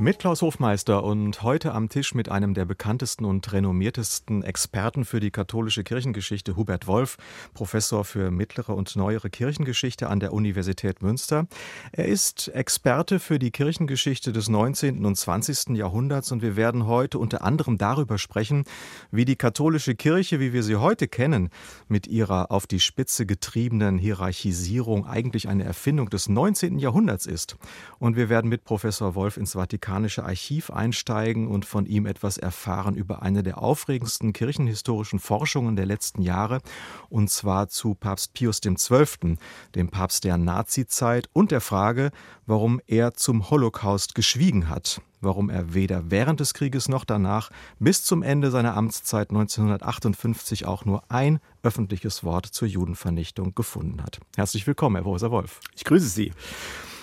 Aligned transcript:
mit 0.00 0.18
Klaus 0.18 0.40
Hofmeister 0.40 1.04
und 1.04 1.42
heute 1.42 1.74
am 1.74 1.90
Tisch 1.90 2.14
mit 2.14 2.30
einem 2.30 2.54
der 2.54 2.64
bekanntesten 2.64 3.26
und 3.26 3.52
renommiertesten 3.52 4.42
Experten 4.42 5.04
für 5.04 5.20
die 5.20 5.30
katholische 5.30 5.84
Kirchengeschichte, 5.84 6.56
Hubert 6.56 6.86
Wolf, 6.86 7.18
Professor 7.52 8.06
für 8.06 8.30
mittlere 8.30 8.70
und 8.70 8.96
neuere 8.96 9.28
Kirchengeschichte 9.28 10.08
an 10.08 10.18
der 10.18 10.32
Universität 10.32 11.02
Münster. 11.02 11.46
Er 11.92 12.06
ist 12.06 12.48
Experte 12.48 13.18
für 13.18 13.38
die 13.38 13.50
Kirchengeschichte 13.50 14.32
des 14.32 14.48
19. 14.48 15.04
und 15.04 15.16
20. 15.16 15.76
Jahrhunderts 15.76 16.32
und 16.32 16.40
wir 16.40 16.56
werden 16.56 16.86
heute 16.86 17.18
unter 17.18 17.44
anderem 17.44 17.76
darüber 17.76 18.16
sprechen, 18.16 18.64
wie 19.10 19.26
die 19.26 19.36
katholische 19.36 19.94
Kirche, 19.94 20.40
wie 20.40 20.54
wir 20.54 20.62
sie 20.62 20.76
heute 20.76 21.08
kennen, 21.08 21.50
mit 21.88 22.06
ihrer 22.06 22.50
auf 22.50 22.66
die 22.66 22.80
Spitze 22.80 23.26
getriebenen 23.26 23.98
Hierarchisierung 23.98 25.06
eigentlich 25.06 25.46
eine 25.46 25.64
Erfindung 25.64 26.08
des 26.08 26.30
19. 26.30 26.78
Jahrhunderts 26.78 27.26
ist. 27.26 27.58
Und 27.98 28.16
wir 28.16 28.30
werden 28.30 28.48
mit 28.48 28.64
Professor 28.64 29.14
Wolf 29.14 29.36
ins 29.36 29.52
Vatikan 29.52 29.89
Vatikanische 29.90 30.24
Archiv 30.24 30.70
einsteigen 30.70 31.48
und 31.48 31.64
von 31.64 31.84
ihm 31.84 32.06
etwas 32.06 32.38
erfahren 32.38 32.94
über 32.94 33.22
eine 33.22 33.42
der 33.42 33.58
aufregendsten 33.58 34.32
kirchenhistorischen 34.32 35.18
Forschungen 35.18 35.74
der 35.74 35.84
letzten 35.84 36.22
Jahre, 36.22 36.60
und 37.08 37.28
zwar 37.28 37.68
zu 37.68 37.96
Papst 37.96 38.32
Pius 38.32 38.60
XII., 38.60 39.36
dem 39.74 39.88
Papst 39.88 40.22
der 40.22 40.38
Nazizeit, 40.38 41.28
und 41.32 41.50
der 41.50 41.60
Frage, 41.60 42.12
warum 42.46 42.80
er 42.86 43.14
zum 43.14 43.50
Holocaust 43.50 44.14
geschwiegen 44.14 44.68
hat 44.68 45.02
warum 45.22 45.50
er 45.50 45.74
weder 45.74 46.10
während 46.10 46.40
des 46.40 46.54
Krieges 46.54 46.88
noch 46.88 47.04
danach 47.04 47.50
bis 47.78 48.02
zum 48.04 48.22
Ende 48.22 48.50
seiner 48.50 48.74
Amtszeit 48.74 49.28
1958 49.28 50.64
auch 50.64 50.86
nur 50.86 51.02
ein 51.10 51.40
öffentliches 51.62 52.24
Wort 52.24 52.46
zur 52.46 52.66
Judenvernichtung 52.66 53.54
gefunden 53.54 54.02
hat. 54.02 54.18
Herzlich 54.34 54.66
willkommen, 54.66 54.96
Herr 54.96 55.02
Professor 55.02 55.30
Wolf. 55.30 55.60
Ich 55.76 55.84
grüße 55.84 56.08
Sie. 56.08 56.32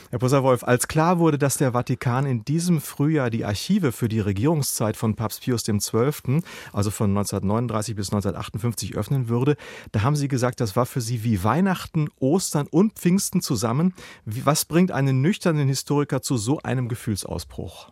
Herr 0.10 0.20
Professor 0.20 0.44
Wolf, 0.44 0.64
als 0.64 0.88
klar 0.88 1.20
wurde, 1.20 1.38
dass 1.38 1.58
der 1.58 1.74
Vatikan 1.74 2.26
in 2.26 2.46
diesem 2.46 2.80
Frühjahr 2.80 3.30
die 3.30 3.44
Archive 3.44 3.92
für 3.92 4.08
die 4.08 4.22
Regierungszeit 4.22 4.96
von 4.96 5.16
Papst 5.16 5.44
Pius 5.44 5.64
XII., 5.64 6.42
also 6.72 6.92
von 6.92 7.10
1939 7.10 7.94
bis 7.94 8.08
1958, 8.08 8.96
öffnen 8.96 9.28
würde, 9.28 9.58
da 9.92 10.04
haben 10.04 10.16
Sie 10.16 10.30
gesagt, 10.30 10.62
das 10.62 10.78
war 10.78 10.86
für 10.86 11.02
Sie 11.02 11.26
wie 11.26 11.44
Weihnachten, 11.44 12.08
Ostern 12.22 12.68
und 12.68 12.94
Pfingsten 12.94 13.42
zusammen. 13.42 13.94
Was 14.24 14.64
bringt 14.64 14.92
einen 14.92 15.22
nüchternen 15.22 15.68
Historiker 15.68 16.22
zu 16.22 16.38
so 16.38 16.60
einem 16.60 16.88
Gefühlsausbruch? 16.88 17.90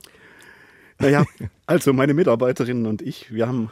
Naja, 0.99 1.25
also 1.65 1.91
meine 1.91 2.13
Mitarbeiterinnen 2.13 2.85
und 2.85 3.01
ich, 3.01 3.33
wir 3.33 3.45
haben 3.45 3.71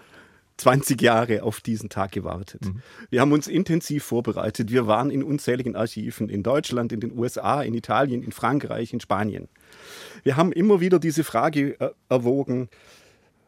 20 0.64 1.02
Jahre 1.02 1.44
auf 1.44 1.60
diesen 1.60 1.90
Tag 1.90 2.14
gewartet. 2.14 2.62
Mhm. 2.64 2.82
Wir 3.10 3.20
haben 3.20 3.34
uns 3.34 3.48
intensiv 3.48 4.06
vorbereitet. 4.06 4.72
Wir 4.72 4.88
waren 4.88 5.10
in 5.10 5.22
unzähligen 5.22 5.76
Archiven 5.76 6.30
in 6.30 6.42
Deutschland, 6.42 6.94
in 6.94 7.02
den 7.02 7.18
USA, 7.18 7.62
in 7.62 7.74
Italien, 7.74 8.24
in 8.24 8.32
Frankreich, 8.32 8.94
in 8.94 9.02
Spanien. 9.02 9.50
Wir 10.24 10.38
haben 10.38 10.54
immer 10.54 10.80
wieder 10.80 11.00
diese 11.00 11.26
Frage 11.26 11.80
äh, 11.82 11.90
erwogen, 12.08 12.70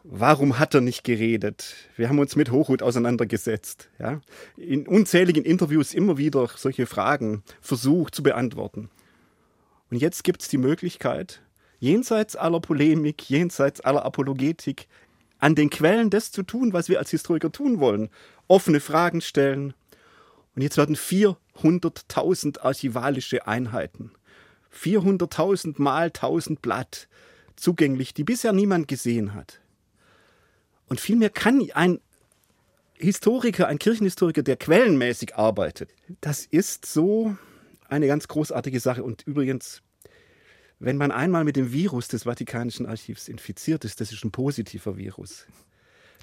warum 0.03 0.59
hat 0.59 0.73
er 0.73 0.81
nicht 0.81 1.05
geredet? 1.05 1.75
Wir 1.95 2.09
haben 2.09 2.19
uns 2.19 2.35
mit 2.35 2.51
Hochhut 2.51 2.83
auseinandergesetzt. 2.83 3.89
Ja? 3.97 4.19
In 4.57 4.85
unzähligen 4.85 5.45
Interviews 5.45 5.93
immer 5.93 6.17
wieder 6.17 6.49
solche 6.53 6.85
Fragen 6.85 7.43
versucht 7.61 8.13
zu 8.13 8.23
beantworten. 8.23 8.89
Und 9.89 10.01
jetzt 10.01 10.25
gibt 10.25 10.41
es 10.41 10.49
die 10.49 10.57
Möglichkeit, 10.57 11.41
jenseits 11.79 12.35
aller 12.35 12.59
Polemik, 12.59 13.29
jenseits 13.29 13.79
aller 13.79 14.03
Apologetik, 14.03 14.87
an 15.39 15.55
den 15.55 15.69
Quellen 15.69 16.09
das 16.09 16.31
zu 16.31 16.43
tun, 16.43 16.73
was 16.73 16.89
wir 16.89 16.99
als 16.99 17.11
Historiker 17.11 17.51
tun 17.51 17.79
wollen. 17.79 18.09
Offene 18.47 18.79
Fragen 18.79 19.21
stellen. 19.21 19.73
Und 20.55 20.61
jetzt 20.61 20.77
werden 20.77 20.95
400.000 20.95 22.61
archivalische 22.61 23.45
Einheiten, 23.47 24.11
400.000 24.73 25.81
mal 25.81 26.07
1000 26.07 26.61
Blatt 26.61 27.07
zugänglich, 27.55 28.13
die 28.13 28.23
bisher 28.23 28.53
niemand 28.53 28.87
gesehen 28.87 29.33
hat. 29.33 29.59
Und 30.87 30.99
vielmehr 30.99 31.29
kann 31.29 31.67
ein 31.73 31.99
Historiker, 32.97 33.67
ein 33.67 33.79
Kirchenhistoriker, 33.79 34.43
der 34.43 34.55
quellenmäßig 34.55 35.35
arbeitet, 35.35 35.89
das 36.21 36.45
ist 36.45 36.85
so 36.85 37.35
eine 37.89 38.07
ganz 38.07 38.27
großartige 38.27 38.79
Sache. 38.79 39.03
Und 39.03 39.23
übrigens, 39.23 39.81
wenn 40.79 40.97
man 40.97 41.11
einmal 41.11 41.43
mit 41.43 41.55
dem 41.55 41.71
Virus 41.71 42.07
des 42.07 42.23
Vatikanischen 42.23 42.85
Archivs 42.85 43.27
infiziert 43.27 43.85
ist, 43.85 44.01
das 44.01 44.11
ist 44.11 44.23
ein 44.23 44.31
positiver 44.31 44.97
Virus, 44.97 45.45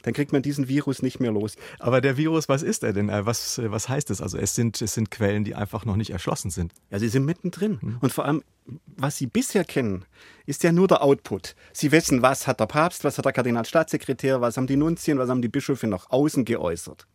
dann 0.02 0.14
kriegt 0.14 0.32
man 0.32 0.42
diesen 0.42 0.68
Virus 0.68 1.02
nicht 1.02 1.20
mehr 1.20 1.32
los. 1.32 1.56
Aber 1.78 2.00
der 2.00 2.16
Virus, 2.16 2.48
was 2.48 2.62
ist 2.62 2.82
er 2.82 2.92
denn? 2.92 3.08
Äh, 3.08 3.24
was, 3.24 3.58
äh, 3.58 3.70
was 3.70 3.88
heißt 3.88 4.10
es? 4.10 4.20
Also 4.20 4.36
es 4.36 4.54
sind, 4.54 4.82
es 4.82 4.94
sind 4.94 5.10
Quellen, 5.10 5.44
die 5.44 5.54
einfach 5.54 5.84
noch 5.84 5.96
nicht 5.96 6.10
erschlossen 6.10 6.50
sind. 6.50 6.72
Ja, 6.90 6.98
sie 6.98 7.08
sind 7.08 7.24
mittendrin. 7.24 7.78
Mhm. 7.80 7.98
Und 8.00 8.12
vor 8.12 8.24
allem, 8.24 8.42
was 8.86 9.16
Sie 9.16 9.26
bisher 9.26 9.64
kennen, 9.64 10.04
ist 10.46 10.62
ja 10.62 10.72
nur 10.72 10.88
der 10.88 11.02
Output. 11.02 11.54
Sie 11.72 11.92
wissen, 11.92 12.22
was 12.22 12.46
hat 12.46 12.60
der 12.60 12.66
Papst, 12.66 13.04
was 13.04 13.19
hat 13.19 13.24
der 13.24 13.32
Kardinalstaatssekretär, 13.32 14.40
was 14.40 14.56
haben 14.56 14.66
die 14.66 14.76
Nunzien, 14.76 15.19
was 15.19 15.28
haben 15.28 15.42
die 15.42 15.48
Bischöfe 15.48 15.86
nach 15.86 16.10
außen 16.10 16.44
geäußert. 16.44 17.06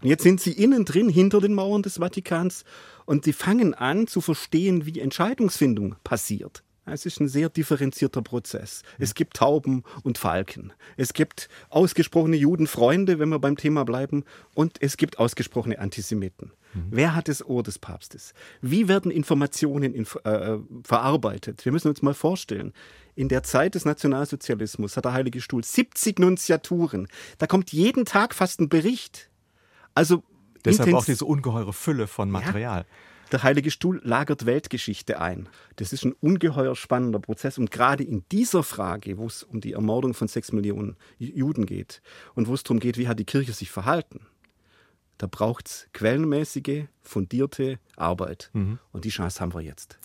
Und 0.00 0.08
jetzt 0.08 0.22
sind 0.22 0.40
sie 0.40 0.52
innen 0.52 0.84
drin, 0.84 1.08
hinter 1.08 1.40
den 1.40 1.54
Mauern 1.54 1.82
des 1.82 1.98
Vatikans, 1.98 2.64
und 3.04 3.24
sie 3.24 3.32
fangen 3.32 3.74
an 3.74 4.06
zu 4.06 4.20
verstehen, 4.20 4.84
wie 4.84 5.00
Entscheidungsfindung 5.00 5.96
passiert. 6.02 6.64
Es 6.86 7.04
ist 7.04 7.20
ein 7.20 7.28
sehr 7.28 7.48
differenzierter 7.48 8.22
Prozess. 8.22 8.82
Es 8.98 9.14
gibt 9.14 9.36
Tauben 9.36 9.82
und 10.04 10.18
Falken. 10.18 10.72
Es 10.96 11.12
gibt 11.12 11.48
ausgesprochene 11.68 12.36
Judenfreunde, 12.36 13.18
wenn 13.18 13.28
wir 13.28 13.40
beim 13.40 13.56
Thema 13.56 13.84
bleiben, 13.84 14.24
und 14.54 14.80
es 14.80 14.96
gibt 14.96 15.18
ausgesprochene 15.18 15.78
Antisemiten. 15.80 16.52
Mhm. 16.74 16.86
Wer 16.90 17.14
hat 17.16 17.28
das 17.28 17.44
Ohr 17.44 17.62
des 17.62 17.78
Papstes? 17.78 18.34
Wie 18.60 18.86
werden 18.86 19.10
Informationen 19.10 19.94
in, 19.94 20.06
äh, 20.24 20.58
verarbeitet? 20.84 21.64
Wir 21.64 21.72
müssen 21.72 21.88
uns 21.88 22.02
mal 22.02 22.14
vorstellen, 22.14 22.72
in 23.16 23.28
der 23.28 23.42
Zeit 23.42 23.74
des 23.74 23.84
Nationalsozialismus 23.84 24.96
hat 24.96 25.06
der 25.06 25.12
Heilige 25.12 25.40
Stuhl 25.40 25.64
70 25.64 26.18
Nunziaturen. 26.18 27.08
Da 27.38 27.46
kommt 27.46 27.72
jeden 27.72 28.04
Tag 28.04 28.34
fast 28.34 28.60
ein 28.60 28.68
Bericht. 28.68 29.30
Also 29.94 30.22
Deshalb 30.64 30.94
auch 30.94 31.04
diese 31.04 31.24
ungeheure 31.24 31.72
Fülle 31.72 32.06
von 32.06 32.30
Material. 32.30 32.80
Ja. 32.80 32.86
Der 33.32 33.42
Heilige 33.42 33.70
Stuhl 33.70 34.00
lagert 34.04 34.46
Weltgeschichte 34.46 35.20
ein. 35.20 35.48
Das 35.76 35.92
ist 35.92 36.04
ein 36.04 36.12
ungeheuer 36.20 36.76
spannender 36.76 37.18
Prozess. 37.18 37.58
Und 37.58 37.70
gerade 37.70 38.04
in 38.04 38.24
dieser 38.30 38.62
Frage, 38.62 39.18
wo 39.18 39.26
es 39.26 39.42
um 39.42 39.60
die 39.60 39.72
Ermordung 39.72 40.14
von 40.14 40.28
sechs 40.28 40.52
Millionen 40.52 40.96
Juden 41.18 41.66
geht 41.66 42.02
und 42.34 42.46
wo 42.46 42.54
es 42.54 42.62
darum 42.62 42.78
geht, 42.78 42.98
wie 42.98 43.08
hat 43.08 43.18
die 43.18 43.24
Kirche 43.24 43.52
sich 43.52 43.70
verhalten, 43.70 44.26
da 45.18 45.26
braucht 45.26 45.68
es 45.68 45.88
quellenmäßige, 45.92 46.84
fundierte 47.02 47.78
Arbeit. 47.96 48.50
Mhm. 48.52 48.78
Und 48.92 49.04
die 49.04 49.10
Chance 49.10 49.40
haben 49.40 49.54
wir 49.54 49.62
jetzt. 49.62 49.98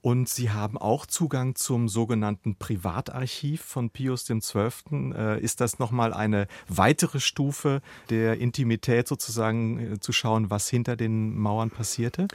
Und 0.00 0.28
Sie 0.28 0.50
haben 0.50 0.78
auch 0.78 1.06
Zugang 1.06 1.56
zum 1.56 1.88
sogenannten 1.88 2.56
Privatarchiv 2.56 3.62
von 3.62 3.90
Pius 3.90 4.26
XII. 4.26 5.12
Äh, 5.14 5.40
ist 5.40 5.60
das 5.60 5.78
nochmal 5.78 6.12
eine 6.12 6.46
weitere 6.68 7.18
Stufe 7.18 7.82
der 8.08 8.38
Intimität 8.38 9.08
sozusagen 9.08 9.94
äh, 9.94 10.00
zu 10.00 10.12
schauen, 10.12 10.50
was 10.50 10.68
hinter 10.68 10.96
den 10.96 11.36
Mauern 11.36 11.70
passierte? 11.70 12.28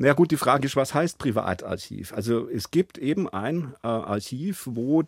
Na 0.00 0.06
ja, 0.06 0.14
gut, 0.14 0.30
die 0.30 0.38
Frage 0.38 0.64
ist, 0.64 0.76
was 0.76 0.94
heißt 0.94 1.18
Privatarchiv? 1.18 2.14
Also 2.14 2.48
es 2.48 2.70
gibt 2.70 2.96
eben 2.96 3.28
ein 3.28 3.74
äh, 3.82 3.86
Archiv, 3.86 4.62
wo 4.64 5.02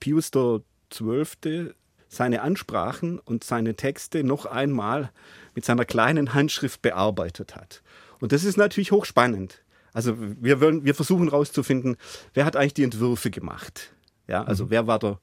Pius 0.00 0.32
XII. 0.32 1.70
seine 2.08 2.42
Ansprachen 2.42 3.20
und 3.20 3.44
seine 3.44 3.76
Texte 3.76 4.24
noch 4.24 4.46
einmal 4.46 5.12
mit 5.54 5.64
seiner 5.64 5.84
kleinen 5.84 6.34
Handschrift 6.34 6.82
bearbeitet 6.82 7.54
hat. 7.54 7.82
Und 8.18 8.32
das 8.32 8.42
ist 8.42 8.56
natürlich 8.56 8.90
hochspannend. 8.90 9.62
Also 9.92 10.16
wir, 10.18 10.60
wollen, 10.60 10.84
wir 10.84 10.96
versuchen 10.96 11.28
herauszufinden, 11.30 11.96
wer 12.34 12.44
hat 12.44 12.56
eigentlich 12.56 12.74
die 12.74 12.82
Entwürfe 12.82 13.30
gemacht. 13.30 13.94
Ja, 14.26 14.42
also 14.42 14.64
mhm. 14.64 14.70
wer 14.70 14.86
war 14.88 14.98
der 14.98 15.20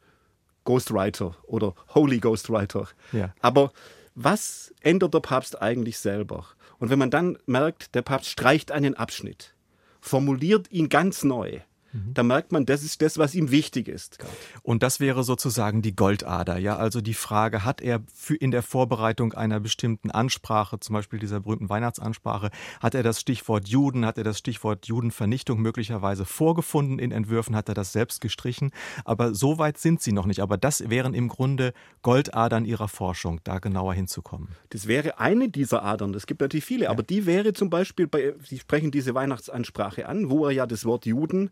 Ghostwriter 0.63 1.35
oder 1.43 1.75
Holy 1.93 2.19
Ghostwriter. 2.19 2.87
Ja. 3.11 3.35
Aber 3.41 3.73
was 4.15 4.73
ändert 4.79 5.13
der 5.13 5.19
Papst 5.19 5.61
eigentlich 5.61 5.97
selber? 5.97 6.45
Und 6.79 6.89
wenn 6.89 6.99
man 6.99 7.11
dann 7.11 7.37
merkt, 7.45 7.93
der 7.95 8.01
Papst 8.01 8.29
streicht 8.29 8.71
einen 8.71 8.95
Abschnitt, 8.95 9.53
formuliert 9.99 10.71
ihn 10.71 10.89
ganz 10.89 11.23
neu, 11.23 11.59
Mhm. 11.93 12.13
Da 12.13 12.23
merkt 12.23 12.51
man, 12.51 12.65
das 12.65 12.83
ist 12.83 13.01
das, 13.01 13.17
was 13.17 13.35
ihm 13.35 13.51
wichtig 13.51 13.87
ist. 13.87 14.17
Und 14.63 14.83
das 14.83 14.99
wäre 14.99 15.23
sozusagen 15.23 15.81
die 15.81 15.95
Goldader, 15.95 16.57
ja. 16.57 16.77
Also 16.77 17.01
die 17.01 17.13
Frage, 17.13 17.65
hat 17.65 17.81
er 17.81 18.01
in 18.39 18.51
der 18.51 18.61
Vorbereitung 18.61 19.33
einer 19.33 19.59
bestimmten 19.59 20.11
Ansprache, 20.11 20.79
zum 20.79 20.93
Beispiel 20.93 21.19
dieser 21.19 21.39
berühmten 21.39 21.69
Weihnachtsansprache, 21.69 22.51
hat 22.79 22.95
er 22.95 23.03
das 23.03 23.19
Stichwort 23.19 23.67
Juden, 23.67 24.05
hat 24.05 24.17
er 24.17 24.23
das 24.23 24.37
Stichwort 24.37 24.87
Judenvernichtung 24.87 25.61
möglicherweise 25.61 26.25
vorgefunden 26.25 26.99
in 26.99 27.11
Entwürfen, 27.11 27.55
hat 27.55 27.69
er 27.69 27.75
das 27.75 27.91
selbst 27.91 28.21
gestrichen. 28.21 28.71
Aber 29.05 29.33
so 29.33 29.57
weit 29.57 29.77
sind 29.77 30.01
sie 30.01 30.11
noch 30.11 30.25
nicht. 30.25 30.41
Aber 30.41 30.57
das 30.57 30.89
wären 30.89 31.13
im 31.13 31.27
Grunde 31.27 31.73
Goldadern 32.01 32.65
ihrer 32.65 32.87
Forschung, 32.87 33.41
da 33.43 33.59
genauer 33.59 33.93
hinzukommen. 33.93 34.49
Das 34.69 34.87
wäre 34.87 35.19
eine 35.19 35.49
dieser 35.49 35.83
Adern. 35.83 36.13
Es 36.13 36.27
gibt 36.27 36.41
natürlich 36.41 36.65
viele, 36.65 36.85
ja. 36.85 36.91
aber 36.91 37.03
die 37.03 37.25
wäre 37.25 37.53
zum 37.53 37.69
Beispiel 37.69 38.07
bei, 38.07 38.33
Sie 38.43 38.59
sprechen 38.59 38.91
diese 38.91 39.15
Weihnachtsansprache 39.15 40.07
an, 40.07 40.29
wo 40.29 40.45
er 40.45 40.51
ja 40.51 40.65
das 40.65 40.85
Wort 40.85 41.05
Juden 41.05 41.51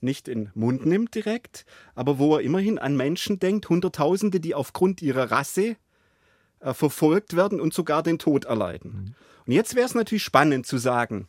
nicht 0.00 0.28
in 0.28 0.46
den 0.46 0.50
Mund 0.54 0.86
nimmt 0.86 1.14
direkt, 1.14 1.64
aber 1.94 2.18
wo 2.18 2.36
er 2.36 2.42
immerhin 2.42 2.78
an 2.78 2.96
Menschen 2.96 3.38
denkt, 3.38 3.68
Hunderttausende, 3.68 4.40
die 4.40 4.54
aufgrund 4.54 5.02
ihrer 5.02 5.30
Rasse 5.30 5.76
äh, 6.60 6.74
verfolgt 6.74 7.36
werden 7.36 7.60
und 7.60 7.74
sogar 7.74 8.02
den 8.02 8.18
Tod 8.18 8.44
erleiden. 8.44 8.90
Mhm. 8.90 9.14
Und 9.46 9.52
jetzt 9.52 9.74
wäre 9.74 9.86
es 9.86 9.94
natürlich 9.94 10.24
spannend 10.24 10.66
zu 10.66 10.78
sagen, 10.78 11.26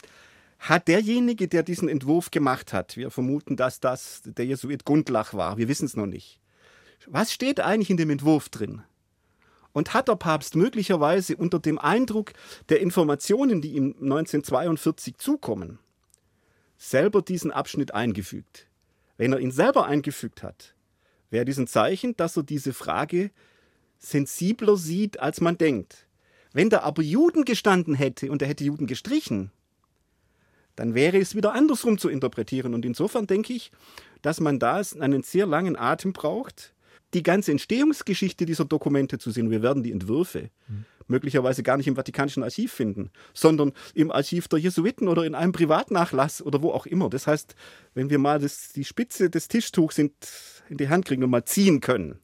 hat 0.60 0.88
derjenige, 0.88 1.48
der 1.48 1.64
diesen 1.64 1.88
Entwurf 1.88 2.32
gemacht 2.32 2.74
hat, 2.74 2.98
wir 2.98 3.12
vermuten, 3.12 3.56
dass 3.56 3.80
das 3.80 4.22
der 4.26 4.46
Jesuit 4.46 4.84
Gundlach 4.84 5.34
war, 5.34 5.58
wir 5.58 5.70
wissen 5.70 5.86
es 5.86 5.96
noch 5.96 6.06
nicht. 6.06 6.40
Was 7.08 7.32
steht 7.32 7.62
eigentlich 7.62 7.90
in 7.90 7.98
dem 7.98 8.10
Entwurf 8.10 8.50
drin? 8.50 8.82
Und 9.72 9.94
hat 9.94 10.10
der 10.10 10.16
Papst 10.16 10.56
möglicherweise 10.56 11.38
unter 11.38 11.60
dem 11.60 11.80
Eindruck 11.80 12.34
der 12.68 12.82
Informationen, 12.82 13.62
die 13.62 13.74
ihm 13.74 13.96
1942 14.02 15.18
zukommen, 15.18 15.80
selber 16.80 17.22
diesen 17.22 17.52
Abschnitt 17.52 17.94
eingefügt? 17.94 18.66
Wenn 19.18 19.34
er 19.34 19.40
ihn 19.40 19.52
selber 19.52 19.86
eingefügt 19.86 20.42
hat, 20.42 20.74
wäre 21.30 21.46
dies 21.46 21.60
ein 21.60 21.68
Zeichen, 21.68 22.18
dass 22.18 22.38
er 22.38 22.44
diese 22.44 22.74
Frage 22.74 23.30
sensibler 24.00 24.78
sieht, 24.78 25.20
als 25.20 25.42
man 25.42 25.58
denkt. 25.58 26.08
Wenn 26.54 26.70
da 26.70 26.80
aber 26.80 27.04
Juden 27.04 27.46
gestanden 27.46 27.94
hätte 27.94 28.32
und 28.32 28.42
er 28.42 28.48
hätte 28.48 28.64
Juden 28.64 28.88
gestrichen, 28.88 29.52
dann 30.76 30.96
wäre 30.96 31.18
es 31.18 31.36
wieder 31.36 31.54
andersrum 31.54 31.98
zu 31.98 32.10
interpretieren. 32.10 32.74
Und 32.74 32.86
insofern 32.86 33.28
denke 33.28 33.54
ich, 33.54 33.72
dass 34.22 34.40
man 34.40 34.58
da 34.58 34.82
einen 35.00 35.22
sehr 35.22 35.46
langen 35.46 35.76
Atem 35.76 36.14
braucht, 36.14 36.74
die 37.14 37.24
ganze 37.24 37.52
Entstehungsgeschichte 37.52 38.46
dieser 38.46 38.66
Dokumente 38.66 39.20
zu 39.20 39.32
sehen. 39.32 39.52
Wir 39.52 39.62
werden 39.62 39.84
die 39.84 39.92
Entwürfe 39.92 40.50
mhm. 40.68 40.86
Möglicherweise 41.10 41.64
gar 41.64 41.78
nicht 41.78 41.88
im 41.88 41.96
Vatikanischen 41.96 42.44
Archiv 42.44 42.72
finden, 42.72 43.12
sondern 43.34 43.74
im 43.94 44.12
Archiv 44.12 44.48
der 44.48 44.60
Jesuiten 44.60 45.08
oder 45.08 45.24
in 45.24 45.36
einem 45.36 45.52
Privatnachlass 45.52 46.42
oder 46.42 46.62
wo 46.62 46.72
auch 46.72 46.86
immer. 46.86 47.10
Das 47.10 47.28
heißt, 47.28 47.56
wenn 47.94 48.10
wir 48.10 48.20
mal 48.20 48.40
das, 48.40 48.72
die 48.72 48.86
Spitze 48.86 49.30
des 49.30 49.48
Tischtuchs 49.48 49.98
in, 49.98 50.12
in 50.70 50.78
die 50.78 50.90
Hand 50.90 51.06
kriegen 51.06 51.24
und 51.24 51.30
mal 51.30 51.46
ziehen 51.46 51.82
können, 51.82 52.20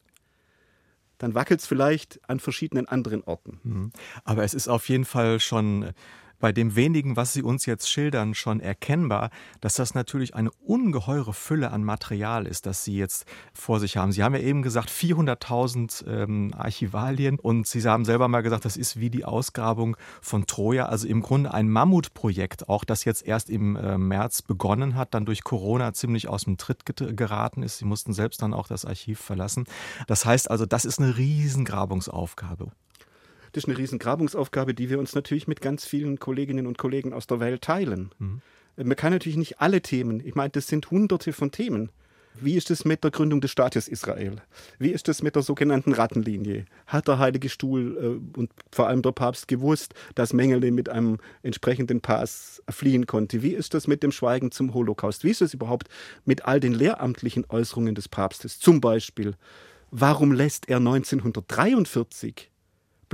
dann 1.17 1.33
wackelt 1.33 1.61
es 1.61 1.67
vielleicht 1.67 2.19
an 2.29 2.39
verschiedenen 2.39 2.87
anderen 2.87 3.23
Orten. 3.23 3.59
Mhm. 3.63 3.91
Aber 4.23 4.43
es 4.43 4.53
ist 4.53 4.67
auf 4.67 4.87
jeden 4.89 5.05
Fall 5.05 5.39
schon 5.39 5.91
bei 6.39 6.51
dem 6.51 6.75
wenigen, 6.75 7.15
was 7.15 7.33
Sie 7.33 7.41
uns 7.41 7.65
jetzt 7.65 7.89
schildern, 7.89 8.33
schon 8.33 8.59
erkennbar, 8.59 9.29
dass 9.61 9.75
das 9.75 9.93
natürlich 9.93 10.35
eine 10.35 10.51
ungeheure 10.51 11.33
Fülle 11.33 11.71
an 11.71 11.83
Material 11.83 12.45
ist, 12.45 12.65
das 12.65 12.83
Sie 12.83 12.97
jetzt 12.97 13.25
vor 13.53 13.79
sich 13.79 13.97
haben. 13.97 14.11
Sie 14.11 14.23
haben 14.23 14.35
ja 14.35 14.41
eben 14.41 14.61
gesagt, 14.61 14.89
400.000 14.89 16.07
ähm, 16.07 16.53
Archivalien 16.55 17.39
und 17.39 17.67
Sie 17.67 17.83
haben 17.83 18.05
selber 18.05 18.27
mal 18.27 18.41
gesagt, 18.41 18.65
das 18.65 18.77
ist 18.77 18.99
wie 18.99 19.09
die 19.09 19.25
Ausgrabung 19.25 19.97
von 20.21 20.47
Troja, 20.47 20.85
also 20.85 21.07
im 21.07 21.21
Grunde 21.21 21.53
ein 21.53 21.69
Mammutprojekt, 21.69 22.69
auch 22.69 22.83
das 22.83 23.05
jetzt 23.05 23.25
erst 23.25 23.49
im 23.49 23.75
äh, 23.75 23.97
März 23.97 24.41
begonnen 24.41 24.95
hat, 24.95 25.13
dann 25.13 25.25
durch 25.25 25.43
Corona 25.43 25.93
ziemlich 25.93 26.27
aus 26.27 26.45
dem 26.45 26.57
Tritt 26.57 26.85
geraten 26.85 27.63
ist. 27.63 27.77
Sie 27.77 27.85
mussten 27.85 28.13
selbst 28.13 28.41
dann 28.41 28.53
auch 28.53 28.67
das 28.67 28.85
Archiv 28.85 29.19
verlassen. 29.19 29.65
Das 30.07 30.25
heißt 30.25 30.49
also, 30.49 30.65
das 30.65 30.85
ist 30.85 30.99
eine 30.99 31.17
Riesengrabungsaufgabe. 31.17 32.71
Das 33.55 33.63
ist 33.63 33.69
eine 33.69 33.77
Riesengrabungsaufgabe, 33.77 34.73
die 34.73 34.89
wir 34.89 34.99
uns 34.99 35.15
natürlich 35.15 35.47
mit 35.47 35.61
ganz 35.61 35.85
vielen 35.85 36.19
Kolleginnen 36.19 36.67
und 36.67 36.77
Kollegen 36.77 37.13
aus 37.13 37.25
der 37.25 37.39
Welt 37.39 37.61
teilen. 37.61 38.11
Mhm. 38.19 38.41
Man 38.75 38.97
kann 38.97 39.13
natürlich 39.13 39.37
nicht 39.37 39.61
alle 39.61 39.79
Themen, 39.79 40.21
ich 40.25 40.35
meine, 40.35 40.49
das 40.49 40.67
sind 40.67 40.91
hunderte 40.91 41.31
von 41.31 41.51
Themen. 41.51 41.89
Wie 42.41 42.55
ist 42.55 42.69
es 42.69 42.83
mit 42.83 43.05
der 43.05 43.11
Gründung 43.11 43.39
des 43.39 43.51
Staates 43.51 43.87
Israel? 43.87 44.41
Wie 44.77 44.89
ist 44.89 45.07
es 45.07 45.23
mit 45.23 45.37
der 45.37 45.41
sogenannten 45.41 45.93
Rattenlinie? 45.93 46.65
Hat 46.85 47.07
der 47.07 47.17
Heilige 47.17 47.47
Stuhl 47.47 48.19
äh, 48.35 48.37
und 48.37 48.51
vor 48.73 48.89
allem 48.89 49.01
der 49.01 49.13
Papst 49.13 49.47
gewusst, 49.47 49.93
dass 50.15 50.33
Mengele 50.33 50.69
mit 50.73 50.89
einem 50.89 51.19
entsprechenden 51.41 52.01
Pass 52.01 52.61
fliehen 52.67 53.07
konnte? 53.07 53.41
Wie 53.41 53.53
ist 53.53 53.73
das 53.73 53.87
mit 53.87 54.03
dem 54.03 54.11
Schweigen 54.11 54.51
zum 54.51 54.73
Holocaust? 54.73 55.23
Wie 55.23 55.31
ist 55.31 55.41
es 55.41 55.53
überhaupt 55.53 55.87
mit 56.25 56.43
all 56.43 56.59
den 56.59 56.73
lehramtlichen 56.73 57.45
Äußerungen 57.47 57.95
des 57.95 58.09
Papstes? 58.09 58.59
Zum 58.59 58.81
Beispiel, 58.81 59.35
warum 59.91 60.33
lässt 60.33 60.67
er 60.67 60.77
1943 60.79 62.51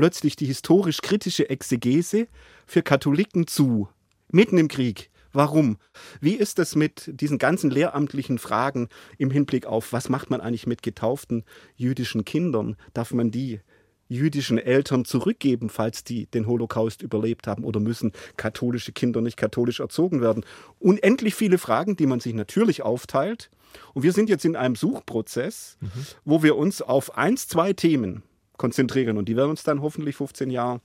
plötzlich 0.02 0.36
die 0.36 0.48
historisch-kritische 0.48 1.52
Exegese 1.52 2.28
für 2.66 2.82
Katholiken 2.82 3.46
zu, 3.46 3.88
mitten 4.32 4.58
im 4.58 4.68
Krieg. 4.68 5.12
Warum? 5.32 5.78
Wie 6.20 6.34
ist 6.34 6.58
es 6.58 6.76
mit 6.76 7.12
diesen 7.22 7.38
ganzen 7.38 7.70
lehramtlichen 7.70 8.40
Fragen 8.40 8.90
im 9.20 9.30
Hinblick 9.30 9.68
auf, 9.68 9.94
was 9.94 10.10
macht 10.10 10.32
man 10.32 10.42
eigentlich 10.42 10.66
mit 10.66 10.82
getauften 10.82 11.44
jüdischen 11.76 12.26
Kindern? 12.26 12.78
Darf 12.96 13.14
man 13.14 13.30
die 13.30 13.60
jüdischen 14.08 14.58
Eltern 14.58 15.06
zurückgeben, 15.06 15.70
falls 15.70 16.04
die 16.04 16.26
den 16.26 16.48
Holocaust 16.48 17.04
überlebt 17.04 17.46
haben? 17.46 17.64
Oder 17.64 17.80
müssen 17.80 18.12
katholische 18.38 18.94
Kinder 18.94 19.22
nicht 19.22 19.38
katholisch 19.38 19.82
erzogen 19.82 20.20
werden? 20.20 20.44
Unendlich 20.80 21.36
viele 21.36 21.60
Fragen, 21.60 21.96
die 21.96 22.08
man 22.08 22.22
sich 22.22 22.34
natürlich 22.34 22.82
aufteilt. 22.82 23.52
Und 23.94 24.02
wir 24.02 24.14
sind 24.14 24.32
jetzt 24.32 24.46
in 24.46 24.56
einem 24.56 24.76
Suchprozess, 24.76 25.78
mhm. 25.80 25.90
wo 26.26 26.42
wir 26.42 26.56
uns 26.56 26.82
auf 26.82 27.16
eins, 27.16 27.48
zwei 27.48 27.74
Themen 27.74 28.24
konzentrieren. 28.62 29.18
Und 29.18 29.28
die 29.28 29.36
werden 29.36 29.50
uns 29.50 29.64
dann 29.64 29.82
hoffentlich 29.82 30.16
15 30.16 30.52
Jahre 30.52 30.80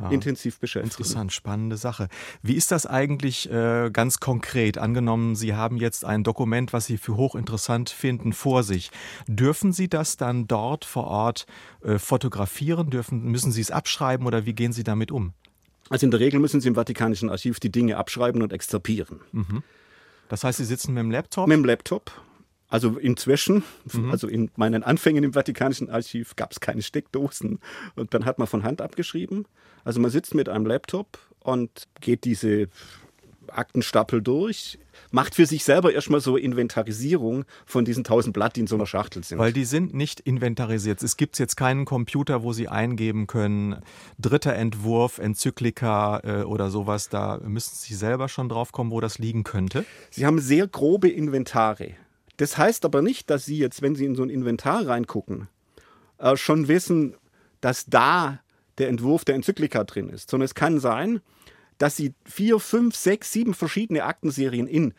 ja. 0.00 0.10
intensiv 0.10 0.58
beschäftigen. 0.58 0.90
Interessant, 0.90 1.32
spannende 1.32 1.76
Sache. 1.76 2.08
Wie 2.42 2.54
ist 2.54 2.72
das 2.72 2.86
eigentlich 2.86 3.50
äh, 3.50 3.90
ganz 3.92 4.18
konkret? 4.18 4.78
Angenommen, 4.78 5.36
Sie 5.36 5.54
haben 5.54 5.76
jetzt 5.76 6.04
ein 6.04 6.24
Dokument, 6.24 6.72
was 6.72 6.86
Sie 6.86 6.98
für 6.98 7.16
hochinteressant 7.16 7.88
finden, 7.90 8.32
vor 8.32 8.64
sich. 8.64 8.90
Dürfen 9.28 9.72
Sie 9.72 9.88
das 9.88 10.16
dann 10.16 10.48
dort 10.48 10.84
vor 10.84 11.06
Ort 11.06 11.46
äh, 11.84 11.98
fotografieren? 11.98 12.90
Dürfen, 12.90 13.22
müssen 13.22 13.52
Sie 13.52 13.60
es 13.60 13.70
abschreiben 13.70 14.26
oder 14.26 14.44
wie 14.44 14.52
gehen 14.52 14.72
Sie 14.72 14.82
damit 14.82 15.12
um? 15.12 15.32
Also 15.90 16.06
in 16.06 16.10
der 16.10 16.18
Regel 16.18 16.40
müssen 16.40 16.60
Sie 16.60 16.68
im 16.68 16.74
Vatikanischen 16.74 17.30
Archiv 17.30 17.60
die 17.60 17.70
Dinge 17.70 17.96
abschreiben 17.96 18.42
und 18.42 18.52
exzerpieren. 18.52 19.20
Mhm. 19.32 19.62
Das 20.28 20.42
heißt, 20.42 20.58
Sie 20.58 20.64
sitzen 20.64 20.94
mit 20.94 21.02
dem 21.02 21.10
Laptop? 21.12 21.46
Mit 21.46 21.58
dem 21.58 21.64
Laptop 21.64 22.10
also 22.74 22.98
inzwischen, 22.98 23.62
mhm. 23.92 24.10
also 24.10 24.26
in 24.26 24.50
meinen 24.56 24.82
Anfängen 24.82 25.22
im 25.22 25.32
Vatikanischen 25.32 25.88
Archiv 25.90 26.34
gab 26.34 26.50
es 26.50 26.58
keine 26.58 26.82
Steckdosen 26.82 27.60
und 27.94 28.14
dann 28.14 28.24
hat 28.24 28.40
man 28.40 28.48
von 28.48 28.64
Hand 28.64 28.82
abgeschrieben. 28.82 29.46
Also 29.84 30.00
man 30.00 30.10
sitzt 30.10 30.34
mit 30.34 30.48
einem 30.48 30.66
Laptop 30.66 31.20
und 31.38 31.86
geht 32.00 32.24
diese 32.24 32.66
Aktenstapel 33.46 34.22
durch, 34.22 34.80
macht 35.12 35.36
für 35.36 35.46
sich 35.46 35.62
selber 35.62 35.92
erstmal 35.92 36.20
so 36.20 36.36
Inventarisierung 36.36 37.44
von 37.64 37.84
diesen 37.84 38.02
tausend 38.02 38.34
Blatt, 38.34 38.56
die 38.56 38.62
in 38.62 38.66
so 38.66 38.74
einer 38.74 38.86
Schachtel 38.86 39.22
sind. 39.22 39.38
Weil 39.38 39.52
die 39.52 39.66
sind 39.66 39.94
nicht 39.94 40.18
inventarisiert. 40.18 41.00
Es 41.04 41.16
gibt 41.16 41.38
jetzt 41.38 41.56
keinen 41.56 41.84
Computer, 41.84 42.42
wo 42.42 42.52
Sie 42.52 42.66
eingeben 42.66 43.28
können, 43.28 43.76
dritter 44.18 44.54
Entwurf, 44.54 45.18
Enzyklika 45.18 46.22
äh, 46.24 46.42
oder 46.42 46.70
sowas. 46.70 47.08
Da 47.08 47.38
müssen 47.44 47.76
Sie 47.76 47.94
selber 47.94 48.28
schon 48.28 48.48
drauf 48.48 48.72
kommen, 48.72 48.90
wo 48.90 49.00
das 49.00 49.18
liegen 49.18 49.44
könnte. 49.44 49.84
Sie 50.10 50.26
haben 50.26 50.40
sehr 50.40 50.66
grobe 50.66 51.08
Inventare. 51.08 51.94
Das 52.36 52.58
heißt 52.58 52.84
aber 52.84 53.02
nicht, 53.02 53.30
dass 53.30 53.44
Sie 53.44 53.58
jetzt, 53.58 53.82
wenn 53.82 53.94
Sie 53.94 54.04
in 54.04 54.14
so 54.14 54.22
ein 54.22 54.30
Inventar 54.30 54.86
reingucken, 54.86 55.48
äh, 56.18 56.36
schon 56.36 56.68
wissen, 56.68 57.16
dass 57.60 57.86
da 57.86 58.40
der 58.78 58.88
Entwurf 58.88 59.24
der 59.24 59.36
Enzyklika 59.36 59.84
drin 59.84 60.08
ist, 60.08 60.30
sondern 60.30 60.46
es 60.46 60.54
kann 60.54 60.80
sein, 60.80 61.20
dass 61.78 61.96
Sie 61.96 62.14
vier, 62.24 62.58
fünf, 62.58 62.96
sechs, 62.96 63.32
sieben 63.32 63.54
verschiedene 63.54 64.04
Aktenserien 64.04 64.66
in 64.66 64.94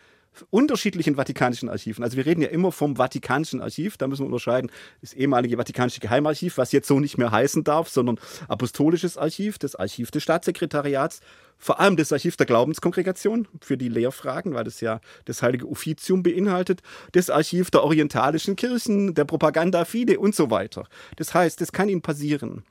unterschiedlichen 0.50 1.15
Vatikanischen 1.15 1.70
Archiven. 1.70 2.04
Also 2.04 2.18
wir 2.18 2.25
reden 2.25 2.42
ja 2.42 2.50
immer 2.50 2.72
vom 2.72 2.98
Vatikanischen 2.98 3.62
Archiv, 3.62 3.98
da 3.98 4.08
müssen 4.08 4.24
wir 4.24 4.27
unterscheiden, 4.27 4.72
das 5.01 5.13
ehemalige 5.13 5.58
Vatikanische 5.58 6.01
Geheimarchiv, 6.01 6.58
was 6.58 6.72
jetzt 6.72 6.88
so 6.88 7.00
nicht 7.00 7.18
mehr 7.18 7.32
heißen 7.32 7.63
darf, 7.63 7.89
sondern 7.89 8.20
Apostolisches 8.48 9.18
Archiv, 9.18 9.58
das 9.58 9.75
Archiv 9.75 10.12
des 10.12 10.24
Staatssekretariats, 10.24 11.22
vor 11.58 11.80
allem 11.80 11.96
das 11.96 12.12
Archiv 12.12 12.38
der 12.38 12.46
Glaubenskongregation 12.46 13.48
für 13.62 13.78
die 13.78 13.90
Lehrfragen, 13.90 14.54
weil 14.54 14.64
das 14.64 14.82
ja 14.82 15.00
das 15.26 15.42
heilige 15.42 15.68
Offizium 15.68 16.24
beinhaltet, 16.24 16.82
das 17.14 17.30
Archiv 17.30 17.72
der 17.72 17.84
orientalischen 17.84 18.56
Kirchen, 18.56 19.14
der 19.14 19.26
Propaganda 19.26 19.86
Fide 19.86 20.20
und 20.20 20.36
so 20.36 20.52
weiter. 20.52 20.88
Das 21.16 21.34
heißt, 21.34 21.62
es 21.62 21.72
kann 21.72 21.90
Ihnen 21.90 22.02
passieren, 22.02 22.64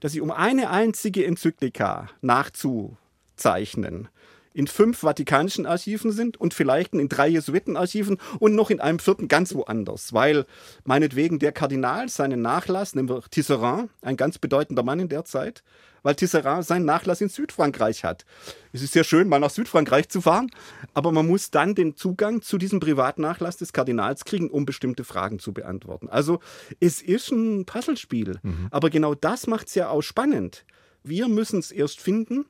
dass 0.00 0.12
Sie 0.12 0.20
um 0.20 0.30
eine 0.30 0.70
einzige 0.70 1.24
Enzyklika 1.24 2.08
nachzuzeichnen, 2.22 4.08
in 4.52 4.66
fünf 4.66 4.98
Vatikanischen 4.98 5.66
Archiven 5.66 6.12
sind 6.12 6.36
und 6.36 6.54
vielleicht 6.54 6.94
in 6.94 7.08
drei 7.08 7.28
Jesuitenarchiven 7.28 8.18
und 8.38 8.54
noch 8.54 8.70
in 8.70 8.80
einem 8.80 8.98
vierten 8.98 9.28
ganz 9.28 9.54
woanders, 9.54 10.12
weil 10.12 10.44
meinetwegen 10.84 11.38
der 11.38 11.52
Kardinal 11.52 12.08
seinen 12.08 12.42
Nachlass, 12.42 12.94
nehmen 12.94 13.08
wir 13.08 13.22
Tisserand, 13.30 13.90
ein 14.02 14.16
ganz 14.16 14.38
bedeutender 14.38 14.82
Mann 14.82 14.98
in 14.98 15.08
der 15.08 15.24
Zeit, 15.24 15.62
weil 16.02 16.14
Tisserand 16.14 16.64
seinen 16.64 16.84
Nachlass 16.84 17.20
in 17.20 17.28
Südfrankreich 17.28 18.04
hat. 18.04 18.24
Es 18.72 18.82
ist 18.82 18.92
sehr 18.92 19.04
schön, 19.04 19.28
mal 19.28 19.38
nach 19.38 19.50
Südfrankreich 19.50 20.08
zu 20.08 20.20
fahren, 20.20 20.50
aber 20.94 21.12
man 21.12 21.26
muss 21.26 21.50
dann 21.50 21.74
den 21.74 21.96
Zugang 21.96 22.42
zu 22.42 22.58
diesem 22.58 22.80
Privatnachlass 22.80 23.56
des 23.56 23.72
Kardinals 23.72 24.24
kriegen, 24.24 24.50
um 24.50 24.64
bestimmte 24.64 25.04
Fragen 25.04 25.38
zu 25.38 25.52
beantworten. 25.52 26.08
Also 26.08 26.40
es 26.80 27.02
ist 27.02 27.30
ein 27.30 27.66
Puzzlespiel, 27.66 28.38
mhm. 28.42 28.68
aber 28.70 28.90
genau 28.90 29.14
das 29.14 29.46
macht 29.46 29.68
es 29.68 29.74
ja 29.74 29.90
auch 29.90 30.02
spannend. 30.02 30.64
Wir 31.02 31.28
müssen 31.28 31.60
es 31.60 31.70
erst 31.70 32.00
finden 32.00 32.46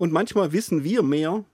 und 0.00 0.12
manchmal 0.12 0.52
wissen 0.52 0.82
wir 0.82 1.02
mehr, 1.02 1.44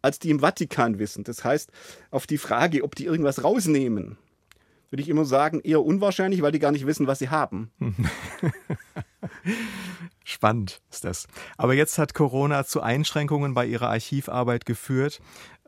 als 0.00 0.18
die 0.18 0.30
im 0.30 0.40
Vatikan 0.40 0.98
wissen. 0.98 1.22
Das 1.22 1.44
heißt, 1.44 1.70
auf 2.10 2.26
die 2.26 2.38
Frage, 2.38 2.82
ob 2.82 2.94
die 2.94 3.04
irgendwas 3.04 3.44
rausnehmen, 3.44 4.16
würde 4.88 5.02
ich 5.02 5.10
immer 5.10 5.26
sagen, 5.26 5.60
eher 5.60 5.84
unwahrscheinlich, 5.84 6.40
weil 6.40 6.52
die 6.52 6.60
gar 6.60 6.72
nicht 6.72 6.86
wissen, 6.86 7.06
was 7.06 7.18
sie 7.18 7.28
haben. 7.28 7.70
Spannend 10.24 10.80
ist 10.90 11.04
das. 11.04 11.26
Aber 11.58 11.74
jetzt 11.74 11.98
hat 11.98 12.14
Corona 12.14 12.64
zu 12.64 12.80
Einschränkungen 12.80 13.52
bei 13.52 13.66
Ihrer 13.66 13.90
Archivarbeit 13.90 14.64
geführt. 14.64 15.20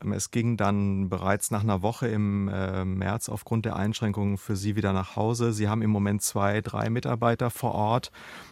Ähm, 0.02 0.12
es 0.12 0.30
ging 0.30 0.56
dann 0.56 1.08
bereits 1.08 1.50
nach 1.50 1.62
einer 1.62 1.82
Woche 1.82 2.08
im 2.08 2.48
äh, 2.48 2.84
März 2.84 3.28
aufgrund 3.28 3.64
der 3.64 3.76
Einschränkungen 3.76 4.38
für 4.38 4.56
Sie 4.56 4.76
wieder 4.76 4.92
nach 4.92 5.16
Hause. 5.16 5.52
Sie 5.52 5.68
haben 5.68 5.82
im 5.82 5.90
Moment 5.90 6.22
zwei, 6.22 6.60
drei 6.60 6.90
Mitarbeiter 6.90 7.50
vor 7.50 7.74
Ort. 7.74 8.10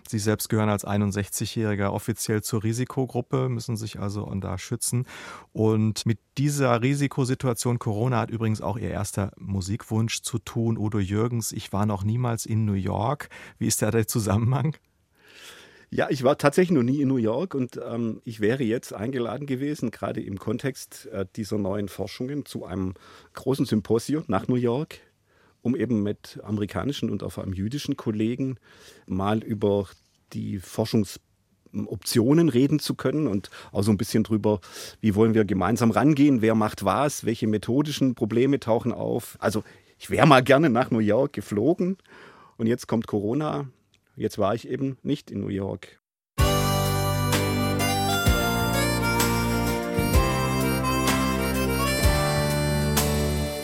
Sie 0.09 0.19
selbst 0.19 0.49
gehören 0.49 0.69
als 0.69 0.87
61-Jähriger 0.87 1.89
offiziell 1.89 2.43
zur 2.43 2.63
Risikogruppe, 2.63 3.49
müssen 3.49 3.77
sich 3.77 3.99
also 4.01 4.31
da 4.35 4.59
schützen. 4.59 5.07
Und 5.53 6.07
mit 6.07 6.19
dieser 6.37 6.83
Risikosituation, 6.83 7.79
Corona 7.79 8.19
hat 8.19 8.31
übrigens 8.31 8.61
auch 8.61 8.77
Ihr 8.77 8.91
erster 8.91 9.33
Musikwunsch 9.39 10.23
zu 10.23 10.39
tun. 10.39 10.77
Udo 10.77 10.99
Jürgens, 10.99 11.53
ich 11.53 11.73
war 11.73 11.87
noch 11.87 12.05
niemals 12.05 12.47
in 12.47 12.65
New 12.65 12.73
York. 12.73 13.29
Wie 13.59 13.67
ist 13.67 13.83
da 13.83 13.91
der 13.91 14.07
Zusammenhang? 14.07 14.77
Ja, 15.97 16.09
ich 16.11 16.25
war 16.25 16.37
tatsächlich 16.37 16.75
noch 16.75 16.83
nie 16.83 17.01
in 17.01 17.07
New 17.07 17.19
York 17.19 17.55
und 17.55 17.81
ähm, 17.81 18.21
ich 18.25 18.41
wäre 18.41 18.65
jetzt 18.65 18.93
eingeladen 18.93 19.47
gewesen, 19.47 19.93
gerade 19.93 20.21
im 20.21 20.41
Kontext 20.41 21.07
äh, 21.13 21.25
dieser 21.37 21.57
neuen 21.57 21.89
Forschungen, 21.89 22.45
zu 22.47 22.65
einem 22.65 22.95
großen 23.35 23.65
Symposium 23.65 24.25
nach 24.27 24.49
New 24.49 24.57
York, 24.57 24.99
um 25.63 25.77
eben 25.77 26.03
mit 26.03 26.41
amerikanischen 26.43 27.11
und 27.11 27.23
auch 27.23 27.31
vor 27.31 27.45
allem 27.45 27.53
jüdischen 27.53 27.97
Kollegen 27.97 28.57
mal 29.07 29.45
über 29.45 29.87
die 30.33 30.59
Forschungsoptionen 30.59 32.49
reden 32.49 32.81
zu 32.81 32.97
können 32.97 33.29
und 33.29 33.51
auch 33.71 33.85
so 33.85 33.93
ein 33.93 33.97
bisschen 33.97 34.25
drüber, 34.25 34.61
wie 35.01 35.15
wollen 35.15 35.35
wir 35.35 35.45
gemeinsam 35.45 35.93
rangehen, 35.93 36.43
wer 36.43 36.57
macht 36.57 36.85
was, 36.85 37.25
welche 37.25 37.47
methodischen 37.47 38.17
Probleme 38.17 38.59
tauchen 38.59 38.91
auf. 38.91 39.37
Also 39.39 39.63
ich 40.01 40.11
wäre 40.11 40.27
mal 40.27 40.43
gerne 40.43 40.71
nach 40.71 40.91
New 40.91 40.99
York 40.99 41.35
geflogen 41.35 41.99
und 42.57 42.67
jetzt 42.67 42.89
kommt 42.89 43.07
Corona 43.07 43.69
Jetzt 44.17 44.39
war 44.39 44.55
ich 44.55 44.69
eben 44.69 44.97
nicht 45.03 45.31
in 45.31 45.41
New 45.41 45.49
York. 45.49 46.01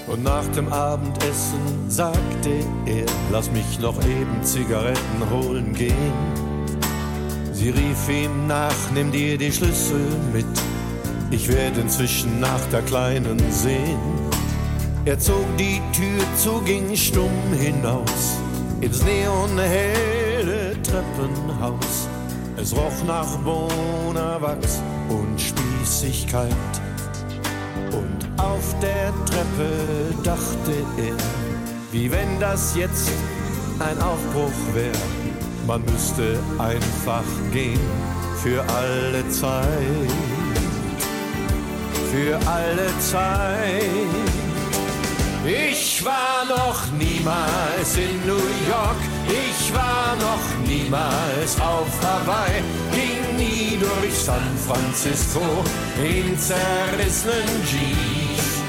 Und 0.09 0.25
nach 0.25 0.47
dem 0.57 0.73
Abendessen 0.73 1.89
sagte 1.89 2.51
er, 2.85 3.07
lass 3.31 3.53
mich 3.53 3.79
noch 3.79 3.97
eben 4.05 4.43
Zigaretten 4.43 5.31
holen 5.31 5.73
gehen. 5.73 5.95
Sie 7.53 7.71
rief 7.71 8.09
ihm 8.09 8.49
nach, 8.49 8.75
nimm 8.93 9.13
dir 9.13 9.39
die 9.39 9.53
Schlüssel 9.53 10.05
mit, 10.33 10.47
ich 11.31 11.47
werde 11.49 11.83
inzwischen 11.83 12.41
nach 12.41 12.65
der 12.73 12.83
Kleinen 12.83 13.39
sehen. 13.53 14.01
Er 15.05 15.19
zog 15.19 15.47
die 15.59 15.81
Tür 15.93 16.25
zu, 16.37 16.61
ging 16.63 16.97
stumm 16.97 17.53
hinaus 17.53 18.39
ins 18.81 19.05
Neonhell 19.05 20.20
Treppenhaus. 20.83 22.09
Es 22.57 22.75
roch 22.75 23.05
nach 23.07 23.37
Bonawachs 23.39 24.83
und 25.09 25.41
Spießigkeit. 25.41 26.55
Und 27.93 28.41
auf 28.41 28.75
der 28.81 29.13
Treppe 29.25 30.15
dachte 30.23 30.73
er, 30.99 31.17
wie 31.93 32.11
wenn 32.11 32.39
das 32.39 32.77
jetzt 32.77 33.11
ein 33.79 34.01
Aufbruch 34.03 34.75
wäre. 34.75 34.93
Man 35.67 35.83
müsste 35.85 36.39
einfach 36.59 37.25
gehen 37.53 37.81
für 38.43 38.63
alle 38.63 39.29
Zeit. 39.31 39.67
Für 42.13 42.39
alle 42.49 42.87
Zeit. 42.99 44.50
Ich 45.47 46.05
war 46.05 46.45
noch 46.47 46.85
niemals 46.99 47.97
in 47.97 48.27
New 48.27 48.35
York, 48.69 49.01
ich 49.27 49.75
war 49.75 50.15
noch 50.17 50.69
niemals 50.69 51.59
auf 51.59 51.89
Hawaii, 52.03 52.63
ging 52.93 53.37
nie 53.37 53.79
durch 53.79 54.15
San 54.15 54.57
Francisco 54.69 55.41
in 55.99 56.39
zerrissenen 56.39 57.65
Jeans. 57.67 58.61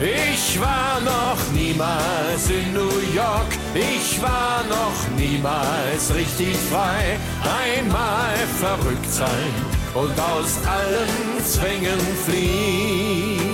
Ich 0.00 0.60
war 0.60 1.00
noch 1.04 1.38
niemals 1.52 2.50
in 2.50 2.72
New 2.72 2.98
York, 3.14 3.52
ich 3.74 4.20
war 4.20 4.64
noch 4.68 5.16
niemals 5.16 6.12
richtig 6.14 6.56
frei. 6.70 7.16
Einmal 7.64 8.34
verrückt 8.58 9.10
sein 9.10 9.54
und 9.94 10.18
aus 10.18 10.58
allen 10.66 11.44
Zwängen 11.44 12.00
fliehen. 12.26 13.47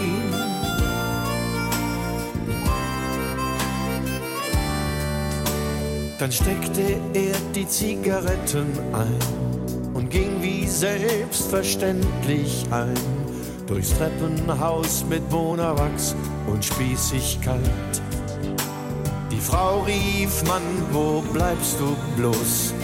Dann 6.19 6.31
steckte 6.31 7.01
er 7.13 7.35
die 7.55 7.67
Zigaretten 7.67 8.67
ein 8.93 9.19
und 9.95 10.11
ging 10.11 10.41
wie 10.41 10.67
selbstverständlich 10.67 12.67
heim 12.71 12.95
durchs 13.67 13.97
Treppenhaus 13.97 15.05
mit 15.09 15.29
Bonawachs 15.29 16.15
und 16.47 16.65
Spießigkeit. 16.65 17.59
Die 19.31 19.41
Frau 19.41 19.83
rief, 19.83 20.45
Mann, 20.45 20.63
wo 20.93 21.21
bleibst 21.33 21.81
du 21.81 21.97
bloß? 22.17 22.75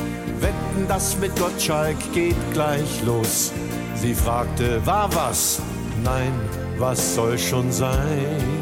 Wetten, 0.40 0.88
das 0.88 1.16
mit 1.18 1.38
Gottschalk 1.38 1.99
geht 2.12 2.37
gleich 2.52 3.02
los. 3.04 3.52
Sie 3.94 4.14
fragte, 4.14 4.84
war 4.84 5.14
was? 5.14 5.60
Nein, 6.02 6.32
was 6.78 7.14
soll 7.14 7.38
schon 7.38 7.70
sein? 7.70 8.59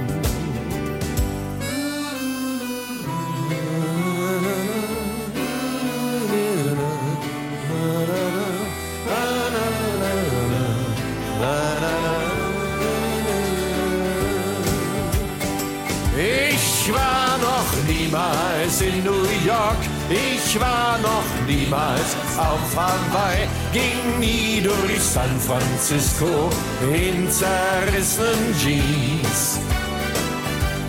Ich 20.58 20.64
war 20.64 20.98
noch 20.98 21.46
niemals 21.46 22.16
auf 22.36 22.74
Hawaii, 22.74 23.46
ging 23.72 24.18
nie 24.18 24.60
durch 24.60 25.00
San 25.00 25.38
Francisco 25.38 26.50
in 26.92 27.30
zerrissenen 27.30 28.52
Jeans. 28.58 29.60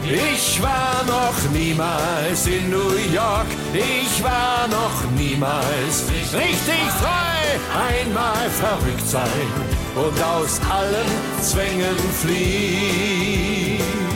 Ich 0.03 0.59
war 0.59 1.03
noch 1.05 1.51
niemals 1.53 2.47
in 2.47 2.71
New 2.71 2.95
York, 3.13 3.45
ich 3.71 4.23
war 4.23 4.67
noch 4.69 5.11
niemals 5.15 6.05
richtig 6.33 6.89
frei. 6.99 7.59
Einmal 7.91 8.49
verrückt 8.49 9.07
sein 9.07 9.53
und 9.95 10.19
aus 10.23 10.59
allen 10.67 11.05
Zwängen 11.43 11.97
fliehen. 12.23 14.08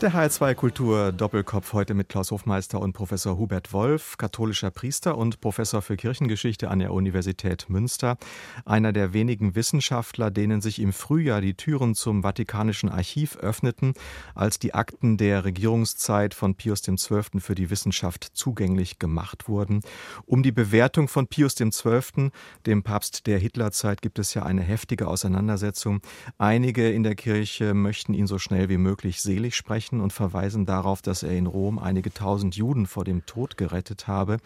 Der 0.00 0.12
HR2 0.12 0.54
Kultur 0.54 1.10
Doppelkopf 1.10 1.72
heute 1.72 1.92
mit 1.92 2.08
Klaus 2.08 2.30
Hofmeister 2.30 2.80
und 2.80 2.92
Professor 2.92 3.36
Hubert 3.36 3.72
Wolf, 3.72 4.16
katholischer 4.16 4.70
Priester 4.70 5.18
und 5.18 5.40
Professor 5.40 5.82
für 5.82 5.96
Kirchengeschichte 5.96 6.70
an 6.70 6.78
der 6.78 6.92
Universität 6.92 7.68
Münster. 7.68 8.16
Einer 8.64 8.92
der 8.92 9.12
wenigen 9.12 9.56
Wissenschaftler, 9.56 10.30
denen 10.30 10.60
sich 10.60 10.80
im 10.80 10.92
Frühjahr 10.92 11.40
die 11.40 11.54
Türen 11.54 11.96
zum 11.96 12.22
Vatikanischen 12.22 12.88
Archiv 12.88 13.38
öffneten, 13.38 13.94
als 14.36 14.60
die 14.60 14.72
Akten 14.72 15.16
der 15.16 15.44
Regierungszeit 15.44 16.32
von 16.32 16.54
Pius 16.54 16.82
XII. 16.82 17.40
für 17.40 17.56
die 17.56 17.68
Wissenschaft 17.68 18.22
zugänglich 18.34 19.00
gemacht 19.00 19.48
wurden. 19.48 19.80
Um 20.26 20.44
die 20.44 20.52
Bewertung 20.52 21.08
von 21.08 21.26
Pius 21.26 21.56
XII., 21.56 22.30
dem 22.66 22.84
Papst 22.84 23.26
der 23.26 23.40
Hitlerzeit, 23.40 24.00
gibt 24.00 24.20
es 24.20 24.32
ja 24.34 24.44
eine 24.44 24.62
heftige 24.62 25.08
Auseinandersetzung. 25.08 26.02
Einige 26.38 26.88
in 26.88 27.02
der 27.02 27.16
Kirche 27.16 27.74
möchten 27.74 28.14
ihn 28.14 28.28
so 28.28 28.38
schnell 28.38 28.68
wie 28.68 28.78
möglich 28.78 29.20
selig 29.20 29.56
sprechen 29.56 29.87
sprechen 29.88 30.00
und 30.00 30.12
verweisen 30.12 30.66
darauf, 30.66 31.02
dass 31.02 31.22
er 31.22 31.32
in 31.32 31.46
Rom 31.46 31.78
einige 31.78 32.12
tausend 32.12 32.56
Juden 32.56 32.86
vor 32.86 33.04
dem 33.04 33.24
Tod 33.26 33.56
gerettet 33.56 34.06
habe, 34.06 34.38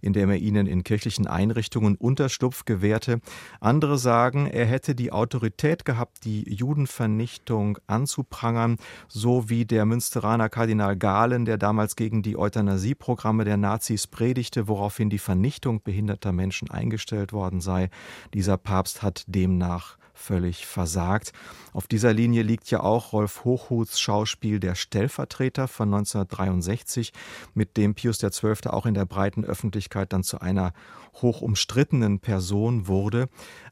indem 0.00 0.30
er 0.30 0.38
ihnen 0.38 0.66
in 0.66 0.82
kirchlichen 0.82 1.26
Einrichtungen 1.26 1.96
Unterschlupf 1.96 2.64
gewährte. 2.64 3.20
Andere 3.60 3.98
sagen, 3.98 4.46
er 4.46 4.66
hätte 4.66 4.94
die 4.94 5.12
Autorität 5.12 5.84
gehabt, 5.84 6.24
die 6.24 6.42
Judenvernichtung 6.52 7.78
anzuprangern, 7.86 8.78
so 9.08 9.48
wie 9.48 9.64
der 9.64 9.84
Münsteraner 9.84 10.48
Kardinal 10.48 10.96
Gahlen, 10.96 11.44
der 11.44 11.58
damals 11.58 11.94
gegen 11.94 12.22
die 12.22 12.36
Euthanasieprogramme 12.36 13.44
der 13.44 13.56
Nazis 13.56 14.06
predigte, 14.06 14.66
woraufhin 14.66 15.10
die 15.10 15.18
Vernichtung 15.18 15.80
behinderter 15.82 16.32
Menschen 16.32 16.70
eingestellt 16.70 17.32
worden 17.32 17.60
sei. 17.60 17.90
Dieser 18.34 18.56
Papst 18.56 19.02
hat 19.02 19.24
demnach 19.26 19.97
völlig 20.18 20.66
versagt. 20.66 21.32
Auf 21.72 21.86
dieser 21.86 22.12
Linie 22.12 22.42
liegt 22.42 22.70
ja 22.70 22.80
auch 22.80 23.12
Rolf 23.12 23.44
Hochhuths 23.44 24.00
Schauspiel 24.00 24.60
Der 24.60 24.74
Stellvertreter 24.74 25.68
von 25.68 25.88
1963, 25.88 27.12
mit 27.54 27.76
dem 27.76 27.94
Pius 27.94 28.18
XII. 28.18 28.70
auch 28.70 28.86
in 28.86 28.94
der 28.94 29.06
breiten 29.06 29.44
Öffentlichkeit 29.44 30.12
dann 30.12 30.22
zu 30.22 30.40
einer 30.40 30.72
hoch 31.14 31.40
umstrittenen 31.40 32.20
Person 32.20 32.86
wurde. 32.86 33.28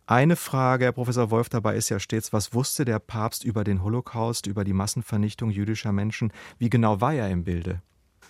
Eine 0.06 0.36
Frage, 0.36 0.86
Herr 0.86 0.92
Professor 0.92 1.30
Wolf, 1.30 1.48
dabei 1.48 1.76
ist 1.76 1.88
ja 1.88 1.98
stets, 1.98 2.32
was 2.32 2.54
wusste 2.54 2.84
der 2.84 2.98
Papst 2.98 3.44
über 3.44 3.64
den 3.64 3.82
Holocaust, 3.82 4.46
über 4.46 4.64
die 4.64 4.72
Massenvernichtung 4.72 5.50
jüdischer 5.50 5.92
Menschen? 5.92 6.32
Wie 6.58 6.70
genau 6.70 7.00
war 7.00 7.14
er 7.14 7.28
im 7.30 7.44
Bilde? 7.44 7.82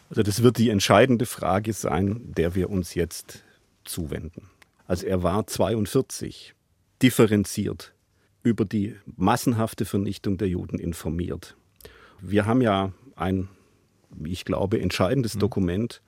Also 0.09 0.23
das 0.23 0.43
wird 0.43 0.59
die 0.59 0.71
entscheidende 0.71 1.27
Frage 1.27 1.73
sein, 1.73 2.33
der 2.37 2.55
wir 2.55 2.71
uns 2.71 2.95
jetzt 2.95 3.45
zuwenden. 3.85 4.51
Also 4.87 5.07
er 5.07 5.23
war 5.23 5.47
42, 5.47 6.55
differenziert 7.03 7.96
über 8.47 8.65
die 8.65 8.95
massenhafte 9.17 9.85
Vernichtung 9.85 10.39
der 10.39 10.49
Juden 10.49 10.79
informiert. 10.79 11.57
Wir 12.21 12.47
haben 12.47 12.61
ja 12.61 12.93
ein, 13.17 13.49
wie 14.11 14.33
ich 14.33 14.45
glaube, 14.45 14.81
entscheidendes 14.81 15.35
mhm. 15.35 15.41
Dokument 15.41 16.01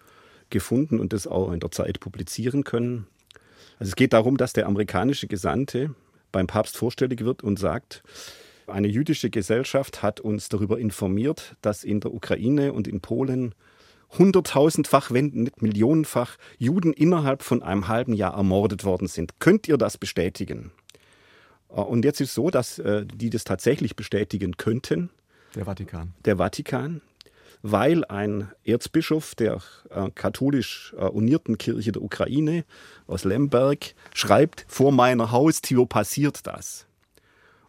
gefunden 0.49 1.01
und 1.01 1.13
das 1.13 1.27
auch 1.27 1.53
in 1.53 1.59
der 1.59 1.73
Zeit 1.73 1.99
publizieren 1.99 2.63
können. 2.63 3.07
Also 3.81 3.91
es 3.91 3.97
geht 3.97 4.13
darum, 4.13 4.37
dass 4.37 4.53
der 4.53 4.67
amerikanische 4.67 5.27
Gesandte 5.27 5.95
beim 6.31 6.47
Papst 6.47 6.77
vorstellig 6.77 7.25
wird 7.25 7.43
und 7.43 7.59
sagt, 7.59 8.03
eine 8.69 8.89
jüdische 8.89 9.31
Gesellschaft 9.31 10.03
hat 10.03 10.21
uns 10.21 10.49
darüber 10.49 10.79
informiert, 10.79 11.57
dass 11.61 11.83
in 11.83 12.01
der 12.01 12.15
Ukraine 12.15 12.73
und 12.73 12.87
in 12.87 13.01
Polen 13.01 13.55
hunderttausendfach, 14.17 15.11
wenn 15.11 15.27
nicht 15.27 15.61
millionenfach 15.61 16.37
Juden 16.57 16.93
innerhalb 16.93 17.43
von 17.43 17.63
einem 17.63 17.89
halben 17.89 18.13
Jahr 18.13 18.35
ermordet 18.35 18.85
worden 18.85 19.09
sind. 19.09 19.41
Könnt 19.41 19.67
ihr 19.69 19.77
das 19.77 19.99
bestätigen? 19.99 20.71
Äh, 21.71 21.81
und 21.81 22.05
jetzt 22.05 22.21
ist 22.21 22.31
es 22.31 22.35
so, 22.35 22.51
dass 22.51 22.79
äh, 22.79 23.05
die 23.07 23.31
das 23.31 23.45
tatsächlich 23.45 23.97
bestätigen 23.97 24.57
könnten. 24.57 25.11
Der 25.55 25.65
Vatikan. 25.65 26.15
Der 26.25 26.37
Vatikan, 26.37 27.01
weil 27.63 28.05
ein 28.05 28.51
Erzbischof 28.65 29.35
der 29.35 29.61
äh, 29.91 30.11
katholisch 30.15 30.95
unierten 30.95 31.59
Kirche 31.59 31.93
der 31.93 32.03
Ukraine 32.03 32.65
aus 33.07 33.25
Lemberg 33.25 33.95
schreibt, 34.15 34.67
vor 34.69 34.93
meiner 34.93 35.33
Haustür 35.33 35.87
passiert 35.87 36.47
das. 36.47 36.87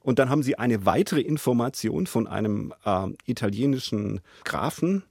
Und 0.01 0.19
dann 0.19 0.29
haben 0.29 0.43
sie 0.43 0.57
eine 0.57 0.85
weitere 0.85 1.21
Information 1.21 2.07
von 2.07 2.27
einem 2.27 2.73
äh, 2.85 3.07
italienischen 3.25 4.21
Grafen, 4.43 5.03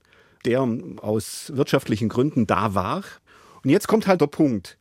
der 0.45 0.61
aus 1.01 1.51
wirtschaftlichen 1.55 2.09
Gründen 2.09 2.47
da 2.47 2.73
war. 2.73 3.03
Und 3.63 3.69
jetzt 3.69 3.87
kommt 3.87 4.07
halt 4.07 4.21
der 4.21 4.27
Punkt. 4.27 4.77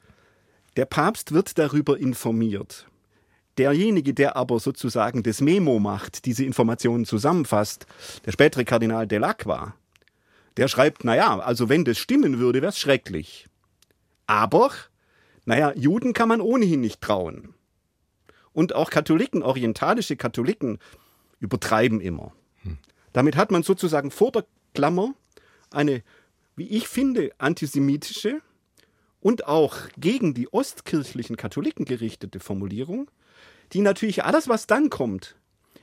Der 0.77 0.87
Papst 0.87 1.33
wird 1.33 1.59
darüber 1.59 1.99
informiert. 1.99 2.87
Derjenige, 3.59 4.15
der 4.15 4.37
aber 4.37 4.61
sozusagen 4.61 5.23
das 5.25 5.41
Memo 5.41 5.81
macht, 5.81 6.25
diese 6.25 6.45
Informationen 6.45 7.05
zusammenfasst, 7.05 7.87
der 8.25 8.33
spätere 8.33 8.65
Kardinal 8.65 9.07
Delacqua, 9.07 9.75
der 10.57 10.69
schreibt, 10.69 11.05
naja, 11.05 11.38
also 11.41 11.69
wenn 11.69 11.85
das 11.85 11.99
stimmen 11.99 12.38
würde, 12.38 12.62
wäre 12.62 12.71
es 12.71 12.79
schrecklich. 12.79 13.47
Aber, 14.27 14.71
naja, 15.45 15.73
Juden 15.75 16.12
kann 16.12 16.29
man 16.29 16.41
ohnehin 16.41 16.81
nicht 16.81 17.00
trauen. 17.00 17.55
Und 18.53 18.75
auch 18.75 18.91
Katholiken, 18.91 19.43
orientalische 19.43 20.17
Katholiken, 20.17 20.79
übertreiben 21.41 22.00
immer. 22.00 22.33
Hm. 22.62 22.79
Damit 23.12 23.37
hat 23.37 23.50
man 23.50 23.62
sozusagen 23.62 24.11
vor 24.11 24.33
der 24.33 24.47
Klammer 24.75 25.15
eine, 25.71 26.03
wie 26.57 26.69
ich 26.69 26.88
finde, 26.88 27.31
antisemitische 27.38 28.41
und 29.21 29.47
auch 29.47 29.77
gegen 29.97 30.35
die 30.35 30.53
ostkirchlichen 30.53 31.37
Katholiken 31.37 31.85
gerichtete 31.85 32.41
Formulierung, 32.41 33.11
die 33.72 33.80
natürlich 33.80 34.25
alles, 34.25 34.48
was 34.48 34.66
dann 34.66 34.90
kommt, 34.90 35.37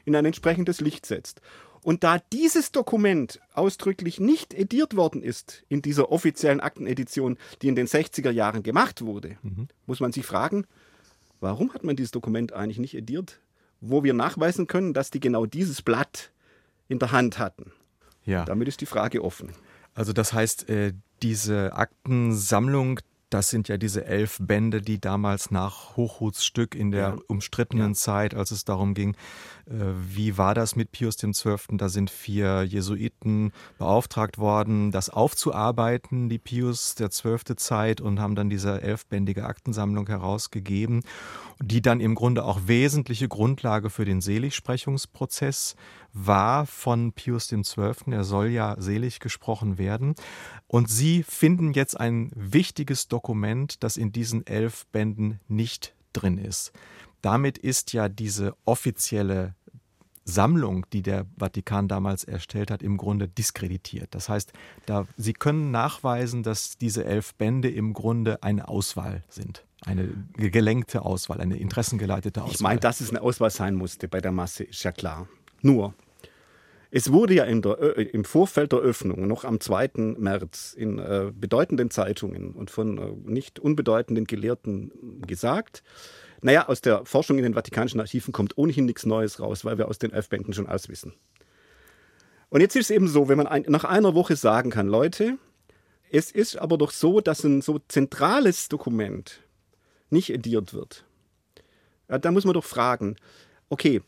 in 0.05 0.15
ein 0.15 0.25
entsprechendes 0.25 0.81
Licht 0.81 1.05
setzt. 1.05 1.41
Und 1.81 2.03
da 2.03 2.17
dieses 2.33 2.71
Dokument 2.71 3.39
ausdrücklich 3.53 4.19
nicht 4.19 4.55
ediert 4.55 4.95
worden 4.95 5.21
ist 5.21 5.63
in 5.69 5.83
dieser 5.83 6.11
offiziellen 6.11 6.59
Aktenedition, 6.59 7.37
die 7.61 7.67
in 7.67 7.75
den 7.75 7.85
60er 7.85 8.31
Jahren 8.31 8.63
gemacht 8.63 9.03
wurde, 9.03 9.37
mhm. 9.43 9.67
muss 9.85 9.99
man 9.99 10.11
sich 10.11 10.25
fragen, 10.25 10.65
warum 11.41 11.73
hat 11.75 11.83
man 11.83 11.95
dieses 11.95 12.11
Dokument 12.11 12.53
eigentlich 12.53 12.79
nicht 12.79 12.95
ediert, 12.95 13.39
wo 13.81 14.03
wir 14.03 14.15
nachweisen 14.15 14.65
können, 14.65 14.93
dass 14.93 15.11
die 15.11 15.19
genau 15.19 15.45
dieses 15.45 15.83
Blatt 15.83 16.31
in 16.87 16.97
der 16.97 17.11
Hand 17.11 17.37
hatten. 17.37 17.71
Ja. 18.23 18.45
Damit 18.45 18.67
ist 18.67 18.81
die 18.81 18.87
Frage 18.87 19.23
offen. 19.23 19.51
Also 19.93 20.11
das 20.11 20.33
heißt, 20.33 20.69
äh, 20.69 20.93
diese 21.21 21.73
Aktensammlung, 21.73 22.99
das 23.29 23.49
sind 23.49 23.67
ja 23.67 23.77
diese 23.77 24.05
elf 24.05 24.37
Bände, 24.39 24.81
die 24.81 24.99
damals 24.99 25.51
nach 25.51 25.95
Hochhuts 25.95 26.45
Stück 26.45 26.75
in 26.75 26.91
der 26.91 27.09
ja. 27.09 27.17
umstrittenen 27.27 27.89
ja. 27.89 27.93
Zeit, 27.93 28.33
als 28.33 28.51
es 28.51 28.65
darum 28.65 28.93
ging, 28.93 29.15
wie 29.67 30.37
war 30.37 30.53
das 30.53 30.75
mit 30.75 30.91
Pius 30.91 31.17
XII., 31.17 31.57
da 31.71 31.89
sind 31.89 32.09
vier 32.09 32.63
Jesuiten 32.63 33.51
beauftragt 33.77 34.37
worden, 34.37 34.91
das 34.91 35.09
aufzuarbeiten, 35.09 36.29
die 36.29 36.37
Pius 36.37 36.95
XII. 36.95 37.55
Zeit, 37.55 38.01
und 38.01 38.19
haben 38.19 38.35
dann 38.35 38.49
diese 38.49 38.81
elfbändige 38.81 39.45
Aktensammlung 39.45 40.07
herausgegeben, 40.07 41.03
die 41.61 41.81
dann 41.81 41.99
im 41.99 42.15
Grunde 42.15 42.43
auch 42.43 42.61
wesentliche 42.67 43.27
Grundlage 43.27 43.89
für 43.89 44.05
den 44.05 44.21
Seligsprechungsprozess 44.21 45.75
war 46.13 46.65
von 46.65 47.11
Pius 47.13 47.47
XII. 47.47 48.11
Er 48.11 48.23
soll 48.23 48.49
ja 48.49 48.75
selig 48.79 49.19
gesprochen 49.19 49.77
werden. 49.77 50.15
Und 50.67 50.89
Sie 50.89 51.23
finden 51.23 51.73
jetzt 51.73 51.99
ein 51.99 52.31
wichtiges 52.35 53.07
Dokument, 53.07 53.83
das 53.83 53.97
in 53.97 54.11
diesen 54.11 54.45
elf 54.45 54.85
Bänden 54.87 55.39
nicht 55.47 55.95
drin 56.13 56.37
ist. 56.37 56.71
Damit 57.21 57.57
ist 57.57 57.91
ja 57.93 58.07
diese 58.07 58.55
offizielle 58.65 59.55
Sammlung, 60.25 60.85
die 60.91 61.03
der 61.03 61.27
Vatikan 61.37 61.87
damals 61.87 62.23
erstellt 62.23 62.71
hat, 62.71 62.81
im 62.81 62.97
Grunde 62.97 63.27
diskreditiert. 63.27 64.07
Das 64.11 64.27
heißt, 64.27 64.51
da, 64.87 65.05
Sie 65.17 65.33
können 65.33 65.71
nachweisen, 65.71 66.41
dass 66.41 66.77
diese 66.77 67.05
elf 67.05 67.35
Bände 67.35 67.69
im 67.69 67.93
Grunde 67.93 68.41
eine 68.43 68.67
Auswahl 68.67 69.23
sind. 69.29 69.63
Eine 69.85 70.09
gelenkte 70.35 71.03
Auswahl, 71.03 71.39
eine 71.39 71.57
interessengeleitete 71.57 72.41
Auswahl. 72.41 72.55
Ich 72.55 72.61
meine, 72.61 72.79
dass 72.79 73.01
es 73.01 73.11
eine 73.11 73.21
Auswahl 73.21 73.51
sein 73.51 73.75
musste 73.75 74.07
bei 74.07 74.19
der 74.19 74.31
Masse, 74.31 74.63
ist 74.63 74.83
ja 74.83 74.91
klar. 74.91 75.27
Nur, 75.61 75.93
es 76.89 77.11
wurde 77.11 77.35
ja 77.35 77.45
der, 77.45 77.97
im 78.13 78.23
Vorfeld 78.23 78.71
der 78.71 78.79
Öffnung, 78.79 79.27
noch 79.27 79.43
am 79.43 79.59
2. 79.59 80.15
März, 80.17 80.73
in 80.73 80.97
äh, 80.97 81.31
bedeutenden 81.35 81.91
Zeitungen 81.91 82.53
und 82.53 82.71
von 82.71 82.97
äh, 82.97 83.29
nicht 83.29 83.59
unbedeutenden 83.59 84.25
Gelehrten 84.25 84.91
gesagt, 85.27 85.83
naja, 86.45 86.67
aus 86.67 86.79
der 86.79 87.03
Forschung 87.05 87.39
in 87.39 87.43
den 87.43 87.55
Vatikanischen 87.55 87.99
Archiven 87.99 88.31
kommt 88.31 88.55
ohnehin 88.55 88.85
nichts 88.85 89.03
Neues 89.03 89.39
raus, 89.39 89.65
weil 89.65 89.79
wir 89.79 89.87
aus 89.87 89.97
den 89.97 90.13
Elfbänden 90.13 90.53
schon 90.53 90.67
alles 90.67 90.89
wissen. 90.89 91.13
Und 92.49 92.61
jetzt 92.61 92.75
ist 92.75 92.91
es 92.91 92.95
eben 92.95 93.07
so, 93.07 93.27
wenn 93.27 93.37
man 93.37 93.47
ein, 93.47 93.65
nach 93.67 93.83
einer 93.83 94.13
Woche 94.13 94.35
sagen 94.35 94.69
kann, 94.69 94.87
Leute, 94.87 95.39
es 96.11 96.29
ist 96.29 96.57
aber 96.57 96.77
doch 96.77 96.91
so, 96.91 97.19
dass 97.19 97.43
ein 97.43 97.61
so 97.61 97.79
zentrales 97.87 98.69
Dokument 98.69 99.41
nicht 100.11 100.29
ediert 100.29 100.75
wird. 100.75 101.03
Ja, 102.09 102.19
da 102.19 102.29
muss 102.29 102.45
man 102.45 102.53
doch 102.53 102.63
fragen, 102.63 103.15
okay, 103.69 104.03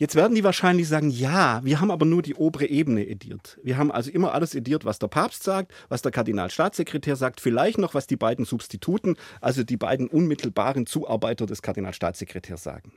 Jetzt 0.00 0.14
werden 0.14 0.34
die 0.34 0.44
wahrscheinlich 0.44 0.88
sagen, 0.88 1.10
ja, 1.10 1.60
wir 1.62 1.78
haben 1.78 1.90
aber 1.90 2.06
nur 2.06 2.22
die 2.22 2.34
obere 2.34 2.64
Ebene 2.64 3.06
ediert. 3.06 3.58
Wir 3.62 3.76
haben 3.76 3.92
also 3.92 4.10
immer 4.10 4.32
alles 4.32 4.54
ediert, 4.54 4.86
was 4.86 4.98
der 4.98 5.08
Papst 5.08 5.42
sagt, 5.42 5.74
was 5.90 6.00
der 6.00 6.10
Kardinalstaatssekretär 6.10 7.16
sagt, 7.16 7.38
vielleicht 7.38 7.76
noch, 7.76 7.92
was 7.92 8.06
die 8.06 8.16
beiden 8.16 8.46
Substituten, 8.46 9.16
also 9.42 9.62
die 9.62 9.76
beiden 9.76 10.08
unmittelbaren 10.08 10.86
Zuarbeiter 10.86 11.44
des 11.44 11.60
Kardinalstaatssekretärs 11.60 12.62
sagen. 12.62 12.92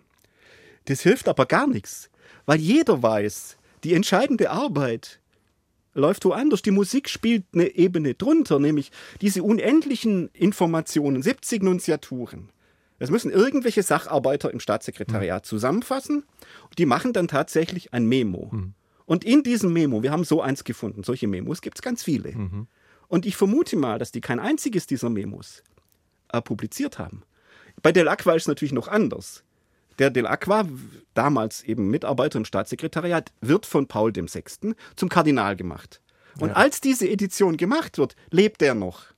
Das 0.85 1.01
hilft 1.01 1.27
aber 1.27 1.45
gar 1.45 1.67
nichts, 1.67 2.09
weil 2.45 2.61
jeder 2.61 3.03
weiß, 3.03 3.57
die 3.83 3.95
entscheidende 3.95 4.49
Arbeit 4.49 5.19
läuft 5.93 6.23
woanders. 6.23 6.61
Die 6.61 6.71
Musik 6.71 7.09
spielt 7.09 7.43
eine 7.53 7.75
Ebene 7.75 8.13
drunter, 8.13 8.59
nämlich 8.59 8.93
diese 9.19 9.43
unendlichen 9.43 10.29
Informationen, 10.29 11.21
70 11.21 11.63
Nunziaturen. 11.63 12.53
Das 12.99 13.09
müssen 13.09 13.31
irgendwelche 13.31 13.83
Sacharbeiter 13.83 14.51
im 14.51 14.59
Staatssekretariat 14.59 15.45
zusammenfassen. 15.45 16.23
Und 16.63 16.79
die 16.79 16.85
machen 16.85 17.13
dann 17.13 17.27
tatsächlich 17.27 17.93
ein 17.93 18.05
Memo. 18.05 18.49
Mhm. 18.51 18.73
Und 19.05 19.23
in 19.23 19.43
diesem 19.43 19.73
Memo, 19.73 20.03
wir 20.03 20.11
haben 20.11 20.23
so 20.23 20.41
eins 20.41 20.63
gefunden, 20.63 21.03
solche 21.03 21.27
Memos 21.27 21.61
gibt 21.61 21.77
es 21.77 21.81
ganz 21.81 22.03
viele. 22.03 22.31
Mhm. 22.31 22.67
Und 23.07 23.25
ich 23.25 23.35
vermute 23.35 23.75
mal, 23.75 23.99
dass 23.99 24.11
die 24.11 24.21
kein 24.21 24.39
einziges 24.39 24.87
dieser 24.87 25.09
Memos 25.09 25.63
äh, 26.31 26.41
publiziert 26.41 26.99
haben. 26.99 27.23
Bei 27.81 27.91
Delacqua 27.91 28.33
ist 28.33 28.43
es 28.43 28.47
natürlich 28.47 28.71
noch 28.71 28.87
anders. 28.87 29.43
Der 29.99 30.09
Delacqua, 30.09 30.67
damals 31.13 31.63
eben 31.63 31.89
Mitarbeiter 31.89 32.37
im 32.37 32.45
Staatssekretariat, 32.45 33.31
wird 33.41 33.65
von 33.65 33.87
Paul 33.87 34.15
VI. 34.15 34.73
zum 34.95 35.09
Kardinal 35.09 35.55
gemacht. 35.55 36.01
Und 36.39 36.49
ja. 36.49 36.55
als 36.55 36.81
diese 36.81 37.07
Edition 37.07 37.57
gemacht 37.57 37.97
wird, 37.97 38.15
lebt 38.31 38.61
er 38.61 38.73
noch. 38.73 39.12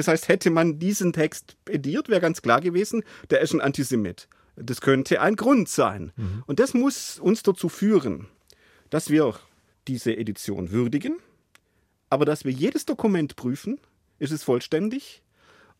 Das 0.00 0.08
heißt, 0.08 0.28
hätte 0.28 0.48
man 0.48 0.78
diesen 0.78 1.12
Text 1.12 1.58
ediert, 1.68 2.08
wäre 2.08 2.22
ganz 2.22 2.40
klar 2.40 2.62
gewesen, 2.62 3.04
der 3.28 3.42
ist 3.42 3.52
ein 3.52 3.60
Antisemit. 3.60 4.28
Das 4.56 4.80
könnte 4.80 5.20
ein 5.20 5.36
Grund 5.36 5.68
sein. 5.68 6.12
Mhm. 6.16 6.42
Und 6.46 6.58
das 6.58 6.72
muss 6.72 7.18
uns 7.18 7.42
dazu 7.42 7.68
führen, 7.68 8.26
dass 8.88 9.10
wir 9.10 9.34
diese 9.88 10.16
Edition 10.16 10.70
würdigen, 10.70 11.18
aber 12.08 12.24
dass 12.24 12.46
wir 12.46 12.50
jedes 12.50 12.86
Dokument 12.86 13.36
prüfen, 13.36 13.78
ist 14.18 14.32
es 14.32 14.42
vollständig 14.42 15.22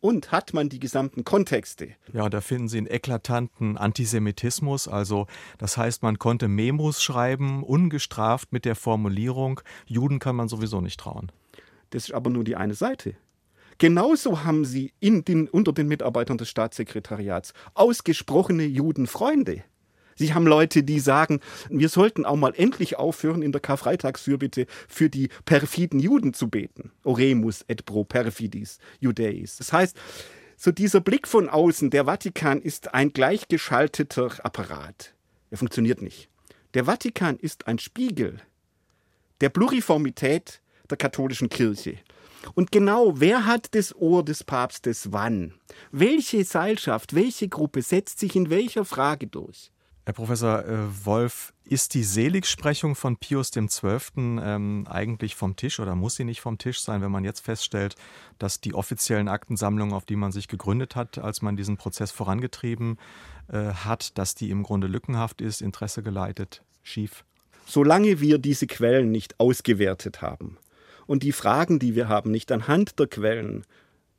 und 0.00 0.32
hat 0.32 0.52
man 0.52 0.68
die 0.68 0.80
gesamten 0.80 1.24
Kontexte. 1.24 1.94
Ja, 2.12 2.28
da 2.28 2.42
finden 2.42 2.68
Sie 2.68 2.76
einen 2.76 2.88
eklatanten 2.88 3.78
Antisemitismus. 3.78 4.86
Also 4.86 5.28
das 5.56 5.78
heißt, 5.78 6.02
man 6.02 6.18
konnte 6.18 6.46
Memos 6.46 7.02
schreiben, 7.02 7.62
ungestraft 7.62 8.52
mit 8.52 8.66
der 8.66 8.76
Formulierung, 8.76 9.62
Juden 9.86 10.18
kann 10.18 10.36
man 10.36 10.48
sowieso 10.48 10.82
nicht 10.82 11.00
trauen. 11.00 11.32
Das 11.88 12.04
ist 12.04 12.12
aber 12.12 12.28
nur 12.28 12.44
die 12.44 12.56
eine 12.56 12.74
Seite. 12.74 13.16
Genauso 13.80 14.44
haben 14.44 14.66
sie 14.66 14.92
den, 15.00 15.48
unter 15.48 15.72
den 15.72 15.88
Mitarbeitern 15.88 16.36
des 16.36 16.50
Staatssekretariats 16.50 17.54
ausgesprochene 17.72 18.64
Judenfreunde. 18.64 19.64
Sie 20.16 20.34
haben 20.34 20.46
Leute, 20.46 20.82
die 20.82 21.00
sagen, 21.00 21.40
wir 21.70 21.88
sollten 21.88 22.26
auch 22.26 22.36
mal 22.36 22.52
endlich 22.54 22.98
aufhören, 22.98 23.40
in 23.40 23.52
der 23.52 23.62
Karfreitagsfürbitte 23.62 24.66
für 24.86 25.08
die 25.08 25.30
perfiden 25.46 25.98
Juden 25.98 26.34
zu 26.34 26.50
beten. 26.50 26.92
Oremus 27.04 27.64
et 27.68 27.86
pro 27.86 28.04
perfidis 28.04 28.80
Judeis. 28.98 29.56
Das 29.56 29.72
heißt, 29.72 29.96
so 30.58 30.72
dieser 30.72 31.00
Blick 31.00 31.26
von 31.26 31.48
außen, 31.48 31.88
der 31.88 32.04
Vatikan 32.04 32.60
ist 32.60 32.92
ein 32.92 33.14
gleichgeschalteter 33.14 34.44
Apparat. 34.44 35.14
Er 35.48 35.56
funktioniert 35.56 36.02
nicht. 36.02 36.28
Der 36.74 36.84
Vatikan 36.84 37.38
ist 37.38 37.66
ein 37.66 37.78
Spiegel 37.78 38.42
der 39.40 39.48
Pluriformität 39.48 40.60
der 40.90 40.98
katholischen 40.98 41.48
Kirche. 41.48 41.96
Und 42.54 42.72
genau, 42.72 43.20
wer 43.20 43.46
hat 43.46 43.74
das 43.74 43.94
Ohr 43.94 44.24
des 44.24 44.44
Papstes 44.44 45.12
wann? 45.12 45.54
Welche 45.92 46.44
Seilschaft, 46.44 47.14
welche 47.14 47.48
Gruppe 47.48 47.82
setzt 47.82 48.18
sich 48.18 48.36
in 48.36 48.50
welcher 48.50 48.84
Frage 48.84 49.26
durch? 49.26 49.70
Herr 50.06 50.14
Professor 50.14 50.64
äh, 50.64 51.04
Wolf, 51.04 51.52
ist 51.64 51.94
die 51.94 52.02
Seligsprechung 52.02 52.96
von 52.96 53.16
Pius 53.16 53.52
XII. 53.52 54.10
Ähm, 54.16 54.86
eigentlich 54.90 55.36
vom 55.36 55.54
Tisch 55.54 55.78
oder 55.78 55.94
muss 55.94 56.16
sie 56.16 56.24
nicht 56.24 56.40
vom 56.40 56.58
Tisch 56.58 56.80
sein, 56.80 57.00
wenn 57.02 57.12
man 57.12 57.22
jetzt 57.22 57.40
feststellt, 57.40 57.94
dass 58.38 58.60
die 58.60 58.74
offiziellen 58.74 59.28
Aktensammlungen, 59.28 59.94
auf 59.94 60.06
die 60.06 60.16
man 60.16 60.32
sich 60.32 60.48
gegründet 60.48 60.96
hat, 60.96 61.18
als 61.18 61.42
man 61.42 61.56
diesen 61.56 61.76
Prozess 61.76 62.10
vorangetrieben 62.10 62.98
äh, 63.52 63.72
hat, 63.72 64.18
dass 64.18 64.34
die 64.34 64.50
im 64.50 64.64
Grunde 64.64 64.88
lückenhaft 64.88 65.40
ist, 65.40 65.60
Interesse 65.60 66.02
geleitet, 66.02 66.64
schief? 66.82 67.24
Solange 67.66 68.20
wir 68.20 68.38
diese 68.38 68.66
Quellen 68.66 69.12
nicht 69.12 69.38
ausgewertet 69.38 70.22
haben 70.22 70.56
und 71.10 71.24
die 71.24 71.32
Fragen, 71.32 71.80
die 71.80 71.96
wir 71.96 72.08
haben, 72.08 72.30
nicht 72.30 72.52
anhand 72.52 73.00
der 73.00 73.08
Quellen 73.08 73.64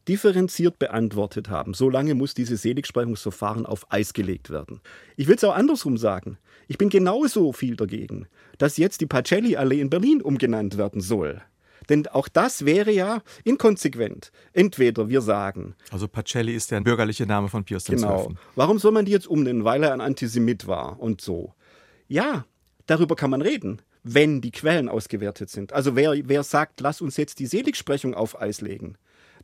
differenziert 0.10 0.78
beantwortet 0.78 1.50
haben, 1.50 1.74
solange 1.74 2.16
muss 2.16 2.34
dieses 2.34 2.64
Seligsprechungsverfahren 2.64 3.66
auf 3.66 3.90
Eis 3.90 4.12
gelegt 4.12 4.50
werden. 4.50 4.82
Ich 5.16 5.30
will 5.30 5.36
es 5.36 5.44
auch 5.46 5.56
andersrum 5.56 5.96
sagen. 5.96 6.38
Ich 6.68 6.78
bin 6.78 6.90
genauso 6.90 7.54
viel 7.54 7.78
dagegen, 7.78 8.28
dass 8.58 8.76
jetzt 8.76 9.00
die 9.00 9.06
Pacelli-Allee 9.06 9.80
in 9.80 9.90
Berlin 9.90 10.22
umgenannt 10.22 10.78
werden 10.78 11.00
soll. 11.00 11.42
Denn 11.88 12.08
auch 12.08 12.28
das 12.28 12.66
wäre 12.66 12.92
ja 12.92 13.22
inkonsequent. 13.46 14.34
Entweder 14.52 15.08
wir 15.08 15.22
sagen. 15.22 15.76
Also 15.92 16.10
Pacelli 16.10 16.54
ist 16.54 16.72
der 16.72 16.82
bürgerliche 16.82 17.26
Name 17.26 17.48
von 17.48 17.64
Pius 17.64 17.86
XII. 17.86 17.96
Genau. 17.96 18.34
Warum 18.56 18.80
soll 18.80 18.92
man 18.92 19.06
die 19.06 19.14
jetzt 19.14 19.28
umnennen? 19.28 19.64
Weil 19.64 19.84
er 19.84 19.94
ein 19.94 20.02
Antisemit 20.02 20.68
war 20.68 21.00
und 21.00 21.22
so. 21.22 21.54
Ja, 22.10 22.44
darüber 22.86 23.16
kann 23.16 23.30
man 23.30 23.42
reden, 23.42 23.82
wenn 24.04 24.42
die 24.42 24.52
Quellen 24.52 24.90
ausgewertet 24.90 25.50
sind. 25.50 25.74
Also 25.74 25.96
wer, 25.96 26.14
wer 26.28 26.44
sagt, 26.44 26.82
lass 26.82 27.02
uns 27.02 27.18
jetzt 27.18 27.40
die 27.40 27.46
Seligsprechung 27.46 28.14
auf 28.14 28.40
Eis 28.42 28.62
legen, 28.62 28.96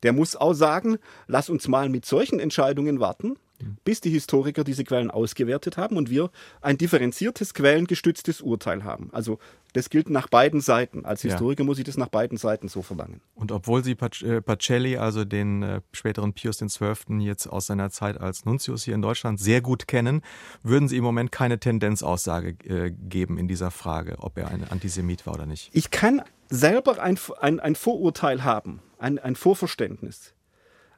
der 0.04 0.13
muss 0.13 0.36
auch 0.36 0.54
sagen, 0.54 0.98
lass 1.28 1.50
uns 1.50 1.67
mal 1.67 1.89
mit 1.89 2.06
solchen 2.06 2.39
Entscheidungen 2.39 3.00
warten, 3.00 3.38
bis 3.84 4.02
die 4.02 4.10
Historiker 4.10 4.63
diese 4.63 4.84
Quellen 4.84 5.12
ausgewertet 5.12 5.78
haben 5.78 5.98
und 5.98 6.10
wir 6.10 6.30
ein 6.62 6.78
differenziertes, 6.78 7.54
quellengestütztes 7.54 8.41
Urteil 8.41 8.84
haben. 8.84 9.10
Also 9.12 9.39
das 9.74 9.89
gilt 9.89 10.10
nach 10.10 10.28
beiden 10.28 10.62
Seiten. 10.62 11.06
Als 11.06 11.22
Historiker 11.22 11.63
ja. 11.63 11.65
muss 11.65 11.78
ich 11.78 11.84
das 11.84 11.98
nach 11.98 12.08
beiden 12.08 12.38
Seiten 12.38 12.67
so 12.67 12.82
verlangen. 12.82 13.22
Und 13.36 13.52
obwohl 13.52 13.84
Sie 13.84 13.91
äh, 13.91 14.41
Pacelli, 14.41 14.98
also 14.98 15.26
den 15.26 15.63
äh, 15.63 15.82
späteren 15.91 16.34
Pius 16.34 16.60
XII., 16.60 17.20
jetzt 17.20 17.48
aus 17.48 17.67
seiner 17.67 17.89
Zeit 17.89 18.20
als 18.20 18.46
Nuntius 18.46 18.84
hier 18.84 18.96
in 18.96 19.02
Deutschland 19.02 19.39
sehr 19.39 19.62
gut 19.62 19.88
kennen, 19.88 20.22
würden 20.63 20.88
Sie 20.88 20.98
im 20.98 21.04
Moment 21.04 21.32
keine 21.32 21.60
Tendenzaussage 21.60 22.56
äh, 22.65 22.91
geben 22.91 23.38
in 23.38 23.48
dieser 23.48 23.72
Frage, 23.72 24.17
ob 24.20 24.38
er 24.38 24.50
ein 24.50 24.63
Antisemit 24.70 25.26
war 25.26 25.36
oder 25.36 25.46
nicht? 25.46 25.70
Ich 25.74 25.91
kann 25.91 26.22
selber 26.50 27.02
ein, 27.02 27.20
ein, 27.39 27.60
ein 27.60 27.76
Vorurteil 27.76 28.43
haben, 28.43 28.82
ein, 28.98 29.20
ein 29.20 29.36
Vorverständnis. 29.36 30.34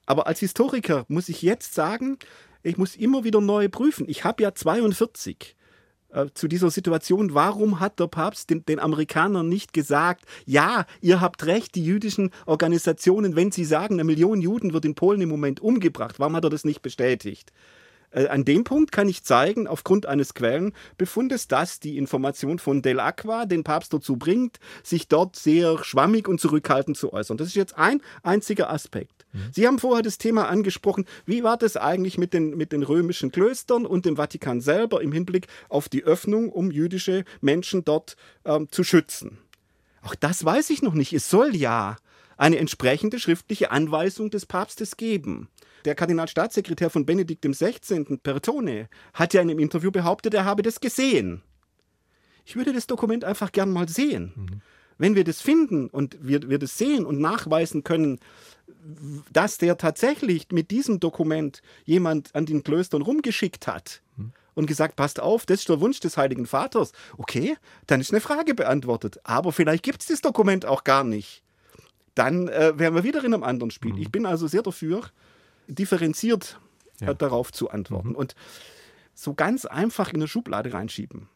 Aber 0.05 0.25
als 0.25 0.39
Historiker 0.39 1.05
muss 1.07 1.29
ich 1.29 1.43
jetzt 1.43 1.75
sagen, 1.75 2.17
ich 2.63 2.77
muss 2.77 2.95
immer 2.95 3.23
wieder 3.23 3.41
neu 3.41 3.69
prüfen. 3.69 4.05
Ich 4.07 4.23
habe 4.23 4.43
ja 4.43 4.53
42 4.53 5.55
äh, 6.09 6.25
zu 6.33 6.47
dieser 6.47 6.71
Situation, 6.71 7.33
warum 7.33 7.79
hat 7.79 7.99
der 7.99 8.07
Papst 8.07 8.49
den, 8.49 8.65
den, 8.65 8.79
Amerikanern 8.79 9.47
nicht 9.47 9.73
gesagt, 9.73 10.25
ja, 10.45 10.85
ihr 11.01 11.21
habt 11.21 11.45
recht, 11.45 11.75
die 11.75 11.85
jüdischen 11.85 12.31
Organisationen, 12.45 13.35
wenn 13.35 13.51
sie 13.51 13.65
sagen, 13.65 13.95
eine 13.95 14.03
Million 14.03 14.41
Juden 14.41 14.73
wird 14.73 14.85
in 14.85 14.95
Polen 14.95 15.21
im 15.21 15.29
Moment 15.29 15.59
umgebracht, 15.59 16.19
warum 16.19 16.35
hat 16.35 16.43
er 16.43 16.49
das 16.49 16.65
nicht 16.65 16.81
bestätigt? 16.81 17.51
Äh, 18.11 18.27
an 18.27 18.43
dem 18.43 18.63
Punkt 18.63 18.91
kann 18.91 19.07
ich 19.07 19.23
zeigen, 19.23 19.67
aufgrund 19.67 20.05
eines 20.05 20.33
Quellenbefundes, 20.33 21.47
dass 21.47 21.79
die 21.79 21.97
Information 21.97 22.59
von 22.59 22.81
Del 22.81 22.99
Aqua 22.99 23.45
den 23.45 23.63
Papst 23.63 23.93
dazu 23.93 24.17
bringt, 24.17 24.59
sich 24.83 25.07
dort 25.07 25.35
sehr 25.35 25.83
schwammig 25.83 26.27
und 26.27 26.41
zurückhaltend 26.41 26.97
zu 26.97 27.13
äußern. 27.13 27.37
Das 27.37 27.47
ist 27.47 27.55
jetzt 27.55 27.77
ein 27.77 28.01
einziger 28.23 28.71
Aspekt. 28.71 29.18
Mhm. 29.31 29.39
Sie 29.53 29.67
haben 29.67 29.79
vorher 29.79 30.03
das 30.03 30.17
Thema 30.17 30.47
angesprochen, 30.47 31.05
wie 31.25 31.43
war 31.43 31.57
das 31.57 31.77
eigentlich 31.77 32.17
mit 32.17 32.33
den, 32.33 32.57
mit 32.57 32.71
den 32.71 32.83
römischen 32.83 33.31
Klöstern 33.31 33.85
und 33.85 34.05
dem 34.05 34.17
Vatikan 34.17 34.61
selber 34.61 35.01
im 35.01 35.11
Hinblick 35.11 35.47
auf 35.69 35.89
die 35.89 36.03
Öffnung, 36.03 36.49
um 36.49 36.71
jüdische 36.71 37.23
Menschen 37.41 37.85
dort 37.85 38.15
ähm, 38.45 38.67
zu 38.71 38.83
schützen. 38.83 39.39
Auch 40.01 40.15
das 40.15 40.43
weiß 40.43 40.69
ich 40.69 40.81
noch 40.81 40.93
nicht. 40.93 41.13
Es 41.13 41.29
soll 41.29 41.55
ja 41.55 41.97
eine 42.37 42.57
entsprechende 42.57 43.19
schriftliche 43.19 43.71
Anweisung 43.71 44.29
des 44.29 44.45
Papstes 44.45 44.97
geben. 44.97 45.49
Der 45.85 45.95
Kardinalstaatssekretär 45.95 46.89
von 46.89 47.05
Benedikt 47.05 47.45
XVI., 47.45 48.17
Pertone, 48.21 48.89
hat 49.13 49.33
ja 49.33 49.41
in 49.41 49.49
einem 49.49 49.59
Interview 49.59 49.91
behauptet, 49.91 50.33
er 50.33 50.45
habe 50.45 50.61
das 50.61 50.79
gesehen. 50.79 51.41
Ich 52.45 52.55
würde 52.55 52.73
das 52.73 52.87
Dokument 52.87 53.23
einfach 53.23 53.51
gern 53.51 53.71
mal 53.71 53.87
sehen. 53.87 54.33
Mhm. 54.35 54.61
Wenn 54.97 55.15
wir 55.15 55.23
das 55.23 55.41
finden 55.41 55.87
und 55.87 56.17
wir, 56.21 56.49
wir 56.49 56.59
das 56.59 56.77
sehen 56.77 57.05
und 57.05 57.19
nachweisen 57.19 57.83
können, 57.83 58.19
dass 59.31 59.57
der 59.57 59.77
tatsächlich 59.77 60.47
mit 60.51 60.71
diesem 60.71 60.99
Dokument 60.99 61.61
jemand 61.85 62.33
an 62.35 62.45
den 62.45 62.63
Klöstern 62.63 63.01
rumgeschickt 63.01 63.67
hat 63.67 64.01
mhm. 64.17 64.31
und 64.55 64.65
gesagt, 64.65 64.95
passt 64.95 65.19
auf, 65.19 65.45
das 65.45 65.61
ist 65.61 65.69
der 65.69 65.81
Wunsch 65.81 65.99
des 65.99 66.17
Heiligen 66.17 66.45
Vaters. 66.45 66.91
Okay, 67.17 67.55
dann 67.87 68.01
ist 68.01 68.11
eine 68.11 68.21
Frage 68.21 68.55
beantwortet. 68.55 69.19
Aber 69.23 69.51
vielleicht 69.51 69.83
gibt 69.83 70.01
es 70.01 70.07
das 70.07 70.21
Dokument 70.21 70.65
auch 70.65 70.83
gar 70.83 71.03
nicht. 71.03 71.43
Dann 72.15 72.47
äh, 72.47 72.77
wären 72.77 72.95
wir 72.95 73.03
wieder 73.03 73.23
in 73.23 73.33
einem 73.33 73.43
anderen 73.43 73.71
Spiel. 73.71 73.93
Mhm. 73.93 74.01
Ich 74.01 74.11
bin 74.11 74.25
also 74.25 74.47
sehr 74.47 74.63
dafür, 74.63 75.01
differenziert 75.67 76.59
ja. 76.99 77.13
darauf 77.13 77.51
zu 77.51 77.69
antworten. 77.69 78.09
Mhm. 78.09 78.15
Und 78.15 78.35
so 79.13 79.33
ganz 79.33 79.65
einfach 79.65 80.09
in 80.09 80.17
eine 80.17 80.27
Schublade 80.27 80.73
reinschieben, 80.73 81.27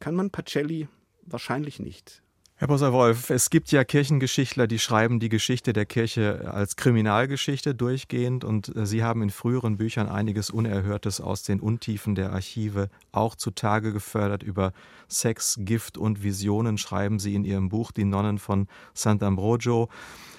kann 0.00 0.14
man 0.14 0.30
Pacelli 0.30 0.88
wahrscheinlich 1.22 1.80
nicht. 1.80 2.22
Herr 2.58 2.68
Professor 2.68 2.94
Wolf, 2.94 3.28
es 3.28 3.50
gibt 3.50 3.70
ja 3.70 3.84
Kirchengeschichtler, 3.84 4.66
die 4.66 4.78
schreiben 4.78 5.20
die 5.20 5.28
Geschichte 5.28 5.74
der 5.74 5.84
Kirche 5.84 6.50
als 6.50 6.76
Kriminalgeschichte 6.76 7.74
durchgehend 7.74 8.44
und 8.44 8.74
äh, 8.74 8.86
Sie 8.86 9.04
haben 9.04 9.20
in 9.20 9.28
früheren 9.28 9.76
Büchern 9.76 10.08
einiges 10.08 10.48
Unerhörtes 10.48 11.20
aus 11.20 11.42
den 11.42 11.60
Untiefen 11.60 12.14
der 12.14 12.32
Archive 12.32 12.88
auch 13.12 13.34
zutage 13.34 13.92
gefördert. 13.92 14.42
Über 14.42 14.72
Sex, 15.06 15.56
Gift 15.58 15.98
und 15.98 16.22
Visionen 16.22 16.78
schreiben 16.78 17.18
Sie 17.18 17.34
in 17.34 17.44
Ihrem 17.44 17.68
Buch 17.68 17.92
Die 17.92 18.06
Nonnen 18.06 18.38
von 18.38 18.68
Sant'Ambrogio. 18.96 19.90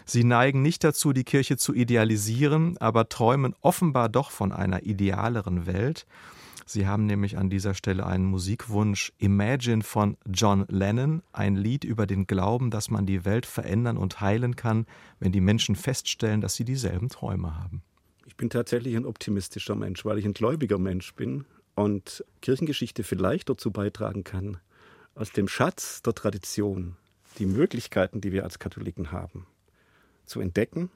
Sie 0.03 0.23
neigen 0.23 0.63
nicht 0.63 0.83
dazu, 0.83 1.13
die 1.13 1.23
Kirche 1.23 1.57
zu 1.57 1.75
idealisieren, 1.75 2.79
aber 2.79 3.09
träumen 3.09 3.53
offenbar 3.61 4.09
doch 4.09 4.31
von 4.31 4.51
einer 4.51 4.81
idealeren 4.81 5.67
Welt. 5.67 6.07
Sie 6.69 6.85
haben 6.85 7.05
nämlich 7.05 7.37
an 7.37 7.49
dieser 7.49 7.73
Stelle 7.73 8.05
einen 8.05 8.25
Musikwunsch 8.25 9.13
Imagine 9.19 9.83
von 9.83 10.17
John 10.29 10.65
Lennon, 10.67 11.23
ein 11.31 11.55
Lied 11.55 11.85
über 11.85 12.05
den 12.05 12.27
Glauben, 12.27 12.71
dass 12.71 12.89
man 12.89 13.05
die 13.05 13.23
Welt 13.23 13.45
verändern 13.45 13.95
und 13.95 14.19
heilen 14.19 14.57
kann, 14.57 14.85
wenn 15.21 15.31
die 15.31 15.39
Menschen 15.39 15.77
feststellen, 15.77 16.41
dass 16.41 16.55
sie 16.55 16.65
dieselben 16.65 17.07
Träume 17.07 17.55
haben. 17.55 17.83
Ich 18.25 18.35
bin 18.35 18.49
tatsächlich 18.49 18.97
ein 18.97 19.05
optimistischer 19.05 19.75
Mensch, 19.75 20.03
weil 20.03 20.17
ich 20.17 20.25
ein 20.25 20.33
gläubiger 20.33 20.77
Mensch 20.77 21.15
bin 21.15 21.45
und 21.75 22.25
Kirchengeschichte 22.41 23.03
vielleicht 23.03 23.47
dazu 23.47 23.71
beitragen 23.71 24.25
kann, 24.25 24.57
aus 25.15 25.31
dem 25.31 25.47
Schatz 25.47 26.01
der 26.01 26.15
Tradition 26.15 26.97
die 27.39 27.45
Möglichkeiten, 27.45 28.19
die 28.19 28.33
wir 28.33 28.43
als 28.43 28.59
Katholiken 28.59 29.13
haben, 29.13 29.47
zu 30.25 30.41
entdecken 30.41 30.91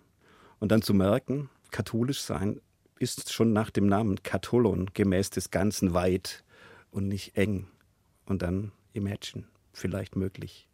und 0.60 0.70
dann 0.74 0.82
zu 0.82 0.94
merken, 0.94 1.50
katholisch 1.72 2.20
sein 2.20 2.60
ist 3.02 3.34
schon 3.34 3.52
nach 3.52 3.72
dem 3.72 3.88
Namen 3.88 4.22
Katholon 4.24 4.92
gemäß 4.94 5.32
des 5.32 5.50
Ganzen 5.50 5.94
weit 5.94 6.44
und 6.92 7.08
nicht 7.08 7.36
eng. 7.36 7.68
Und 8.26 8.42
dann 8.42 8.72
Imagine, 8.94 9.46
vielleicht 9.74 10.16
möglich. 10.16 10.68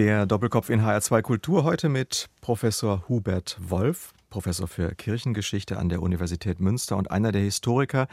Der 0.00 0.24
Doppelkopf 0.24 0.70
in 0.70 0.80
HR2 0.80 1.20
Kultur 1.20 1.62
heute 1.62 1.90
mit 1.90 2.30
Professor 2.40 3.04
Hubert 3.10 3.58
Wolf, 3.60 4.14
Professor 4.30 4.66
für 4.66 4.94
Kirchengeschichte 4.94 5.76
an 5.76 5.90
der 5.90 6.00
Universität 6.00 6.58
Münster 6.58 6.96
und 6.96 7.10
einer 7.10 7.32
der 7.32 7.42
Historiker, 7.42 8.08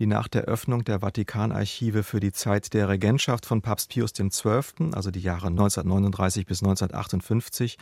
die 0.00 0.06
nach 0.06 0.26
der 0.26 0.46
Öffnung 0.46 0.82
der 0.82 0.98
Vatikanarchive 0.98 2.02
für 2.02 2.18
die 2.18 2.32
Zeit 2.32 2.74
der 2.74 2.88
Regentschaft 2.88 3.46
von 3.46 3.62
Papst 3.62 3.90
Pius 3.90 4.14
XII., 4.14 4.90
also 4.94 5.12
die 5.12 5.20
Jahre 5.20 5.46
1939 5.46 6.44
bis 6.44 6.60
1958, 6.60 7.78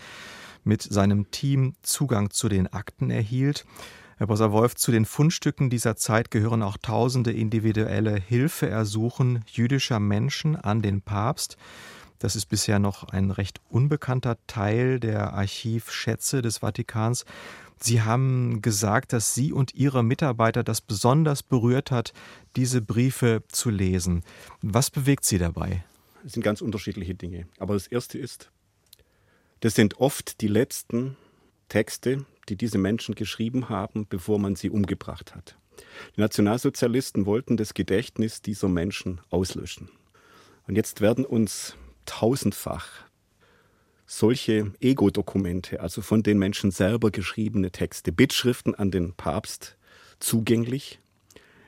mit 0.62 0.82
seinem 0.82 1.30
Team 1.30 1.76
Zugang 1.80 2.28
zu 2.28 2.50
den 2.50 2.70
Akten 2.70 3.08
erhielt. 3.08 3.64
Herr 4.18 4.26
Professor 4.26 4.52
Wolf, 4.52 4.74
zu 4.74 4.92
den 4.92 5.06
Fundstücken 5.06 5.70
dieser 5.70 5.96
Zeit 5.96 6.30
gehören 6.30 6.62
auch 6.62 6.76
tausende 6.76 7.32
individuelle 7.32 8.16
Hilfeersuchen 8.16 9.46
jüdischer 9.46 9.98
Menschen 9.98 10.56
an 10.56 10.82
den 10.82 11.00
Papst. 11.00 11.56
Das 12.18 12.36
ist 12.36 12.46
bisher 12.46 12.78
noch 12.78 13.04
ein 13.04 13.30
recht 13.30 13.60
unbekannter 13.68 14.38
Teil 14.46 15.00
der 15.00 15.34
Archivschätze 15.34 16.42
des 16.42 16.58
Vatikans. 16.58 17.24
Sie 17.78 18.02
haben 18.02 18.62
gesagt, 18.62 19.12
dass 19.12 19.34
Sie 19.34 19.52
und 19.52 19.74
Ihre 19.74 20.02
Mitarbeiter 20.02 20.64
das 20.64 20.80
besonders 20.80 21.42
berührt 21.42 21.90
hat, 21.90 22.12
diese 22.56 22.80
Briefe 22.80 23.42
zu 23.48 23.68
lesen. 23.70 24.22
Was 24.62 24.90
bewegt 24.90 25.24
Sie 25.24 25.38
dabei? 25.38 25.84
Es 26.24 26.32
sind 26.32 26.42
ganz 26.42 26.62
unterschiedliche 26.62 27.14
Dinge. 27.14 27.46
Aber 27.58 27.74
das 27.74 27.86
Erste 27.86 28.18
ist, 28.18 28.50
das 29.60 29.74
sind 29.74 30.00
oft 30.00 30.40
die 30.40 30.48
letzten 30.48 31.16
Texte, 31.68 32.24
die 32.48 32.56
diese 32.56 32.78
Menschen 32.78 33.14
geschrieben 33.14 33.68
haben, 33.68 34.06
bevor 34.08 34.38
man 34.38 34.56
sie 34.56 34.70
umgebracht 34.70 35.34
hat. 35.34 35.56
Die 36.16 36.20
Nationalsozialisten 36.20 37.26
wollten 37.26 37.56
das 37.56 37.74
Gedächtnis 37.74 38.42
dieser 38.42 38.68
Menschen 38.68 39.20
auslöschen. 39.30 39.90
Und 40.66 40.76
jetzt 40.76 41.00
werden 41.00 41.24
uns 41.24 41.76
tausendfach 42.06 43.06
solche 44.06 44.72
Ego-Dokumente, 44.80 45.80
also 45.80 46.00
von 46.00 46.22
den 46.22 46.38
Menschen 46.38 46.70
selber 46.70 47.10
geschriebene 47.10 47.72
Texte, 47.72 48.12
Bittschriften 48.12 48.74
an 48.74 48.90
den 48.90 49.14
Papst 49.14 49.76
zugänglich, 50.20 51.00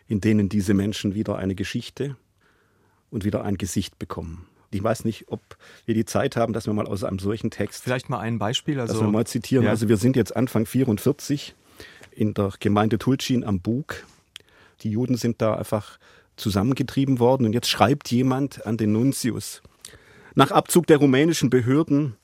in 0.07 0.21
denen 0.21 0.49
diese 0.49 0.73
Menschen 0.73 1.15
wieder 1.15 1.37
eine 1.37 1.55
Geschichte 1.55 2.17
und 3.11 3.25
wieder 3.25 3.45
ein 3.45 3.59
Gesicht 3.59 3.99
bekommen. 3.99 4.47
Ich 4.71 4.83
weiß 4.83 5.05
nicht, 5.05 5.27
ob 5.29 5.41
wir 5.87 5.95
die 5.95 6.05
Zeit 6.05 6.37
haben, 6.37 6.53
dass 6.53 6.67
wir 6.67 6.75
mal 6.75 6.87
aus 6.87 7.03
einem 7.03 7.19
solchen 7.19 7.51
Text. 7.51 7.83
Vielleicht 7.83 8.11
mal 8.11 8.21
ein 8.21 8.39
Beispiel. 8.39 8.79
Also, 8.81 8.95
dass 8.95 9.03
wir 9.03 9.11
mal 9.11 9.27
zitieren. 9.27 9.65
Ja. 9.65 9.71
Also, 9.71 9.89
wir 9.89 9.97
sind 9.97 10.15
jetzt 10.15 10.37
Anfang 10.37 10.67
44 10.67 11.55
in 12.13 12.35
der 12.35 12.53
Gemeinde 12.61 12.99
Tulcin 12.99 13.45
am 13.45 13.61
Bug. 13.61 14.05
Die 14.83 14.91
Juden 14.91 15.17
sind 15.17 15.41
da 15.41 15.55
einfach 15.55 15.99
zusammengetrieben 16.37 17.19
worden 17.19 17.47
und 17.47 17.53
jetzt 17.53 17.69
schreibt 17.69 18.11
jemand 18.11 18.67
an 18.67 18.77
den 18.77 18.93
Nuntius. 18.93 19.63
Nach 20.39 20.53
Abzug 20.53 20.87
der 20.87 20.99
rumänischen 20.99 21.51
Behörden 21.51 22.15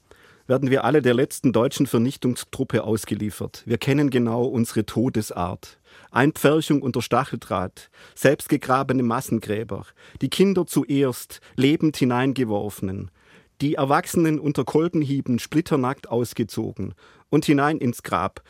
werden 0.46 0.70
wir 0.70 0.84
alle 0.84 1.02
der 1.02 1.14
letzten 1.14 1.52
deutschen 1.52 1.88
Vernichtungstruppe 1.88 2.84
ausgeliefert. 2.84 3.64
Wir 3.66 3.76
kennen 3.76 4.08
genau 4.08 4.44
unsere 4.44 4.86
Todesart. 4.86 5.80
Einpferchung 6.12 6.80
unter 6.82 7.02
Stacheldraht, 7.02 7.90
selbstgegrabene 8.14 9.02
Massengräber, 9.02 9.84
die 10.22 10.28
Kinder 10.28 10.64
zuerst 10.64 11.40
lebend 11.56 11.96
hineingeworfenen, 11.96 13.10
die 13.60 13.74
Erwachsenen 13.74 14.38
unter 14.38 14.64
Kolbenhieben 14.64 15.40
splitternackt 15.40 16.08
ausgezogen 16.08 16.94
und 17.30 17.46
hinein 17.46 17.78
ins 17.78 18.04
Grab, 18.04 18.44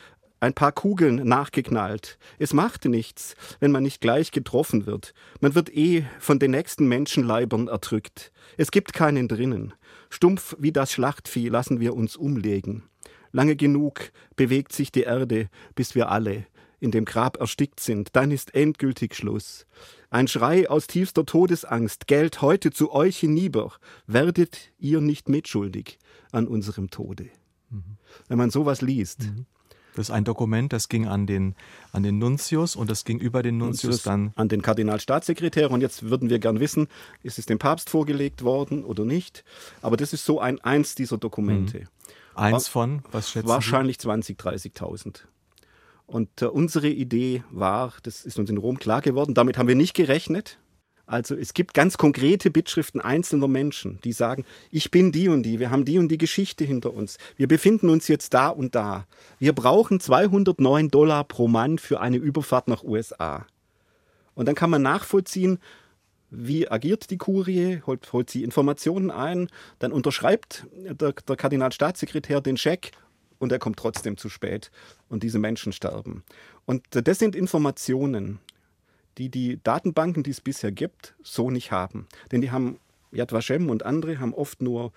ein 0.45 0.53
paar 0.53 0.71
Kugeln 0.71 1.15
nachgeknallt. 1.27 2.19
Es 2.37 2.53
machte 2.53 2.87
nichts, 2.87 3.35
wenn 3.59 3.71
man 3.71 3.81
nicht 3.81 3.99
gleich 3.99 4.31
getroffen 4.31 4.85
wird. 4.85 5.15
Man 5.39 5.55
wird 5.55 5.75
eh 5.75 6.05
von 6.19 6.37
den 6.37 6.51
nächsten 6.51 6.87
Menschenleibern 6.87 7.67
erdrückt. 7.67 8.31
Es 8.55 8.69
gibt 8.69 8.93
keinen 8.93 9.27
drinnen. 9.27 9.73
Stumpf 10.11 10.55
wie 10.59 10.71
das 10.71 10.91
Schlachtvieh 10.91 11.49
lassen 11.49 11.79
wir 11.79 11.95
uns 11.95 12.15
umlegen. 12.15 12.83
Lange 13.31 13.55
genug 13.55 14.11
bewegt 14.35 14.71
sich 14.71 14.91
die 14.91 15.01
Erde, 15.01 15.49
bis 15.73 15.95
wir 15.95 16.11
alle 16.11 16.45
in 16.79 16.91
dem 16.91 17.05
Grab 17.05 17.39
erstickt 17.39 17.79
sind, 17.79 18.09
dann 18.15 18.29
ist 18.29 18.53
endgültig 18.53 19.15
Schluss. 19.15 19.65
Ein 20.11 20.27
Schrei 20.27 20.69
aus 20.69 20.85
tiefster 20.85 21.25
Todesangst 21.25 22.05
gellt 22.05 22.41
heute 22.43 22.69
zu 22.69 22.91
euch 22.91 23.17
hinüber. 23.17 23.73
Werdet 24.05 24.71
ihr 24.77 25.01
nicht 25.01 25.27
mitschuldig 25.27 25.97
an 26.31 26.47
unserem 26.47 26.91
Tode? 26.91 27.29
Mhm. 27.71 27.97
Wenn 28.27 28.37
man 28.37 28.51
sowas 28.51 28.81
liest, 28.81 29.23
mhm. 29.23 29.47
Das 29.95 30.09
ist 30.09 30.11
ein 30.11 30.23
Dokument, 30.23 30.73
das 30.73 30.89
ging 30.89 31.07
an 31.07 31.25
den, 31.25 31.55
an 31.91 32.03
den 32.03 32.19
Nuntius 32.19 32.75
und 32.75 32.89
das 32.89 33.05
ging 33.05 33.19
über 33.19 33.41
den 33.41 33.57
Nuntius 33.57 34.03
dann. 34.03 34.33
An 34.35 34.49
den 34.49 34.61
Kardinalstaatssekretär. 34.61 35.71
Und 35.71 35.81
jetzt 35.81 36.03
würden 36.09 36.29
wir 36.29 36.39
gern 36.39 36.59
wissen, 36.59 36.87
ist 37.23 37.39
es 37.39 37.45
dem 37.45 37.59
Papst 37.59 37.89
vorgelegt 37.89 38.43
worden 38.43 38.83
oder 38.83 39.05
nicht? 39.05 39.43
Aber 39.81 39.97
das 39.97 40.13
ist 40.13 40.25
so 40.25 40.39
ein 40.39 40.59
eins 40.61 40.95
dieser 40.95 41.17
Dokumente. 41.17 41.79
Mhm. 41.79 41.87
Eins 42.35 42.67
von, 42.67 43.01
was 43.11 43.31
schätzen 43.31 43.47
Wahrscheinlich 43.47 43.97
20, 43.99 44.37
30.000. 44.37 45.21
Und 46.05 46.41
äh, 46.41 46.45
unsere 46.45 46.89
Idee 46.89 47.43
war, 47.49 47.93
das 48.03 48.25
ist 48.25 48.37
uns 48.37 48.49
in 48.49 48.57
Rom 48.57 48.77
klar 48.77 49.01
geworden, 49.01 49.33
damit 49.33 49.57
haben 49.57 49.67
wir 49.67 49.75
nicht 49.75 49.95
gerechnet. 49.95 50.59
Also 51.07 51.35
es 51.35 51.53
gibt 51.53 51.73
ganz 51.73 51.97
konkrete 51.97 52.49
Bittschriften 52.49 52.99
einzelner 52.99 53.47
Menschen, 53.47 53.99
die 54.03 54.11
sagen, 54.11 54.43
ich 54.71 54.89
bin 54.89 55.11
die 55.11 55.29
und 55.29 55.43
die, 55.43 55.59
wir 55.59 55.69
haben 55.69 55.85
die 55.85 55.99
und 55.99 56.09
die 56.09 56.17
Geschichte 56.17 56.63
hinter 56.63 56.93
uns, 56.93 57.17
wir 57.37 57.47
befinden 57.47 57.89
uns 57.89 58.07
jetzt 58.07 58.33
da 58.33 58.49
und 58.49 58.73
da. 58.73 59.05
Wir 59.37 59.53
brauchen 59.53 59.99
209 59.99 60.89
Dollar 60.89 61.23
pro 61.23 61.47
Mann 61.47 61.77
für 61.77 61.99
eine 61.99 62.17
Überfahrt 62.17 62.67
nach 62.67 62.83
USA. 62.83 63.45
Und 64.33 64.47
dann 64.47 64.55
kann 64.55 64.69
man 64.69 64.81
nachvollziehen, 64.81 65.59
wie 66.31 66.69
agiert 66.69 67.11
die 67.11 67.17
Kurie, 67.17 67.81
holt, 67.85 68.11
holt 68.11 68.29
sie 68.29 68.43
Informationen 68.43 69.11
ein, 69.11 69.47
dann 69.79 69.91
unterschreibt 69.91 70.65
der, 70.73 71.13
der 71.13 71.35
Kardinalstaatssekretär 71.35 72.41
den 72.41 72.57
Scheck 72.57 72.91
und 73.37 73.51
er 73.51 73.59
kommt 73.59 73.77
trotzdem 73.77 74.17
zu 74.17 74.29
spät 74.29 74.71
und 75.07 75.23
diese 75.23 75.39
Menschen 75.39 75.71
sterben. 75.71 76.23
Und 76.65 76.83
das 76.89 77.19
sind 77.19 77.35
Informationen, 77.35 78.39
die 79.17 79.29
die 79.29 79.59
Datenbanken, 79.63 80.23
die 80.23 80.31
es 80.31 80.41
bisher 80.41 80.71
gibt, 80.71 81.15
so 81.23 81.49
nicht 81.49 81.71
haben. 81.71 82.07
Denn 82.31 82.41
die 82.41 82.51
haben, 82.51 82.79
Yad 83.11 83.31
Vashem 83.31 83.69
und 83.69 83.83
andere 83.83 84.19
haben 84.19 84.33
oft 84.33 84.61
nur 84.61 84.91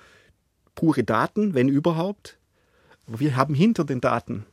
pure 0.75 1.05
Daten, 1.05 1.55
wenn 1.55 1.69
überhaupt. 1.69 2.39
Aber 3.07 3.21
wir 3.21 3.37
haben 3.37 3.55
hinter 3.55 3.85
den 3.85 4.01
Daten 4.01 4.45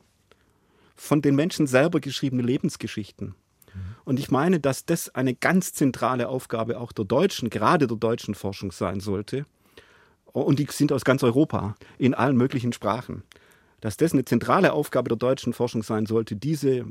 von 0.94 1.20
den 1.20 1.34
Menschen 1.34 1.66
selber 1.66 2.00
geschriebene 2.00 2.42
Lebensgeschichten. 2.42 3.34
Und 4.04 4.18
ich 4.18 4.30
meine, 4.30 4.60
dass 4.60 4.86
das 4.86 5.14
eine 5.14 5.34
ganz 5.34 5.72
zentrale 5.72 6.28
Aufgabe 6.28 6.78
auch 6.78 6.92
der 6.92 7.04
deutschen, 7.04 7.50
gerade 7.50 7.86
der 7.86 7.96
deutschen 7.96 8.34
Forschung 8.34 8.72
sein 8.72 9.00
sollte. 9.00 9.46
Und 10.32 10.58
die 10.58 10.66
sind 10.70 10.92
aus 10.92 11.04
ganz 11.04 11.22
Europa, 11.22 11.74
in 11.98 12.14
allen 12.14 12.36
möglichen 12.36 12.72
Sprachen. 12.72 13.22
Dass 13.80 13.96
das 13.96 14.12
eine 14.12 14.24
zentrale 14.24 14.72
Aufgabe 14.72 15.08
der 15.08 15.18
deutschen 15.18 15.52
Forschung 15.52 15.82
sein 15.82 16.06
sollte, 16.06 16.36
diese 16.36 16.70
äh, 16.70 16.84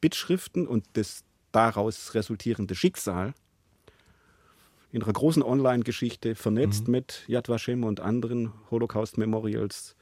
Bittschriften 0.00 0.66
und 0.66 0.84
das 0.94 1.24
daraus 1.54 2.14
resultierende 2.14 2.74
Schicksal 2.74 3.34
in 4.94 5.02
einer 5.02 5.12
großen 5.12 5.42
Online-Geschichte 5.42 6.36
vernetzt 6.36 6.86
mhm. 6.86 6.92
mit 6.92 7.24
Yad 7.26 7.48
Vashem 7.48 7.82
und 7.82 7.98
anderen 7.98 8.52
Holocaust-Memorials 8.70 9.96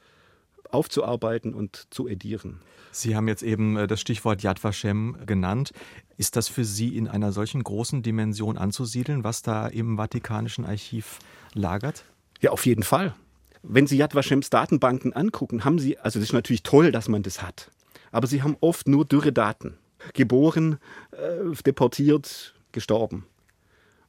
aufzuarbeiten 0.69 1.55
und 1.55 1.87
zu 1.89 2.07
edieren. 2.07 2.61
Sie 2.91 3.15
haben 3.15 3.27
jetzt 3.27 3.41
eben 3.41 3.75
äh, 3.75 3.87
das 3.87 3.99
Stichwort 3.99 4.43
Yad 4.43 4.63
Vashem 4.63 5.17
genannt. 5.25 5.71
Ist 6.17 6.35
das 6.35 6.47
für 6.47 6.63
Sie 6.63 6.95
in 6.95 7.07
einer 7.07 7.31
solchen 7.31 7.63
großen 7.63 8.03
Dimension 8.03 8.57
anzusiedeln, 8.57 9.23
was 9.23 9.41
da 9.41 9.67
im 9.67 9.97
Vatikanischen 9.97 10.63
Archiv 10.63 11.17
lagert? 11.53 12.05
Ja, 12.41 12.51
auf 12.51 12.65
jeden 12.67 12.83
Fall. 12.83 13.15
Wenn 13.63 13.87
Sie 13.87 13.97
Yad 13.97 14.13
Vashems 14.13 14.51
Datenbanken 14.51 15.13
angucken, 15.13 15.65
haben 15.65 15.79
Sie, 15.79 15.97
also 15.97 16.19
es 16.19 16.25
ist 16.25 16.33
natürlich 16.33 16.61
toll, 16.61 16.91
dass 16.91 17.07
man 17.07 17.23
das 17.23 17.41
hat, 17.41 17.71
aber 18.11 18.27
Sie 18.27 18.43
haben 18.43 18.57
oft 18.59 18.87
nur 18.87 19.05
dürre 19.05 19.31
Daten 19.33 19.77
geboren, 20.13 20.79
äh, 21.11 21.55
deportiert, 21.65 22.55
gestorben. 22.71 23.25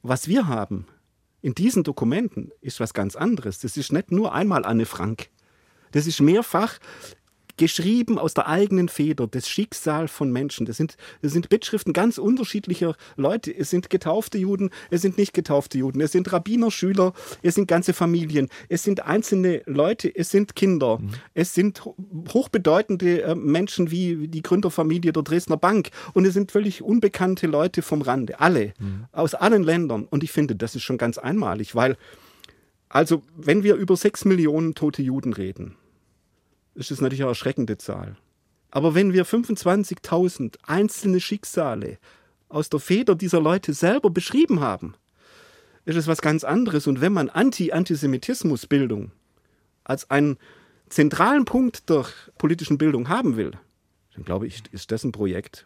Was 0.01 0.27
wir 0.27 0.47
haben 0.47 0.87
in 1.41 1.53
diesen 1.53 1.83
Dokumenten 1.83 2.51
ist 2.61 2.79
was 2.79 2.95
ganz 2.95 3.15
anderes. 3.15 3.59
Das 3.59 3.77
ist 3.77 3.91
nicht 3.93 4.11
nur 4.11 4.33
einmal 4.33 4.65
Anne 4.65 4.87
Frank. 4.87 5.29
Das 5.91 6.07
ist 6.07 6.19
mehrfach 6.19 6.79
geschrieben 7.57 8.17
aus 8.17 8.33
der 8.33 8.47
eigenen 8.47 8.89
Feder, 8.89 9.27
das 9.27 9.47
Schicksal 9.47 10.07
von 10.07 10.31
Menschen. 10.31 10.65
Das 10.65 10.77
sind, 10.77 10.97
das 11.21 11.31
sind 11.31 11.49
Bittschriften 11.49 11.93
ganz 11.93 12.17
unterschiedlicher 12.17 12.95
Leute. 13.15 13.55
Es 13.55 13.69
sind 13.69 13.89
getaufte 13.89 14.37
Juden, 14.37 14.69
es 14.89 15.01
sind 15.01 15.17
nicht 15.17 15.33
getaufte 15.33 15.77
Juden, 15.77 16.01
es 16.01 16.11
sind 16.11 16.31
Rabbinerschüler, 16.31 17.13
es 17.41 17.55
sind 17.55 17.67
ganze 17.67 17.93
Familien, 17.93 18.49
es 18.69 18.83
sind 18.83 19.05
einzelne 19.05 19.61
Leute, 19.65 20.13
es 20.13 20.29
sind 20.29 20.55
Kinder, 20.55 20.99
mhm. 20.99 21.11
es 21.33 21.53
sind 21.53 21.83
hochbedeutende 22.33 23.21
äh, 23.21 23.35
Menschen 23.35 23.91
wie 23.91 24.27
die 24.27 24.41
Gründerfamilie 24.41 25.13
der 25.13 25.23
Dresdner 25.23 25.57
Bank 25.57 25.89
und 26.13 26.25
es 26.25 26.33
sind 26.33 26.51
völlig 26.51 26.81
unbekannte 26.81 27.47
Leute 27.47 27.81
vom 27.81 28.01
Rande, 28.01 28.39
alle, 28.39 28.73
mhm. 28.79 29.05
aus 29.11 29.33
allen 29.33 29.63
Ländern. 29.63 30.05
Und 30.05 30.23
ich 30.23 30.31
finde, 30.31 30.55
das 30.55 30.75
ist 30.75 30.83
schon 30.83 30.97
ganz 30.97 31.17
einmalig, 31.17 31.75
weil, 31.75 31.97
also, 32.89 33.23
wenn 33.35 33.63
wir 33.63 33.75
über 33.75 33.97
sechs 33.97 34.25
Millionen 34.25 34.75
tote 34.75 35.01
Juden 35.01 35.33
reden, 35.33 35.75
ist 36.75 36.91
das 36.91 37.01
natürlich 37.01 37.21
eine 37.21 37.31
erschreckende 37.31 37.77
Zahl. 37.77 38.17
Aber 38.71 38.93
wenn 38.93 39.13
wir 39.13 39.25
25.000 39.25 40.57
einzelne 40.67 41.19
Schicksale 41.19 41.97
aus 42.49 42.69
der 42.69 42.79
Feder 42.79 43.15
dieser 43.15 43.41
Leute 43.41 43.73
selber 43.73 44.09
beschrieben 44.09 44.59
haben, 44.59 44.95
ist 45.85 45.95
es 45.95 46.07
was 46.07 46.21
ganz 46.21 46.43
anderes. 46.43 46.87
Und 46.87 47.01
wenn 47.01 47.13
man 47.13 47.29
Anti-Antisemitismus-Bildung 47.29 49.11
als 49.83 50.09
einen 50.09 50.37
zentralen 50.89 51.45
Punkt 51.45 51.89
der 51.89 52.05
politischen 52.37 52.77
Bildung 52.77 53.07
haben 53.07 53.37
will, 53.37 53.51
dann 54.13 54.25
glaube 54.25 54.47
ich, 54.47 54.63
ist 54.71 54.91
das 54.91 55.03
ein 55.03 55.11
Projekt, 55.11 55.65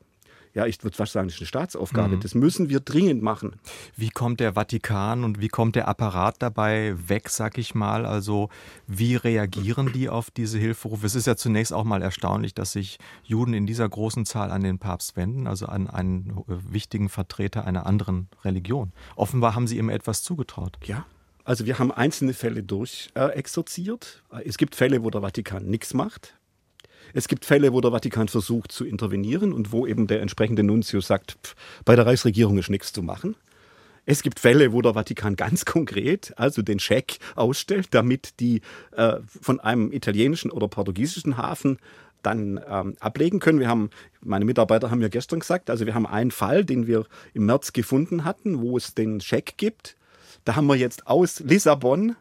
ja, 0.60 0.65
ich 0.65 0.84
würde 0.84 0.98
fast 0.98 1.13
sagen, 1.13 1.30
das 1.30 1.36
ist 1.36 1.41
eine 1.41 1.48
Staatsaufgabe. 1.48 2.17
Mhm. 2.17 2.19
Das 2.19 2.36
müssen 2.36 2.67
wir 2.67 2.82
dringend 2.82 3.24
machen. 3.24 3.54
Wie 3.95 4.10
kommt 4.10 4.41
der 4.41 4.56
Vatikan 4.56 5.24
und 5.24 5.39
wie 5.39 5.48
kommt 5.48 5.78
der 5.78 5.88
Apparat 5.88 6.36
dabei 6.39 6.95
weg, 7.08 7.30
sag 7.30 7.58
ich 7.58 7.76
mal? 7.76 8.06
Also 8.06 8.50
wie 8.86 9.15
reagieren 9.15 9.93
die 9.93 10.10
auf 10.10 10.32
diese 10.32 10.58
Hilferufe? 10.58 11.06
Es 11.06 11.15
ist 11.15 11.28
ja 11.28 11.38
zunächst 11.38 11.72
auch 11.72 11.86
mal 11.86 12.02
erstaunlich, 12.02 12.54
dass 12.54 12.74
sich 12.74 13.00
Juden 13.24 13.54
in 13.54 13.67
dieser 13.67 13.88
großen 13.88 14.26
Zahl 14.26 14.52
an 14.52 14.62
den 14.62 14.80
Papst 14.80 15.15
wenden, 15.15 15.48
also 15.48 15.65
an 15.67 15.89
einen 15.89 16.43
äh, 16.50 16.74
wichtigen 16.74 17.08
Vertreter 17.08 17.63
einer 17.63 17.86
anderen 17.86 18.28
Religion. 18.43 18.91
Offenbar 19.15 19.56
haben 19.56 19.65
sie 19.65 19.78
ihm 19.78 19.88
etwas 19.88 20.24
zugetraut. 20.24 20.78
Ja, 20.84 21.06
also 21.45 21.65
wir 21.65 21.80
haben 21.80 21.93
einzelne 21.93 22.34
Fälle 22.34 22.63
durchexorziert. 22.63 24.24
Äh, 24.34 24.43
es 24.43 24.58
gibt 24.58 24.76
Fälle, 24.76 25.04
wo 25.06 25.10
der 25.10 25.22
Vatikan 25.22 25.65
nichts 25.67 25.93
macht. 25.93 26.36
Es 27.13 27.28
gibt 27.28 27.45
Fälle, 27.45 27.74
wo 27.74 27.82
der 27.82 27.91
Vatikan 27.91 28.28
versucht 28.28 28.72
zu 28.72 28.86
intervenieren 28.86 29.54
und 29.54 29.72
wo 29.72 29.88
eben 29.88 30.08
der 30.08 30.22
entsprechende 30.22 30.63
Nuntius 30.63 31.08
sagt, 31.08 31.38
pff, 31.43 31.56
bei 31.86 31.95
der 31.95 32.06
Reichsregierung 32.06 32.58
ist 32.58 32.69
nichts 32.69 32.93
zu 32.93 33.02
machen. 33.02 33.36
Es 34.06 34.24
gibt 34.24 34.39
Fälle, 34.39 34.74
wo 34.74 34.82
der 34.82 34.93
Vatikan 34.93 35.36
ganz 35.38 35.65
konkret, 35.65 36.34
also 36.38 36.62
den 36.62 36.80
Scheck 36.80 37.19
ausstellt, 37.36 37.89
damit 37.91 38.39
die 38.39 38.62
äh, 38.95 39.17
von 39.41 39.60
einem 39.60 39.91
italienischen 39.91 40.52
oder 40.52 40.67
portugiesischen 40.67 41.38
Hafen 41.38 41.78
dann 42.24 42.60
ähm, 42.67 42.95
ablegen 43.00 43.39
können. 43.39 43.60
Wir 43.60 43.69
haben, 43.69 43.89
meine 44.22 44.45
Mitarbeiter 44.45 44.91
haben 44.91 45.02
ja 45.02 45.08
gestern 45.08 45.39
gesagt, 45.39 45.69
also 45.69 45.86
wir 45.86 45.95
haben 45.95 46.06
einen 46.06 46.32
Fall, 46.32 46.65
den 46.65 46.88
wir 46.88 47.06
im 47.34 47.45
März 47.45 47.72
gefunden 47.72 48.26
hatten, 48.26 48.62
wo 48.62 48.78
es 48.78 48.93
den 48.93 49.22
Scheck 49.22 49.54
gibt. 49.58 49.95
Da 50.43 50.56
haben 50.56 50.67
wir 50.67 50.76
jetzt 50.76 51.08
aus 51.08 51.39
Lissabon 51.39 52.15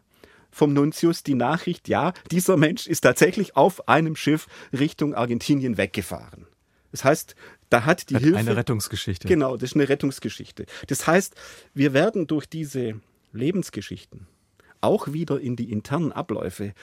vom 0.51 0.73
Nuntius 0.73 1.23
die 1.23 1.35
Nachricht, 1.35 1.87
ja, 1.87 2.13
dieser 2.31 2.57
Mensch 2.57 2.87
ist 2.87 3.01
tatsächlich 3.01 3.55
auf 3.55 3.87
einem 3.87 4.15
Schiff 4.15 4.47
Richtung 4.73 5.13
Argentinien 5.13 5.77
weggefahren. 5.77 6.47
Das 6.91 7.03
heißt, 7.03 7.35
da 7.69 7.85
hat 7.85 8.09
die 8.09 8.15
eine 8.15 8.23
Hilfe. 8.23 8.39
Eine 8.39 8.55
Rettungsgeschichte. 8.55 9.27
Genau, 9.27 9.55
das 9.55 9.71
ist 9.71 9.75
eine 9.75 9.89
Rettungsgeschichte. 9.89 10.65
Das 10.87 11.05
heißt, 11.05 11.35
wir 11.73 11.93
werden 11.93 12.27
durch 12.27 12.47
diese 12.47 12.99
Lebensgeschichten 13.31 14.27
auch 14.81 15.11
wieder 15.13 15.39
in 15.39 15.55
die 15.55 15.71
internen 15.71 16.11
Abläufe 16.11 16.73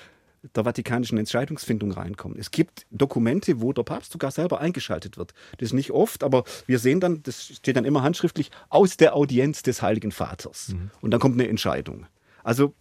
der 0.55 0.65
vatikanischen 0.65 1.19
Entscheidungsfindung 1.19 1.91
reinkommen. 1.91 2.39
Es 2.39 2.53
gibt 2.53 2.87
Dokumente, 2.91 3.61
wo 3.61 3.73
der 3.73 3.83
Papst 3.83 4.13
sogar 4.13 4.31
selber 4.31 4.61
eingeschaltet 4.61 5.17
wird. 5.19 5.35
Das 5.59 5.71
ist 5.71 5.73
nicht 5.73 5.91
oft, 5.91 6.23
aber 6.23 6.45
wir 6.67 6.79
sehen 6.79 7.01
dann, 7.01 7.23
das 7.25 7.47
steht 7.47 7.77
dann 7.77 7.85
immer 7.85 8.03
handschriftlich, 8.03 8.51
aus 8.69 8.97
der 8.97 9.17
Audienz 9.17 9.63
des 9.63 9.83
Heiligen 9.83 10.13
Vaters. 10.13 10.69
Mhm. 10.69 10.91
Und 11.01 11.11
dann 11.11 11.21
kommt 11.21 11.35
eine 11.35 11.49
Entscheidung. 11.49 12.07
Also 12.45 12.75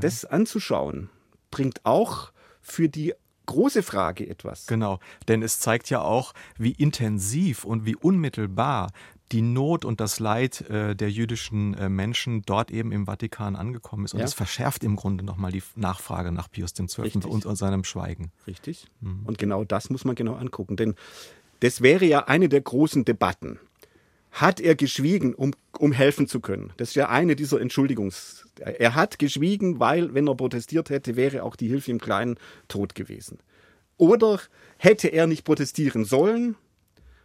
das 0.00 0.24
anzuschauen, 0.24 1.10
bringt 1.50 1.84
auch 1.84 2.32
für 2.60 2.88
die 2.88 3.14
große 3.46 3.82
Frage 3.82 4.28
etwas. 4.28 4.66
Genau, 4.66 4.98
denn 5.28 5.42
es 5.42 5.60
zeigt 5.60 5.88
ja 5.88 6.00
auch, 6.00 6.34
wie 6.58 6.72
intensiv 6.72 7.64
und 7.64 7.86
wie 7.86 7.96
unmittelbar 7.96 8.90
die 9.32 9.42
Not 9.42 9.84
und 9.84 10.00
das 10.00 10.20
Leid 10.20 10.62
äh, 10.70 10.94
der 10.94 11.10
jüdischen 11.10 11.74
äh, 11.74 11.88
Menschen 11.88 12.42
dort 12.42 12.70
eben 12.70 12.92
im 12.92 13.06
Vatikan 13.06 13.56
angekommen 13.56 14.04
ist. 14.04 14.14
Und 14.14 14.20
es 14.20 14.34
verschärft 14.34 14.84
im 14.84 14.94
Grunde 14.96 15.24
nochmal 15.24 15.50
die 15.50 15.62
Nachfrage 15.74 16.30
nach 16.30 16.50
Pius 16.50 16.74
XII. 16.74 17.10
und, 17.24 17.44
und 17.44 17.56
seinem 17.56 17.82
Schweigen. 17.82 18.30
Richtig. 18.46 18.86
Mhm. 19.00 19.22
Und 19.24 19.38
genau 19.38 19.64
das 19.64 19.90
muss 19.90 20.04
man 20.04 20.14
genau 20.14 20.34
angucken. 20.34 20.76
Denn 20.76 20.94
das 21.60 21.80
wäre 21.80 22.04
ja 22.04 22.26
eine 22.26 22.48
der 22.48 22.60
großen 22.60 23.04
Debatten 23.04 23.58
hat 24.36 24.60
er 24.60 24.74
geschwiegen, 24.74 25.34
um, 25.34 25.52
um 25.78 25.92
helfen 25.92 26.28
zu 26.28 26.40
können. 26.40 26.72
Das 26.76 26.90
ist 26.90 26.94
ja 26.94 27.08
eine 27.08 27.36
dieser 27.36 27.58
Entschuldigungs. 27.58 28.46
Er 28.60 28.94
hat 28.94 29.18
geschwiegen, 29.18 29.80
weil, 29.80 30.12
wenn 30.12 30.28
er 30.28 30.34
protestiert 30.34 30.90
hätte, 30.90 31.16
wäre 31.16 31.42
auch 31.42 31.56
die 31.56 31.68
Hilfe 31.68 31.90
im 31.90 31.98
Kleinen 31.98 32.36
tot 32.68 32.94
gewesen. 32.94 33.38
Oder 33.96 34.40
hätte 34.76 35.08
er 35.08 35.26
nicht 35.26 35.44
protestieren 35.44 36.04
sollen, 36.04 36.54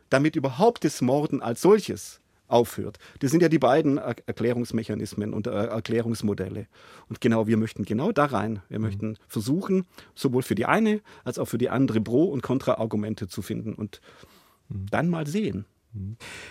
damit 0.09 0.37
überhaupt 0.37 0.85
das 0.85 1.01
Morden 1.01 1.41
als 1.41 1.61
solches 1.61 2.21
aufhört. 2.47 2.97
Das 3.19 3.31
sind 3.31 3.41
ja 3.41 3.49
die 3.49 3.59
beiden 3.59 3.97
Erklärungsmechanismen 3.97 5.33
und 5.33 5.47
Erklärungsmodelle. 5.47 6.67
Und 7.09 7.19
genau, 7.19 7.45
wir 7.45 7.57
möchten 7.57 7.83
genau 7.83 8.13
da 8.13 8.25
rein. 8.25 8.61
Wir 8.69 8.79
mhm. 8.79 8.85
möchten 8.85 9.17
versuchen, 9.27 9.85
sowohl 10.15 10.43
für 10.43 10.55
die 10.55 10.65
eine 10.65 11.01
als 11.25 11.39
auch 11.39 11.45
für 11.45 11.57
die 11.57 11.69
andere 11.69 11.99
Pro- 11.99 12.29
und 12.29 12.41
Kontraargumente 12.41 13.27
zu 13.27 13.41
finden 13.41 13.73
und 13.73 13.99
mhm. 14.69 14.85
dann 14.89 15.09
mal 15.09 15.27
sehen. 15.27 15.65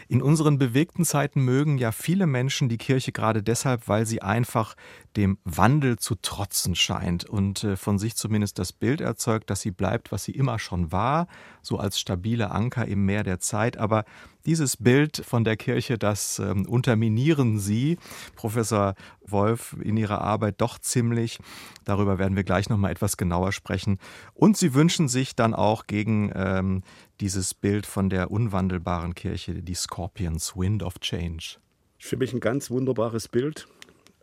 In 0.08 0.20
unseren 0.20 0.58
bewegten 0.58 1.04
Zeiten 1.04 1.42
mögen 1.42 1.78
ja 1.78 1.92
viele 1.92 2.26
Menschen 2.26 2.68
die 2.68 2.76
Kirche 2.76 3.10
gerade 3.10 3.42
deshalb, 3.42 3.88
weil 3.88 4.04
sie 4.04 4.20
einfach 4.20 4.74
dem 5.16 5.38
Wandel 5.44 5.98
zu 5.98 6.14
trotzen 6.16 6.74
scheint 6.74 7.24
und 7.24 7.64
äh, 7.64 7.76
von 7.76 7.98
sich 7.98 8.16
zumindest 8.16 8.58
das 8.58 8.72
Bild 8.72 9.00
erzeugt, 9.00 9.48
dass 9.48 9.62
sie 9.62 9.70
bleibt, 9.70 10.12
was 10.12 10.24
sie 10.24 10.32
immer 10.32 10.58
schon 10.58 10.92
war, 10.92 11.26
so 11.62 11.78
als 11.78 11.98
stabile 11.98 12.50
Anker 12.50 12.86
im 12.86 13.06
Meer 13.06 13.22
der 13.22 13.40
Zeit. 13.40 13.78
Aber 13.78 14.04
dieses 14.46 14.76
Bild 14.76 15.22
von 15.24 15.44
der 15.44 15.56
Kirche, 15.56 15.98
das 15.98 16.38
ähm, 16.38 16.66
unterminieren 16.66 17.58
Sie, 17.58 17.98
Professor 18.36 18.94
Wolf, 19.26 19.76
in 19.82 19.96
Ihrer 19.96 20.20
Arbeit 20.20 20.60
doch 20.60 20.78
ziemlich. 20.78 21.38
Darüber 21.84 22.18
werden 22.18 22.36
wir 22.36 22.44
gleich 22.44 22.68
noch 22.68 22.76
mal 22.76 22.90
etwas 22.90 23.16
genauer 23.16 23.52
sprechen. 23.52 23.98
Und 24.34 24.56
Sie 24.56 24.74
wünschen 24.74 25.08
sich 25.08 25.36
dann 25.36 25.54
auch 25.54 25.86
gegen 25.86 26.32
ähm, 26.34 26.82
dieses 27.20 27.54
Bild 27.54 27.86
von 27.86 28.10
der 28.10 28.30
unwandelbaren 28.30 29.14
Kirche, 29.14 29.62
die 29.62 29.74
Scorpions, 29.74 30.56
Wind 30.56 30.82
of 30.82 30.98
Change. 31.00 31.56
Für 31.98 32.16
mich 32.16 32.32
ein 32.32 32.40
ganz 32.40 32.70
wunderbares 32.70 33.28
Bild 33.28 33.68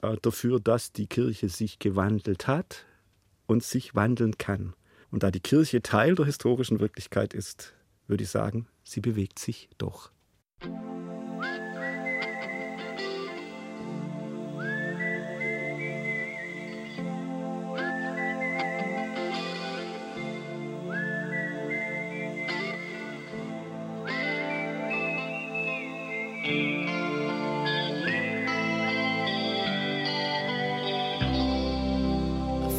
äh, 0.02 0.18
dafür, 0.22 0.60
dass 0.60 0.92
die 0.92 1.08
Kirche 1.08 1.50
sich 1.50 1.80
gewandelt 1.80 2.48
hat 2.48 2.86
und 3.46 3.64
sich 3.64 3.96
wandeln 3.96 4.38
kann. 4.38 4.74
Und 5.12 5.24
da 5.24 5.32
die 5.32 5.40
Kirche 5.40 5.82
Teil 5.82 6.16
der 6.16 6.26
historischen 6.26 6.80
Wirklichkeit 6.80 7.34
ist, 7.34 7.74
würde 8.08 8.24
ich 8.24 8.30
sagen, 8.30 8.68
sie 8.84 9.02
bewegt 9.02 9.40
sich 9.40 9.70
doch. 9.78 10.12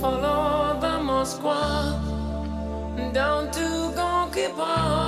Follow 0.01 0.79
the 0.81 1.03
Moskwa 1.03 2.19
down 3.13 3.51
to 3.51 3.93
Gonky 3.97 4.49
Park, 4.55 5.08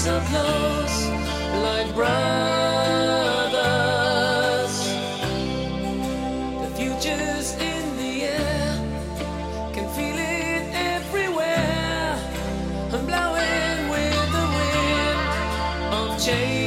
So 0.00 0.18
close, 0.30 1.08
like 1.62 1.94
brothers? 1.94 2.14
The 6.62 6.70
future's 6.74 7.52
in 7.56 7.96
the 7.98 8.22
air, 8.22 8.78
can 9.74 9.86
feel 9.90 10.16
it 10.16 10.74
everywhere. 10.94 12.16
I'm 12.94 13.04
blowing 13.04 13.88
with 13.90 14.28
the 14.36 14.46
wind 14.56 15.20
of 15.92 16.18
change. 16.24 16.59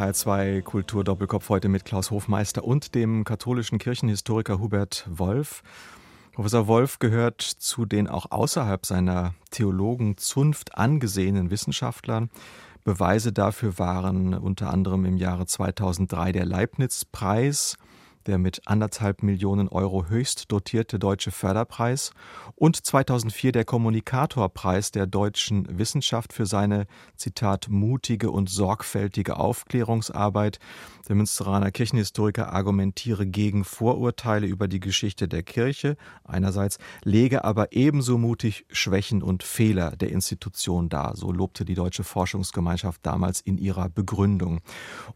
HR2 0.00 0.62
Kultur 0.62 1.04
Doppelkopf 1.04 1.50
heute 1.50 1.68
mit 1.68 1.84
Klaus 1.84 2.10
Hofmeister 2.10 2.64
und 2.64 2.94
dem 2.94 3.22
katholischen 3.24 3.78
Kirchenhistoriker 3.78 4.58
Hubert 4.58 5.06
Wolf. 5.10 5.62
Professor 6.32 6.66
Wolf 6.68 7.00
gehört 7.00 7.42
zu 7.42 7.84
den 7.84 8.08
auch 8.08 8.30
außerhalb 8.30 8.86
seiner 8.86 9.34
Theologenzunft 9.50 10.78
angesehenen 10.78 11.50
Wissenschaftlern. 11.50 12.30
Beweise 12.82 13.30
dafür 13.30 13.78
waren 13.78 14.32
unter 14.32 14.70
anderem 14.70 15.04
im 15.04 15.18
Jahre 15.18 15.44
2003 15.44 16.32
der 16.32 16.46
Leibniz-Preis, 16.46 17.76
der 18.26 18.38
mit 18.38 18.62
anderthalb 18.66 19.22
Millionen 19.22 19.68
Euro 19.68 20.06
höchst 20.06 20.50
dotierte 20.52 20.98
Deutsche 20.98 21.30
Förderpreis 21.30 22.12
und 22.54 22.76
2004 22.76 23.52
der 23.52 23.64
Kommunikatorpreis 23.64 24.90
der 24.90 25.06
deutschen 25.06 25.78
Wissenschaft 25.78 26.32
für 26.32 26.46
seine, 26.46 26.86
Zitat, 27.16 27.68
mutige 27.68 28.30
und 28.30 28.50
sorgfältige 28.50 29.36
Aufklärungsarbeit. 29.38 30.58
Der 31.08 31.16
Münsteraner 31.16 31.70
Kirchenhistoriker 31.70 32.52
argumentiere 32.52 33.26
gegen 33.26 33.64
Vorurteile 33.64 34.46
über 34.46 34.68
die 34.68 34.80
Geschichte 34.80 35.26
der 35.26 35.42
Kirche 35.42 35.96
einerseits, 36.24 36.78
lege 37.02 37.44
aber 37.44 37.72
ebenso 37.72 38.18
mutig 38.18 38.66
Schwächen 38.70 39.22
und 39.22 39.42
Fehler 39.42 39.96
der 39.96 40.10
Institution 40.10 40.88
dar. 40.88 41.16
So 41.16 41.32
lobte 41.32 41.64
die 41.64 41.74
Deutsche 41.74 42.04
Forschungsgemeinschaft 42.04 43.04
damals 43.04 43.40
in 43.40 43.58
ihrer 43.58 43.88
Begründung. 43.88 44.60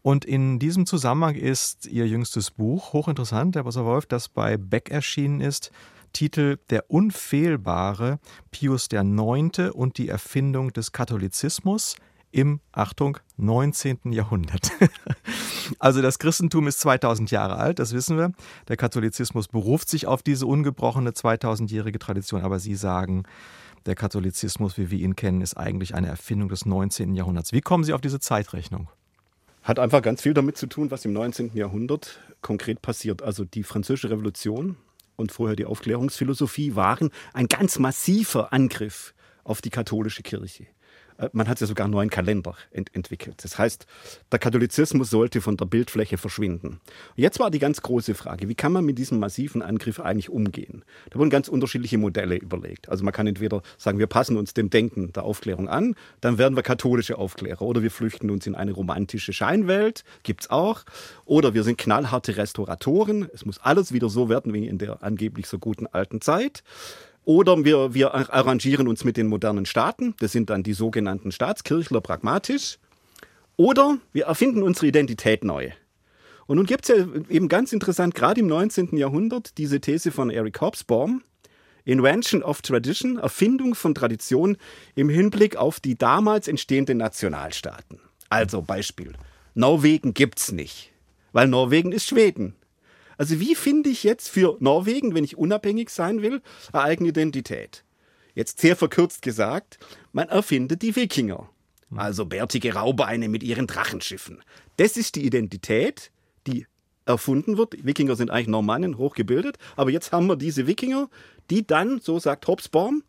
Und 0.01 0.25
in 0.25 0.59
diesem 0.59 0.85
Zusammenhang 0.85 1.35
ist 1.35 1.85
ihr 1.85 2.07
jüngstes 2.07 2.51
Buch 2.51 2.93
hochinteressant, 3.05 3.55
Herr 3.55 3.63
Professor 3.63 3.85
Wolf, 3.85 4.07
das 4.07 4.29
bei 4.29 4.57
Beck 4.57 4.89
erschienen 4.89 5.39
ist. 5.39 5.71
Titel 6.11 6.57
Der 6.71 6.89
unfehlbare 6.89 8.19
Pius 8.49 8.87
IX. 8.91 9.71
und 9.73 9.97
die 9.99 10.09
Erfindung 10.09 10.73
des 10.73 10.91
Katholizismus 10.91 11.97
im, 12.31 12.61
Achtung, 12.71 13.19
19. 13.37 14.11
Jahrhundert. 14.11 14.71
also 15.79 16.01
das 16.01 16.17
Christentum 16.17 16.67
ist 16.67 16.79
2000 16.79 17.29
Jahre 17.29 17.57
alt, 17.57 17.77
das 17.77 17.93
wissen 17.93 18.17
wir. 18.17 18.31
Der 18.69 18.75
Katholizismus 18.75 19.49
beruft 19.49 19.87
sich 19.87 20.07
auf 20.07 20.23
diese 20.23 20.47
ungebrochene 20.47 21.11
2000-jährige 21.11 21.99
Tradition, 21.99 22.41
aber 22.41 22.57
Sie 22.59 22.75
sagen, 22.75 23.23
der 23.85 23.95
Katholizismus, 23.95 24.79
wie 24.79 24.89
wir 24.89 24.99
ihn 24.99 25.15
kennen, 25.15 25.41
ist 25.41 25.55
eigentlich 25.55 25.93
eine 25.93 26.07
Erfindung 26.07 26.49
des 26.49 26.65
19. 26.65 27.13
Jahrhunderts. 27.13 27.53
Wie 27.53 27.61
kommen 27.61 27.83
Sie 27.83 27.93
auf 27.93 28.01
diese 28.01 28.19
Zeitrechnung? 28.19 28.89
Hat 29.65 29.79
einfach 29.79 30.03
ganz 30.03 30.21
viel 30.21 30.35
damit 30.35 30.57
zu 30.57 30.67
tun, 30.67 30.91
was 30.91 31.05
im 31.05 31.13
19. 31.13 31.55
Jahrhundert 31.55 32.19
konkret 32.41 32.83
passiert. 32.83 33.23
Also 33.23 33.45
die 33.45 33.63
Französische 33.63 34.11
Revolution 34.11 34.77
und 35.15 35.31
vorher 35.31 35.55
die 35.55 35.65
Aufklärungsphilosophie 35.65 36.75
waren 36.75 37.09
ein 37.33 37.47
ganz 37.47 37.79
massiver 37.79 38.53
Angriff 38.53 39.15
auf 39.43 39.61
die 39.63 39.71
katholische 39.71 40.21
Kirche. 40.21 40.67
Äh, 41.17 41.29
man 41.33 41.47
hat 41.47 41.59
ja 41.61 41.67
sogar 41.67 41.85
einen 41.85 41.93
neuen 41.93 42.09
Kalender 42.09 42.55
ent 42.71 42.93
entwickelt. 42.93 43.43
Das 43.43 43.57
heißt, 43.57 43.85
der 44.31 44.39
Katholizismus 44.39 45.09
sollte 45.09 45.41
von 45.41 45.57
der 45.57 45.65
Bildfläche 45.65 46.17
verschwinden. 46.17 46.79
Jetzt 47.15 47.39
war 47.39 47.51
die 47.51 47.59
ganz 47.59 47.81
große 47.81 48.15
Frage, 48.15 48.49
wie 48.49 48.55
kann 48.55 48.71
man 48.71 48.85
mit 48.85 48.97
diesem 48.97 49.19
massiven 49.19 49.61
Angriff 49.61 49.99
eigentlich 49.99 50.29
umgehen? 50.29 50.83
Da 51.09 51.19
wurden 51.19 51.29
ganz 51.29 51.47
unterschiedliche 51.47 51.97
Modelle 51.97 52.35
überlegt. 52.35 52.89
Also 52.89 53.03
man 53.03 53.13
kann 53.13 53.27
entweder 53.27 53.61
sagen, 53.77 53.99
wir 53.99 54.07
passen 54.07 54.37
uns 54.37 54.53
dem 54.53 54.69
Denken 54.69 55.11
der 55.13 55.23
Aufklärung 55.23 55.69
an, 55.69 55.95
dann 56.21 56.37
werden 56.37 56.55
wir 56.55 56.63
katholische 56.63 57.17
Aufklärer 57.17 57.61
oder 57.61 57.81
wir 57.83 57.91
flüchten 57.91 58.29
uns 58.29 58.47
in 58.47 58.55
eine 58.55 58.71
romantische 58.71 59.33
Scheinwelt, 59.33 60.03
gibt's 60.23 60.49
auch, 60.49 60.83
oder 61.25 61.53
wir 61.53 61.63
sind 61.63 61.77
knallharte 61.77 62.37
Restauratoren, 62.37 63.29
es 63.33 63.45
muss 63.45 63.59
alles 63.59 63.91
wieder 63.91 64.09
so 64.09 64.29
werden 64.29 64.53
wie 64.53 64.67
in 64.67 64.77
der 64.77 65.03
angeblich 65.03 65.47
so 65.47 65.59
guten 65.59 65.87
alten 65.87 66.21
Zeit. 66.21 66.63
Oder 67.25 67.65
wir, 67.65 67.93
wir 67.95 68.13
arrangieren 68.13 68.87
uns 68.87 69.03
mit 69.03 69.17
den 69.17 69.27
modernen 69.27 69.65
Staaten, 69.65 70.13
das 70.19 70.31
sind 70.31 70.51
dann 70.51 70.61
die 70.61 70.73
sogenannten 70.73 71.31
Staatskirchler 71.31 71.99
pragmatisch. 71.99 72.77
Oder 73.57 73.97
wir 74.13 74.25
erfinden 74.25 74.61
unsere 74.61 74.87
Identität 74.87 75.43
neu. 75.43 75.71
Und 76.45 76.57
nun 76.57 76.67
gibt 76.67 76.87
es 76.87 76.95
ja 76.95 77.05
eben 77.29 77.47
ganz 77.47 77.73
interessant, 77.73 78.13
gerade 78.13 78.41
im 78.41 78.47
19. 78.47 78.95
Jahrhundert, 78.97 79.57
diese 79.57 79.81
These 79.81 80.11
von 80.11 80.29
Eric 80.29 80.61
Hobsbawm, 80.61 81.23
Invention 81.85 82.43
of 82.43 82.61
Tradition, 82.61 83.17
Erfindung 83.17 83.73
von 83.73 83.95
Tradition 83.95 84.57
im 84.95 85.09
Hinblick 85.09 85.55
auf 85.55 85.79
die 85.79 85.97
damals 85.97 86.47
entstehenden 86.47 86.97
Nationalstaaten. 86.99 87.99
Also 88.29 88.61
Beispiel, 88.61 89.13
Norwegen 89.55 90.13
gibt's 90.13 90.51
nicht, 90.51 90.91
weil 91.31 91.47
Norwegen 91.47 91.91
ist 91.91 92.07
Schweden. 92.07 92.55
Also 93.17 93.39
wie 93.39 93.55
finde 93.55 93.89
ich 93.89 94.03
jetzt 94.03 94.29
für 94.29 94.57
Norwegen, 94.59 95.15
wenn 95.15 95.23
ich 95.23 95.37
unabhängig 95.37 95.89
sein 95.89 96.21
will, 96.21 96.41
eine 96.73 96.83
eigene 96.83 97.09
Identität? 97.09 97.83
Jetzt 98.33 98.59
sehr 98.59 98.75
verkürzt 98.75 99.21
gesagt, 99.21 99.79
man 100.11 100.27
erfindet 100.29 100.81
die 100.81 100.95
Wikinger. 100.95 101.49
Also 101.95 102.25
bärtige 102.25 102.73
Raubeine 102.73 103.29
mit 103.29 103.43
ihren 103.43 103.67
Drachenschiffen. 103.67 104.41
Das 104.77 104.97
ist 104.97 105.15
die 105.15 105.25
Identität, 105.25 106.11
die 106.47 106.65
erfunden 107.05 107.57
wird. 107.57 107.85
Wikinger 107.85 108.15
sind 108.15 108.31
eigentlich 108.31 108.47
Normannen, 108.47 108.97
hochgebildet. 108.97 109.57
Aber 109.75 109.91
jetzt 109.91 110.11
haben 110.11 110.27
wir 110.27 110.35
diese 110.35 110.67
Wikinger, 110.67 111.09
die 111.49 111.65
dann, 111.65 111.99
so 111.99 112.19
sagt 112.19 112.47
Hobsbawm, 112.47 113.03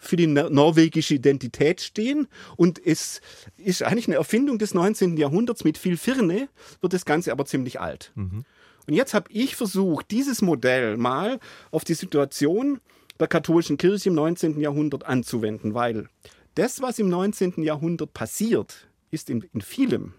für 0.00 0.16
die 0.16 0.28
norwegische 0.28 1.14
Identität 1.14 1.80
stehen. 1.80 2.28
Und 2.56 2.80
es 2.84 3.20
ist 3.56 3.82
eigentlich 3.82 4.06
eine 4.06 4.16
Erfindung 4.16 4.58
des 4.58 4.72
19. 4.72 5.16
Jahrhunderts. 5.16 5.64
Mit 5.64 5.76
viel 5.76 5.96
Firne 5.96 6.48
wird 6.80 6.92
das 6.92 7.04
Ganze 7.04 7.32
aber 7.32 7.46
ziemlich 7.46 7.80
alt. 7.80 8.12
Mhm. 8.14 8.44
Und 8.88 8.94
jetzt 8.94 9.12
habe 9.12 9.30
ich 9.30 9.54
versucht, 9.54 10.10
dieses 10.10 10.40
Modell 10.40 10.96
mal 10.96 11.40
auf 11.70 11.84
die 11.84 11.92
Situation 11.92 12.80
der 13.20 13.28
katholischen 13.28 13.76
Kirche 13.76 14.08
im 14.08 14.14
19. 14.14 14.58
Jahrhundert 14.60 15.04
anzuwenden, 15.04 15.74
weil 15.74 16.08
das, 16.54 16.80
was 16.80 16.98
im 16.98 17.10
19. 17.10 17.62
Jahrhundert 17.62 18.14
passiert, 18.14 18.88
ist 19.10 19.28
in, 19.28 19.42
in 19.52 19.60
vielem 19.60 20.14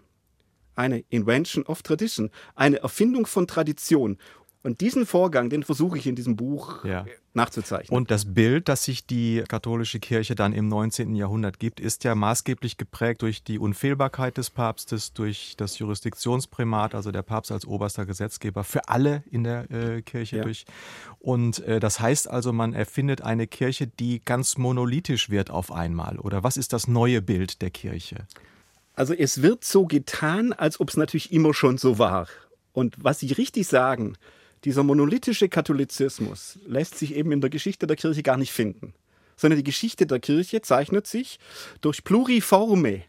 eine 0.76 1.00
Invention 1.08 1.66
of 1.66 1.82
Tradition, 1.82 2.30
eine 2.54 2.78
Erfindung 2.78 3.26
von 3.26 3.48
Tradition. 3.48 4.18
Und 4.62 4.80
diesen 4.80 5.04
Vorgang, 5.04 5.50
den 5.50 5.64
versuche 5.64 5.98
ich 5.98 6.06
in 6.06 6.14
diesem 6.14 6.36
Buch 6.36 6.84
ja. 6.84 7.04
Nachzuzeichnen. 7.34 7.96
Und 7.96 8.10
das 8.10 8.34
Bild, 8.34 8.68
das 8.68 8.84
sich 8.84 9.06
die 9.06 9.44
katholische 9.46 10.00
Kirche 10.00 10.34
dann 10.34 10.52
im 10.52 10.68
19. 10.68 11.14
Jahrhundert 11.14 11.58
gibt, 11.58 11.80
ist 11.80 12.04
ja 12.04 12.14
maßgeblich 12.14 12.76
geprägt 12.76 13.22
durch 13.22 13.44
die 13.44 13.58
Unfehlbarkeit 13.58 14.36
des 14.36 14.50
Papstes, 14.50 15.12
durch 15.12 15.54
das 15.56 15.78
Jurisdiktionsprimat, 15.78 16.94
also 16.94 17.12
der 17.12 17.22
Papst 17.22 17.52
als 17.52 17.66
oberster 17.66 18.06
Gesetzgeber 18.06 18.64
für 18.64 18.88
alle 18.88 19.22
in 19.30 19.44
der 19.44 19.70
äh, 19.70 20.02
Kirche 20.02 20.38
ja. 20.38 20.42
durch. 20.42 20.64
Und 21.18 21.60
äh, 21.60 21.80
das 21.80 22.00
heißt 22.00 22.28
also, 22.28 22.52
man 22.52 22.72
erfindet 22.72 23.22
eine 23.22 23.46
Kirche, 23.46 23.86
die 23.86 24.20
ganz 24.24 24.58
monolithisch 24.58 25.30
wird 25.30 25.50
auf 25.50 25.70
einmal. 25.70 26.18
Oder 26.18 26.42
was 26.42 26.56
ist 26.56 26.72
das 26.72 26.88
neue 26.88 27.22
Bild 27.22 27.62
der 27.62 27.70
Kirche? 27.70 28.26
Also 28.94 29.14
es 29.14 29.40
wird 29.40 29.64
so 29.64 29.86
getan, 29.86 30.52
als 30.52 30.80
ob 30.80 30.88
es 30.90 30.96
natürlich 30.96 31.32
immer 31.32 31.54
schon 31.54 31.78
so 31.78 31.98
war. 31.98 32.26
Und 32.72 32.96
was 32.98 33.20
Sie 33.20 33.32
richtig 33.32 33.66
sagen, 33.66 34.16
dieser 34.64 34.82
monolithische 34.82 35.48
Katholizismus 35.48 36.58
lässt 36.66 36.98
sich 36.98 37.14
eben 37.14 37.32
in 37.32 37.40
der 37.40 37.50
Geschichte 37.50 37.86
der 37.86 37.96
Kirche 37.96 38.22
gar 38.22 38.36
nicht 38.36 38.52
finden, 38.52 38.94
sondern 39.36 39.58
die 39.58 39.64
Geschichte 39.64 40.06
der 40.06 40.20
Kirche 40.20 40.60
zeichnet 40.60 41.06
sich 41.06 41.38
durch 41.80 42.04
pluriforme, 42.04 43.02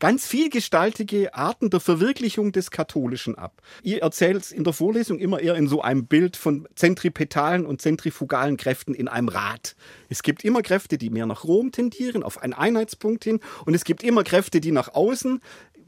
ganz 0.00 0.26
vielgestaltige 0.26 1.34
Arten 1.34 1.70
der 1.70 1.80
Verwirklichung 1.80 2.52
des 2.52 2.70
Katholischen 2.70 3.36
ab. 3.36 3.62
Ihr 3.82 4.02
erzählt 4.02 4.42
es 4.42 4.52
in 4.52 4.64
der 4.64 4.72
Vorlesung 4.72 5.18
immer 5.18 5.40
eher 5.40 5.56
in 5.56 5.66
so 5.66 5.82
einem 5.82 6.06
Bild 6.06 6.36
von 6.36 6.68
zentripetalen 6.74 7.66
und 7.66 7.82
zentrifugalen 7.82 8.56
Kräften 8.56 8.94
in 8.94 9.08
einem 9.08 9.28
Rad. 9.28 9.74
Es 10.08 10.22
gibt 10.22 10.44
immer 10.44 10.62
Kräfte, 10.62 10.98
die 10.98 11.10
mehr 11.10 11.26
nach 11.26 11.44
Rom 11.44 11.72
tendieren, 11.72 12.22
auf 12.22 12.40
einen 12.40 12.52
Einheitspunkt 12.52 13.24
hin, 13.24 13.40
und 13.64 13.74
es 13.74 13.84
gibt 13.84 14.02
immer 14.02 14.22
Kräfte, 14.22 14.60
die 14.60 14.72
nach 14.72 14.94
außen 14.94 15.40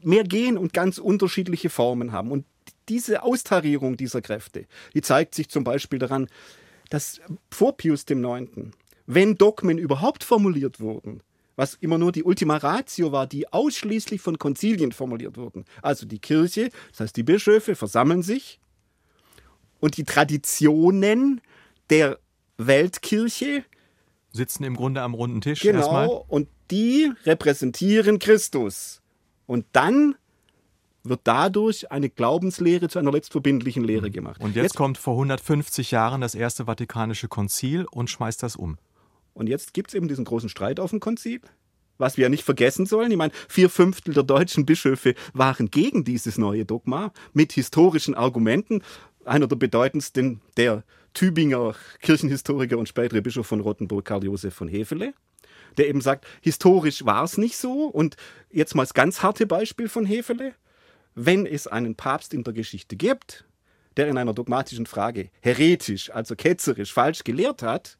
mehr 0.03 0.23
gehen 0.23 0.57
und 0.57 0.73
ganz 0.73 0.97
unterschiedliche 0.97 1.69
Formen 1.69 2.11
haben. 2.11 2.31
Und 2.31 2.45
diese 2.89 3.23
Austarierung 3.23 3.97
dieser 3.97 4.21
Kräfte, 4.21 4.65
die 4.93 5.01
zeigt 5.01 5.35
sich 5.35 5.49
zum 5.49 5.63
Beispiel 5.63 5.99
daran, 5.99 6.27
dass 6.89 7.21
vor 7.49 7.77
Pius 7.77 8.05
IX., 8.09 8.49
wenn 9.05 9.35
Dogmen 9.35 9.77
überhaupt 9.77 10.23
formuliert 10.23 10.79
wurden, 10.79 11.21
was 11.55 11.75
immer 11.75 11.97
nur 11.97 12.11
die 12.11 12.23
Ultima 12.23 12.57
Ratio 12.57 13.11
war, 13.11 13.27
die 13.27 13.51
ausschließlich 13.51 14.21
von 14.21 14.37
Konzilien 14.39 14.91
formuliert 14.91 15.37
wurden. 15.37 15.65
Also 15.81 16.05
die 16.05 16.19
Kirche, 16.19 16.69
das 16.91 17.01
heißt 17.01 17.17
die 17.17 17.23
Bischöfe, 17.23 17.75
versammeln 17.75 18.23
sich 18.23 18.59
und 19.79 19.97
die 19.97 20.03
Traditionen 20.03 21.41
der 21.89 22.19
Weltkirche 22.57 23.65
sitzen 24.31 24.63
im 24.63 24.75
Grunde 24.75 25.01
am 25.01 25.13
runden 25.13 25.41
Tisch. 25.41 25.61
Genau, 25.61 25.79
erstmal. 25.79 26.07
und 26.27 26.47
die 26.69 27.11
repräsentieren 27.25 28.19
Christus. 28.19 29.01
Und 29.45 29.65
dann 29.73 30.15
wird 31.03 31.21
dadurch 31.23 31.91
eine 31.91 32.09
Glaubenslehre 32.09 32.87
zu 32.89 32.99
einer 32.99 33.11
letztverbindlichen 33.11 33.83
Lehre 33.83 34.07
mhm. 34.07 34.13
gemacht. 34.13 34.41
Und 34.41 34.55
jetzt, 34.55 34.63
jetzt, 34.63 34.75
kommt 34.75 34.97
vor 34.97 35.13
150 35.13 35.91
Jahren 35.91 36.21
das 36.21 36.35
Erste 36.35 36.65
Vatikanische 36.65 37.27
Konzil 37.27 37.85
und 37.89 38.09
schmeißt 38.09 38.41
das 38.43 38.55
um. 38.55 38.77
Und 39.33 39.47
jetzt 39.47 39.73
gibt 39.73 39.89
es 39.91 39.95
eben 39.95 40.07
diesen 40.07 40.25
großen 40.25 40.49
Streit 40.49 40.79
auf 40.79 40.91
dem 40.91 40.99
Konzil, 40.99 41.41
was 41.97 42.17
wir 42.17 42.23
ja 42.23 42.29
nicht 42.29 42.43
vergessen 42.43 42.85
sollen. 42.85 43.11
Ich 43.11 43.17
meine, 43.17 43.33
vier 43.47 43.69
Fünftel 43.69 44.13
der 44.13 44.23
deutschen 44.23 44.65
Bischöfe 44.65 45.15
waren 45.33 45.71
gegen 45.71 46.03
dieses 46.03 46.37
neue 46.37 46.65
Dogma 46.65 47.11
mit 47.33 47.53
historischen 47.53 48.13
Argumenten. 48.13 48.83
Einer 49.23 49.47
der 49.47 49.55
bedeutendsten, 49.55 50.41
der 50.57 50.83
Tübinger 51.13 51.75
Kirchenhistoriker 52.01 52.77
und 52.77 52.87
spätere 52.87 53.21
Bischof 53.21 53.47
von 53.47 53.59
Rottenburg, 53.59 54.05
Karl 54.05 54.23
Josef 54.23 54.53
von 54.53 54.67
Hefele, 54.67 55.13
der 55.77 55.89
eben 55.89 56.01
sagt, 56.01 56.25
historisch 56.41 57.05
war 57.05 57.23
es 57.23 57.37
nicht 57.37 57.57
so. 57.57 57.85
Und 57.85 58.15
jetzt 58.51 58.75
mal 58.75 58.83
das 58.83 58.93
ganz 58.93 59.21
harte 59.21 59.45
Beispiel 59.45 59.89
von 59.89 60.05
Hefele 60.05 60.53
wenn 61.15 61.45
es 61.45 61.67
einen 61.67 61.95
Papst 61.95 62.33
in 62.33 62.43
der 62.43 62.53
Geschichte 62.53 62.95
gibt, 62.95 63.45
der 63.97 64.07
in 64.07 64.17
einer 64.17 64.33
dogmatischen 64.33 64.85
Frage 64.85 65.29
heretisch, 65.41 66.11
also 66.11 66.35
ketzerisch, 66.35 66.93
falsch 66.93 67.23
gelehrt 67.23 67.61
hat, 67.61 67.97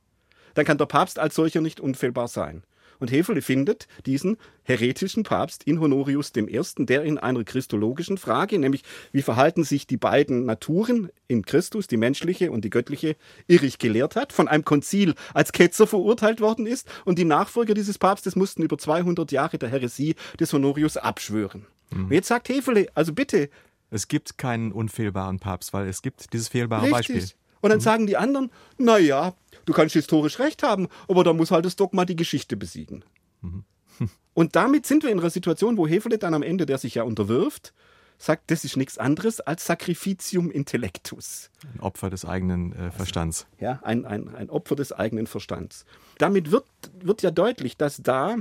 dann 0.53 0.66
kann 0.66 0.78
der 0.78 0.86
Papst 0.86 1.20
als 1.20 1.36
solcher 1.36 1.62
nicht 1.62 1.80
unfehlbar 1.80 2.28
sein. 2.28 2.64
Und 2.99 3.12
Hefele 3.12 3.41
findet 3.41 3.88
diesen 4.05 4.38
heretischen 4.62 5.24
Papst 5.24 5.64
in 5.64 5.80
Honorius 5.80 6.32
I., 6.38 6.86
der 6.86 7.01
in 7.03 7.18
einer 7.18 7.43
christologischen 7.43 8.20
Frage, 8.20 8.59
nämlich 8.59 8.84
wie 9.12 9.24
verhalten 9.24 9.64
sich 9.64 9.88
die 9.88 9.97
beiden 9.97 10.45
Naturen 10.45 11.09
in 11.28 11.43
Christus, 11.43 11.88
die 11.88 11.97
menschliche 11.97 12.51
und 12.51 12.64
die 12.64 12.70
göttliche, 12.70 13.16
irrig 13.47 13.80
gelehrt 13.80 14.16
hat, 14.16 14.32
von 14.34 14.47
einem 14.47 14.66
Konzil 14.66 15.16
als 15.34 15.51
Ketzer 15.51 15.88
verurteilt 15.88 16.41
worden 16.41 16.68
ist 16.68 16.88
und 17.03 17.18
die 17.18 17.26
Nachfolger 17.26 17.74
dieses 17.74 17.97
Papstes 17.97 18.36
mussten 18.36 18.62
über 18.62 18.78
200 18.78 19.32
Jahre 19.32 19.57
der 19.57 19.70
Heresie 19.70 20.14
des 20.39 20.53
Honorius 20.53 20.95
abschwören. 20.95 21.66
Mhm. 21.93 22.05
Und 22.05 22.11
jetzt 22.11 22.27
sagt 22.27 22.49
Hefele, 22.49 22.87
also 22.93 23.13
bitte. 23.13 23.49
Es 23.89 24.07
gibt 24.07 24.37
keinen 24.37 24.71
unfehlbaren 24.71 25.39
Papst, 25.39 25.73
weil 25.73 25.87
es 25.87 26.01
gibt 26.01 26.33
dieses 26.33 26.47
fehlbare 26.47 26.83
Richtig. 26.83 26.93
Beispiel. 26.93 27.23
Und 27.61 27.69
dann 27.69 27.79
mhm. 27.79 27.83
sagen 27.83 28.07
die 28.07 28.17
anderen, 28.17 28.51
na 28.77 28.97
ja, 28.97 29.33
du 29.65 29.73
kannst 29.73 29.93
historisch 29.93 30.39
recht 30.39 30.63
haben, 30.63 30.87
aber 31.07 31.23
da 31.23 31.33
muss 31.33 31.51
halt 31.51 31.65
das 31.65 31.75
Dogma 31.75 32.05
die 32.05 32.15
Geschichte 32.15 32.57
besiegen. 32.57 33.03
Mhm. 33.41 33.63
Und 34.33 34.55
damit 34.55 34.85
sind 34.85 35.03
wir 35.03 35.11
in 35.11 35.19
einer 35.19 35.29
Situation, 35.29 35.77
wo 35.77 35.87
Hefele 35.87 36.17
dann 36.17 36.33
am 36.33 36.41
Ende, 36.41 36.65
der 36.65 36.77
sich 36.77 36.95
ja 36.95 37.03
unterwirft, 37.03 37.73
sagt, 38.17 38.51
das 38.51 38.63
ist 38.63 38.77
nichts 38.77 38.97
anderes 38.97 39.41
als 39.41 39.65
Sacrificium 39.65 40.51
Intellectus. 40.51 41.49
Ein 41.73 41.79
Opfer 41.79 42.09
des 42.09 42.23
eigenen 42.23 42.73
äh, 42.73 42.91
Verstands. 42.91 43.47
Ja, 43.59 43.79
ein, 43.83 44.05
ein, 44.05 44.33
ein 44.33 44.49
Opfer 44.49 44.75
des 44.75 44.91
eigenen 44.93 45.27
Verstands. 45.27 45.85
Damit 46.17 46.51
wird, 46.51 46.65
wird 46.99 47.23
ja 47.23 47.31
deutlich, 47.31 47.77
dass 47.77 48.01
da 48.01 48.37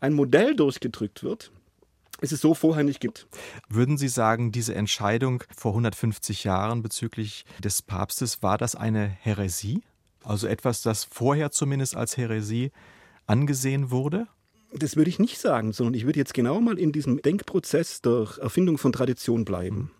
ein 0.00 0.12
Modell 0.12 0.56
durchgedrückt 0.56 1.22
wird, 1.22 1.52
es 2.30 2.40
so 2.40 2.54
vorher 2.54 2.84
nicht 2.84 3.00
gibt. 3.00 3.26
Würden 3.68 3.98
Sie 3.98 4.06
sagen, 4.06 4.52
diese 4.52 4.76
Entscheidung 4.76 5.42
vor 5.56 5.72
150 5.72 6.44
Jahren 6.44 6.82
bezüglich 6.82 7.44
des 7.58 7.82
Papstes, 7.82 8.42
war 8.42 8.58
das 8.58 8.76
eine 8.76 9.08
Häresie? 9.08 9.82
Also 10.22 10.46
etwas, 10.46 10.82
das 10.82 11.02
vorher 11.02 11.50
zumindest 11.50 11.96
als 11.96 12.16
Häresie 12.16 12.70
angesehen 13.26 13.90
wurde? 13.90 14.28
Das 14.74 14.96
würde 14.96 15.10
ich 15.10 15.18
nicht 15.18 15.38
sagen, 15.38 15.72
sondern 15.72 15.94
ich 15.94 16.06
würde 16.06 16.18
jetzt 16.18 16.32
genau 16.32 16.60
mal 16.60 16.78
in 16.78 16.92
diesem 16.92 17.20
Denkprozess 17.20 18.00
der 18.00 18.28
Erfindung 18.40 18.78
von 18.78 18.92
Tradition 18.92 19.44
bleiben. 19.44 19.90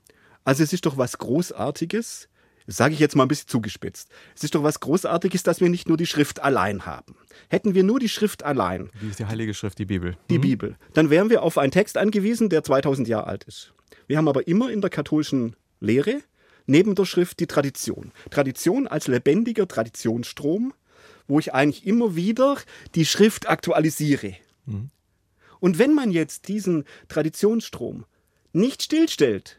Also 0.44 0.62
es 0.62 0.72
ist 0.72 0.86
doch 0.86 0.96
was 0.96 1.18
Großartiges, 1.18 2.28
sage 2.66 2.94
ich 2.94 3.00
jetzt 3.00 3.16
mal 3.16 3.24
ein 3.24 3.28
bisschen 3.28 3.48
zugespitzt. 3.48 4.08
Es 4.34 4.44
ist 4.44 4.54
doch 4.54 4.62
was 4.62 4.80
Großartiges, 4.80 5.42
dass 5.42 5.60
wir 5.60 5.68
nicht 5.68 5.88
nur 5.88 5.96
die 5.96 6.06
Schrift 6.06 6.40
allein 6.40 6.86
haben. 6.86 7.16
Hätten 7.48 7.74
wir 7.74 7.84
nur 7.84 7.98
die 7.98 8.08
Schrift 8.08 8.42
allein. 8.42 8.90
Wie 9.00 9.08
ist 9.08 9.18
die 9.18 9.26
Heilige 9.26 9.54
Schrift, 9.54 9.78
die 9.78 9.86
Bibel? 9.86 10.16
Die 10.30 10.38
mhm. 10.38 10.42
Bibel. 10.42 10.76
Dann 10.94 11.10
wären 11.10 11.30
wir 11.30 11.42
auf 11.42 11.58
einen 11.58 11.72
Text 11.72 11.96
angewiesen, 11.96 12.48
der 12.48 12.64
2000 12.64 13.08
Jahre 13.08 13.26
alt 13.26 13.44
ist. 13.44 13.72
Wir 14.06 14.16
haben 14.18 14.28
aber 14.28 14.46
immer 14.46 14.70
in 14.70 14.80
der 14.80 14.90
katholischen 14.90 15.56
Lehre 15.80 16.22
neben 16.66 16.94
der 16.94 17.04
Schrift 17.04 17.40
die 17.40 17.46
Tradition. 17.46 18.12
Tradition 18.30 18.86
als 18.86 19.08
lebendiger 19.08 19.66
Traditionsstrom, 19.66 20.72
wo 21.26 21.38
ich 21.38 21.54
eigentlich 21.54 21.86
immer 21.86 22.14
wieder 22.14 22.56
die 22.94 23.04
Schrift 23.04 23.48
aktualisiere. 23.48 24.36
Mhm. 24.66 24.90
Und 25.60 25.78
wenn 25.78 25.94
man 25.94 26.10
jetzt 26.10 26.48
diesen 26.48 26.84
Traditionsstrom 27.08 28.04
nicht 28.52 28.82
stillstellt, 28.82 29.58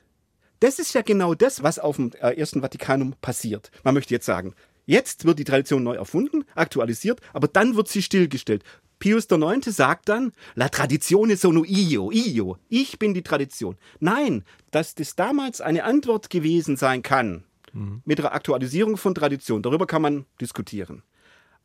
das 0.63 0.79
ist 0.79 0.93
ja 0.93 1.01
genau 1.01 1.33
das, 1.33 1.61
was 1.61 1.77
auf 1.77 1.97
dem 1.97 2.11
äh, 2.21 2.37
Ersten 2.37 2.61
Vatikanum 2.61 3.15
passiert. 3.19 3.69
Man 3.83 3.93
möchte 3.93 4.13
jetzt 4.13 4.25
sagen, 4.25 4.55
jetzt 4.85 5.25
wird 5.25 5.37
die 5.37 5.43
Tradition 5.43 5.83
neu 5.83 5.95
erfunden, 5.95 6.45
aktualisiert, 6.55 7.19
aber 7.33 7.49
dann 7.49 7.75
wird 7.75 7.89
sie 7.89 8.01
stillgestellt. 8.01 8.63
Pius 8.97 9.27
IX. 9.29 9.65
sagt 9.65 10.07
dann, 10.07 10.31
la 10.55 10.69
tradizione 10.69 11.35
sono 11.35 11.65
io, 11.65 12.11
io, 12.11 12.57
ich 12.69 12.97
bin 12.97 13.13
die 13.13 13.23
Tradition. 13.23 13.75
Nein, 13.99 14.45
dass 14.71 14.95
das 14.95 15.17
damals 15.17 15.59
eine 15.59 15.83
Antwort 15.83 16.29
gewesen 16.29 16.77
sein 16.77 17.01
kann 17.01 17.43
mhm. 17.73 18.01
mit 18.05 18.19
der 18.19 18.33
Aktualisierung 18.33 18.95
von 18.95 19.13
Tradition, 19.13 19.63
darüber 19.63 19.85
kann 19.85 20.01
man 20.01 20.25
diskutieren. 20.39 21.03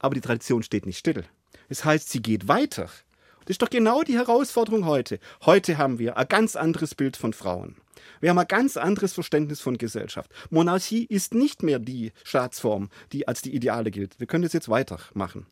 Aber 0.01 0.17
die 0.17 0.21
Tradition 0.21 0.65
steht 0.65 0.87
nicht 0.87 0.99
still. 0.99 1.25
Es 1.69 1.79
das 1.79 1.85
heißt, 1.85 2.11
sie 2.11 2.21
geht 2.21 2.49
weiter. 2.49 2.91
Das 3.49 3.55
ist 3.55 3.63
doch 3.63 3.71
genau 3.71 4.03
die 4.03 4.19
Herausforderung 4.19 4.85
heute. 4.85 5.19
Heute 5.47 5.79
haben 5.79 5.99
wir 5.99 6.19
ein 6.19 6.29
ganz 6.29 6.55
anderes 6.55 6.95
Bild 6.95 7.17
von 7.17 7.33
Frauen. 7.33 7.77
Wir 8.21 8.29
haben 8.29 8.39
ein 8.39 8.47
ganz 8.47 8.77
anderes 8.77 9.15
Verständnis 9.15 9.63
von 9.63 9.79
Gesellschaft. 9.79 10.31
Monarchie 10.51 11.07
ist 11.07 11.33
nicht 11.33 11.63
mehr 11.63 11.79
die 11.79 12.13
Staatsform, 12.25 12.91
die 13.11 13.27
als 13.27 13.41
die 13.41 13.55
Ideale 13.55 13.91
gilt. 13.91 14.21
Wir 14.21 14.27
können 14.27 14.43
das 14.43 14.53
jetzt 14.53 14.69
weitermachen. 14.69 15.47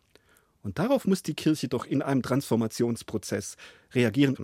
Und 0.62 0.78
darauf 0.78 1.06
muss 1.06 1.22
die 1.22 1.32
Kirche 1.32 1.68
doch 1.68 1.86
in 1.86 2.02
einem 2.02 2.20
Transformationsprozess 2.20 3.56
reagieren. 3.94 4.36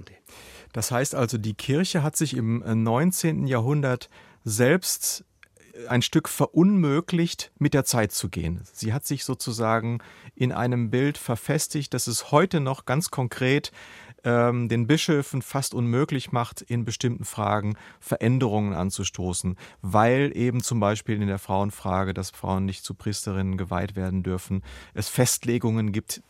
Das 0.73 0.91
heißt 0.91 1.15
also, 1.15 1.37
die 1.37 1.53
Kirche 1.53 2.03
hat 2.03 2.17
sich 2.17 2.35
im 2.35 2.65
19. 2.65 3.47
Jahrhundert 3.47 4.09
selbst 4.45 5.27
ein 5.89 6.03
Stück 6.03 6.29
verunmöglicht, 6.29 7.53
mit 7.59 7.75
der 7.75 7.85
Zeit 7.85 8.13
zu 8.13 8.29
gehen. 8.29 8.63
Sie 8.73 8.93
hat 8.93 9.07
sich 9.07 9.25
sozusagen 9.25 9.99
in 10.35 10.53
einem 10.53 10.91
Bild 10.91 11.19
verfestigt, 11.19 11.95
das 11.95 12.07
es 12.07 12.31
heute 12.31 12.61
noch 12.61 12.85
ganz 12.85 13.11
konkret 13.11 13.73
ähm, 14.25 14.69
den 14.69 14.87
Bischöfen 14.87 15.43
fast 15.43 15.75
unmöglich 15.75 16.33
macht, 16.33 16.61
in 16.63 16.85
bestimmten 16.85 17.25
Fragen 17.25 17.77
Veränderungen 18.01 18.73
anzustoßen, 18.73 19.57
weil 19.81 20.33
eben 20.37 20.63
zum 20.63 20.81
Beispiel 20.81 21.21
in 21.21 21.29
der 21.29 21.39
Frauenfrage, 21.39 22.15
dass 22.15 22.31
Frauen 22.31 22.65
nicht 22.65 22.85
zu 22.85 22.95
Priesterinnen 22.95 23.57
geweiht 23.57 23.97
werden 23.97 24.23
dürfen, 24.23 24.63
es 24.95 25.09
Festlegungen 25.09 25.93
gibt, 25.93 26.23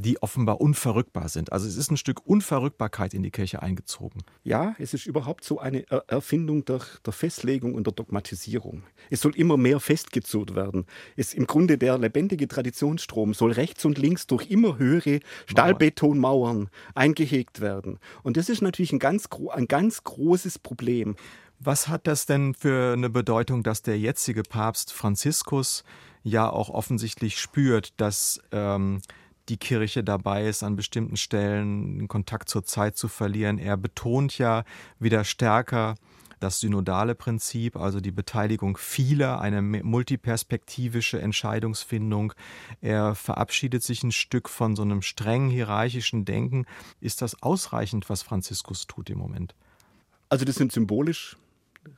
die 0.00 0.22
offenbar 0.22 0.60
unverrückbar 0.60 1.28
sind. 1.28 1.52
Also 1.52 1.66
es 1.66 1.76
ist 1.76 1.90
ein 1.90 1.96
Stück 1.96 2.26
Unverrückbarkeit 2.26 3.14
in 3.14 3.22
die 3.22 3.30
Kirche 3.30 3.62
eingezogen. 3.62 4.22
Ja, 4.44 4.74
es 4.78 4.94
ist 4.94 5.06
überhaupt 5.06 5.44
so 5.44 5.58
eine 5.58 5.84
Erfindung 6.08 6.64
der, 6.64 6.80
der 7.04 7.12
Festlegung 7.12 7.74
und 7.74 7.86
der 7.86 7.94
Dogmatisierung. 7.94 8.82
Es 9.10 9.20
soll 9.20 9.34
immer 9.36 9.56
mehr 9.56 9.80
festgezurrt 9.80 10.54
werden. 10.54 10.86
Es 11.16 11.34
im 11.34 11.46
Grunde 11.46 11.78
der 11.78 11.98
lebendige 11.98 12.48
Traditionsstrom 12.48 13.34
soll 13.34 13.52
rechts 13.52 13.84
und 13.84 13.98
links 13.98 14.26
durch 14.26 14.50
immer 14.50 14.78
höhere 14.78 15.20
Stahlbetonmauern 15.46 16.70
eingehegt 16.94 17.60
werden. 17.60 17.98
Und 18.22 18.36
das 18.36 18.48
ist 18.48 18.62
natürlich 18.62 18.92
ein 18.92 18.98
ganz, 18.98 19.28
ein 19.50 19.66
ganz 19.66 20.04
großes 20.04 20.58
Problem. 20.58 21.16
Was 21.60 21.88
hat 21.88 22.06
das 22.06 22.26
denn 22.26 22.54
für 22.54 22.92
eine 22.92 23.10
Bedeutung, 23.10 23.64
dass 23.64 23.82
der 23.82 23.98
jetzige 23.98 24.42
Papst 24.44 24.92
Franziskus 24.92 25.82
ja 26.22 26.48
auch 26.48 26.68
offensichtlich 26.68 27.38
spürt, 27.38 28.00
dass 28.00 28.40
ähm, 28.52 29.00
die 29.48 29.56
Kirche 29.56 30.04
dabei 30.04 30.46
ist, 30.46 30.62
an 30.62 30.76
bestimmten 30.76 31.16
Stellen 31.16 31.98
den 31.98 32.08
Kontakt 32.08 32.48
zur 32.48 32.64
Zeit 32.64 32.96
zu 32.96 33.08
verlieren. 33.08 33.58
Er 33.58 33.76
betont 33.76 34.38
ja 34.38 34.64
wieder 34.98 35.24
stärker 35.24 35.94
das 36.40 36.60
synodale 36.60 37.14
Prinzip, 37.14 37.76
also 37.76 38.00
die 38.00 38.12
Beteiligung 38.12 38.76
vieler, 38.76 39.40
eine 39.40 39.60
multiperspektivische 39.60 41.20
Entscheidungsfindung. 41.20 42.32
Er 42.80 43.14
verabschiedet 43.14 43.82
sich 43.82 44.02
ein 44.02 44.12
Stück 44.12 44.48
von 44.48 44.76
so 44.76 44.82
einem 44.82 45.02
streng 45.02 45.48
hierarchischen 45.48 46.24
Denken. 46.24 46.66
Ist 47.00 47.22
das 47.22 47.42
ausreichend, 47.42 48.08
was 48.08 48.22
Franziskus 48.22 48.86
tut 48.86 49.10
im 49.10 49.18
Moment? 49.18 49.54
Also 50.28 50.44
das 50.44 50.56
sind 50.56 50.72
symbolisch 50.72 51.36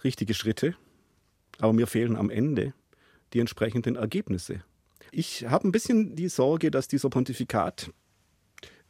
richtige 0.05 0.34
Schritte, 0.34 0.76
aber 1.59 1.72
mir 1.72 1.86
fehlen 1.86 2.16
am 2.16 2.30
Ende 2.30 2.72
die 3.32 3.40
entsprechenden 3.40 3.96
Ergebnisse. 3.96 4.62
Ich 5.12 5.46
habe 5.46 5.68
ein 5.68 5.72
bisschen 5.72 6.14
die 6.14 6.28
Sorge, 6.28 6.70
dass 6.70 6.88
dieser 6.88 7.11
Pontifikat 7.11 7.90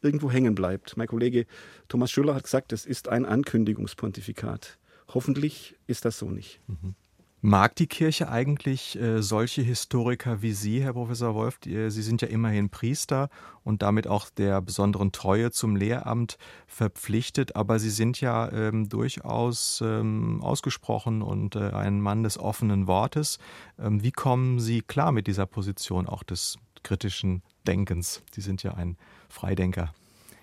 irgendwo 0.02 0.30
hängen 0.30 0.54
bleibt. 0.54 0.96
Mein 0.96 1.08
Kollege 1.08 1.46
Thomas 1.88 2.10
Schüller 2.10 2.34
hat 2.34 2.44
gesagt, 2.44 2.72
es 2.72 2.86
ist 2.86 3.08
ein 3.08 3.24
Ankündigungspontifikat. 3.24 4.78
Hoffentlich 5.08 5.76
ist 5.86 6.04
das 6.04 6.18
so 6.18 6.30
nicht. 6.30 6.60
Mhm. 6.66 6.94
Mag 7.43 7.74
die 7.76 7.86
Kirche 7.86 8.28
eigentlich 8.28 9.01
äh, 9.01 9.22
solche 9.22 9.62
Historiker 9.62 10.43
wie 10.43 10.53
Sie, 10.53 10.82
Herr 10.82 10.93
Professor 10.93 11.34
Wolf? 11.34 11.59
Die, 11.59 11.74
äh, 11.74 11.88
Sie 11.88 12.03
sind 12.03 12.20
ja 12.20 12.28
immerhin 12.28 12.68
Priester 12.68 13.30
und 13.64 13.80
damit 13.80 14.07
auch 14.07 14.28
der 14.28 14.61
besonderen 14.61 15.11
Treue 15.11 15.51
zum 15.51 15.74
Lehramt 15.74 16.36
verpflichtet, 16.66 17.57
aber 17.57 17.78
Sie 17.78 17.88
sind 17.88 18.20
ja 18.20 18.53
ähm, 18.53 18.91
durchaus 18.91 19.82
ähm, 19.82 20.43
ausgesprochen 20.43 21.22
und 21.22 21.57
äh, 21.57 21.70
ein 21.70 22.03
Mann 22.03 22.24
des 22.24 22.38
offenen 22.38 22.86
Wortes. 22.86 23.38
Ähm, 23.78 24.03
wie 24.03 24.12
kommen 24.12 24.61
Sie 24.61 24.82
klar 24.82 25.11
mit 25.11 25.26
dieser 25.26 25.47
Position 25.47 26.07
auch 26.07 26.22
des 26.22 26.59
kritischen 26.82 27.43
Denkens? 27.66 28.22
Sie 28.32 28.43
sind 28.43 28.62
ja 28.62 28.74
ein 28.74 28.99
Freidenker 29.30 29.95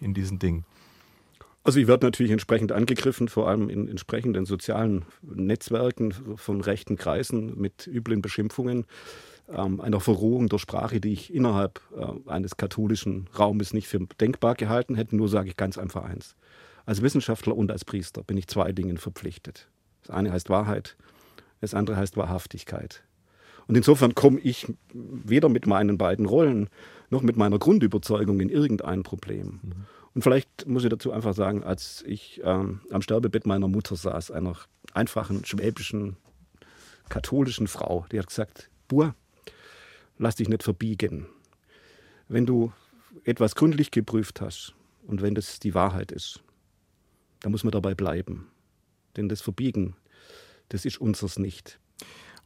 in 0.01 0.15
diesen 0.15 0.39
Dingen. 0.39 0.65
Also 1.67 1.81
ich 1.81 1.87
werde 1.87 2.05
natürlich 2.05 2.31
entsprechend 2.31 2.71
angegriffen, 2.71 3.27
vor 3.27 3.49
allem 3.49 3.69
in 3.69 3.89
entsprechenden 3.89 4.45
sozialen 4.45 5.03
Netzwerken 5.21 6.13
von 6.37 6.61
rechten 6.61 6.95
Kreisen 6.95 7.59
mit 7.59 7.87
üblen 7.87 8.21
Beschimpfungen, 8.21 8.85
ähm, 9.53 9.81
einer 9.81 9.99
Verrohung 9.99 10.47
der 10.47 10.59
Sprache, 10.59 11.01
die 11.01 11.11
ich 11.11 11.33
innerhalb 11.33 11.81
äh, 11.93 12.29
eines 12.29 12.55
katholischen 12.55 13.27
Raumes 13.37 13.73
nicht 13.73 13.89
für 13.89 13.99
denkbar 13.99 14.55
gehalten 14.55 14.95
hätte. 14.95 15.17
Nur 15.17 15.27
sage 15.27 15.49
ich 15.49 15.57
ganz 15.57 15.77
einfach 15.77 16.05
eins. 16.05 16.37
Als 16.85 17.01
Wissenschaftler 17.01 17.57
und 17.57 17.69
als 17.69 17.83
Priester 17.83 18.23
bin 18.23 18.37
ich 18.37 18.47
zwei 18.47 18.71
Dingen 18.71 18.97
verpflichtet. 18.97 19.67
Das 20.03 20.15
eine 20.15 20.31
heißt 20.31 20.49
Wahrheit, 20.49 20.95
das 21.59 21.73
andere 21.73 21.97
heißt 21.97 22.15
Wahrhaftigkeit. 22.15 23.03
Und 23.67 23.75
insofern 23.75 24.15
komme 24.15 24.39
ich 24.39 24.67
weder 24.93 25.49
mit 25.49 25.67
meinen 25.67 25.97
beiden 25.97 26.27
Rollen 26.27 26.69
noch 27.09 27.23
mit 27.23 27.35
meiner 27.35 27.59
Grundüberzeugung 27.59 28.39
in 28.39 28.47
irgendein 28.47 29.03
Problem. 29.03 29.59
Mhm. 29.63 29.85
Und 30.17 30.23
vielleicht 30.23 30.65
muss 30.65 30.83
ich 30.83 30.89
dazu 30.89 31.11
einfach 31.11 31.35
sagen, 31.35 31.63
als 31.63 32.03
ich 32.07 32.41
ähm, 32.43 32.81
am 32.89 33.03
Sterbebett 33.03 33.45
meiner 33.45 33.67
Mutter 33.67 33.95
saß, 33.95 34.31
einer 34.31 34.57
einfachen 34.91 35.45
schwäbischen 35.45 36.17
katholischen 37.07 37.67
Frau, 37.67 38.07
die 38.11 38.17
hat 38.17 38.25
gesagt, 38.25 38.71
Bur, 38.87 39.13
lass 40.17 40.37
dich 40.37 40.49
nicht 40.49 40.63
verbiegen. 40.63 41.27
Wenn 42.27 42.47
du 42.47 42.73
etwas 43.25 43.53
gründlich 43.53 43.91
geprüft 43.91 44.41
hast 44.41 44.73
und 45.05 45.21
wenn 45.21 45.35
das 45.35 45.59
die 45.59 45.75
Wahrheit 45.75 46.11
ist, 46.11 46.41
dann 47.41 47.51
muss 47.51 47.63
man 47.63 47.69
dabei 47.69 47.93
bleiben. 47.93 48.47
Denn 49.17 49.29
das 49.29 49.41
Verbiegen, 49.41 49.95
das 50.69 50.83
ist 50.83 50.99
unseres 50.99 51.37
nicht. 51.37 51.79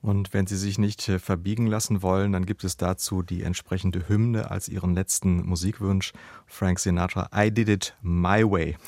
Und 0.01 0.33
wenn 0.33 0.47
Sie 0.47 0.57
sich 0.57 0.79
nicht 0.79 1.07
äh, 1.09 1.19
verbiegen 1.19 1.67
lassen 1.67 2.01
wollen, 2.01 2.31
dann 2.31 2.45
gibt 2.45 2.63
es 2.63 2.75
dazu 2.75 3.21
die 3.21 3.43
entsprechende 3.43 4.09
Hymne 4.09 4.49
als 4.49 4.67
Ihren 4.67 4.95
letzten 4.95 5.45
Musikwunsch. 5.45 6.11
Frank 6.47 6.79
Sinatra, 6.79 7.29
I 7.35 7.51
Did 7.51 7.69
It 7.69 7.95
My 8.01 8.43
Way. 8.43 8.77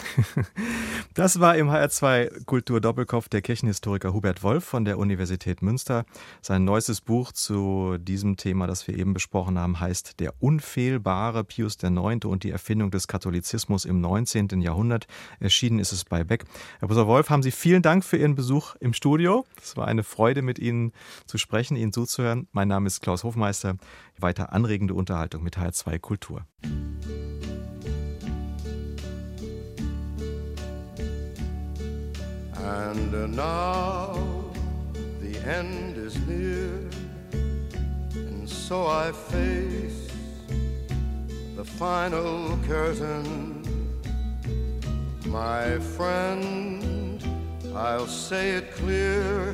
Das 1.16 1.39
war 1.39 1.55
im 1.55 1.70
HR2 1.70 2.45
Kultur 2.45 2.82
Doppelkopf 2.82 3.30
der 3.30 3.43
Kirchenhistoriker 3.43 4.14
Hubert 4.14 4.41
Wolf 4.41 4.64
von 4.64 4.84
der 4.84 4.97
Universität 4.97 5.61
Münster. 5.61 6.05
Sein 6.41 6.66
neuestes 6.66 7.01
Buch 7.01 7.32
zu 7.32 7.99
diesem 7.99 8.36
Thema, 8.36 8.66
das 8.66 8.88
wir 8.88 8.97
eben 8.97 9.14
besprochen 9.14 9.59
haben, 9.59 9.80
heißt 9.80 10.20
Der 10.20 10.34
unfehlbare 10.39 11.43
Pius 11.43 11.78
IX. 11.84 12.26
und 12.26 12.43
die 12.43 12.49
Erfindung 12.49 12.89
des 12.89 13.07
Katholizismus 13.07 13.86
im 13.86 14.01
19. 14.01 14.59
Jahrhundert. 14.61 15.05
Erschienen 15.39 15.78
ist 15.78 15.91
es 15.91 16.03
bei 16.03 16.24
Beck. 16.24 16.45
Herr 16.80 16.88
Professor 16.88 17.05
Wolf, 17.05 17.30
haben 17.30 17.43
Sie 17.43 17.51
vielen 17.51 17.84
Dank 17.84 18.03
für 18.03 18.18
Ihren 18.18 18.34
Besuch 18.34 18.76
im 18.80 18.93
Studio. 18.93 19.45
Es 19.61 19.78
war 19.78 19.88
eine 19.88 20.01
Freude, 20.01 20.41
mit 20.41 20.57
Ihnen 20.57 20.93
zu 21.26 21.38
sprechen, 21.38 21.76
Ihnen 21.78 21.93
zuzuhören. 21.93 22.47
Mein 22.51 22.68
Name 22.68 22.88
ist 22.88 23.01
Klaus 23.01 23.24
Hofmeister. 23.24 23.78
Weiter 24.18 24.54
anregende 24.54 24.93
Unterhaltung 24.93 25.43
mit 25.43 25.58
HR2 25.58 25.99
Kultur. 25.99 26.45
And 32.66 33.36
now 33.36 34.16
the 35.22 35.38
end 35.45 35.97
is 35.97 36.16
near, 36.28 36.89
and 38.16 38.49
so 38.49 38.88
I 38.88 39.12
face 39.12 40.08
the 41.56 41.66
final 41.66 42.58
curtain. 42.66 43.62
My 45.26 45.80
friend, 45.97 47.24
I'll 47.76 48.08
say 48.08 48.58
it 48.58 48.72
clear 48.76 49.54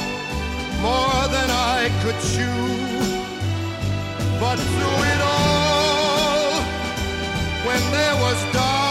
more 0.81 1.27
than 1.35 1.49
I 1.49 1.89
could 2.01 2.19
chew. 2.33 2.61
But 4.39 4.57
through 4.57 5.01
it 5.13 5.21
all, 5.21 6.61
when 7.67 7.81
there 7.91 8.15
was 8.25 8.37
doubt, 8.53 8.90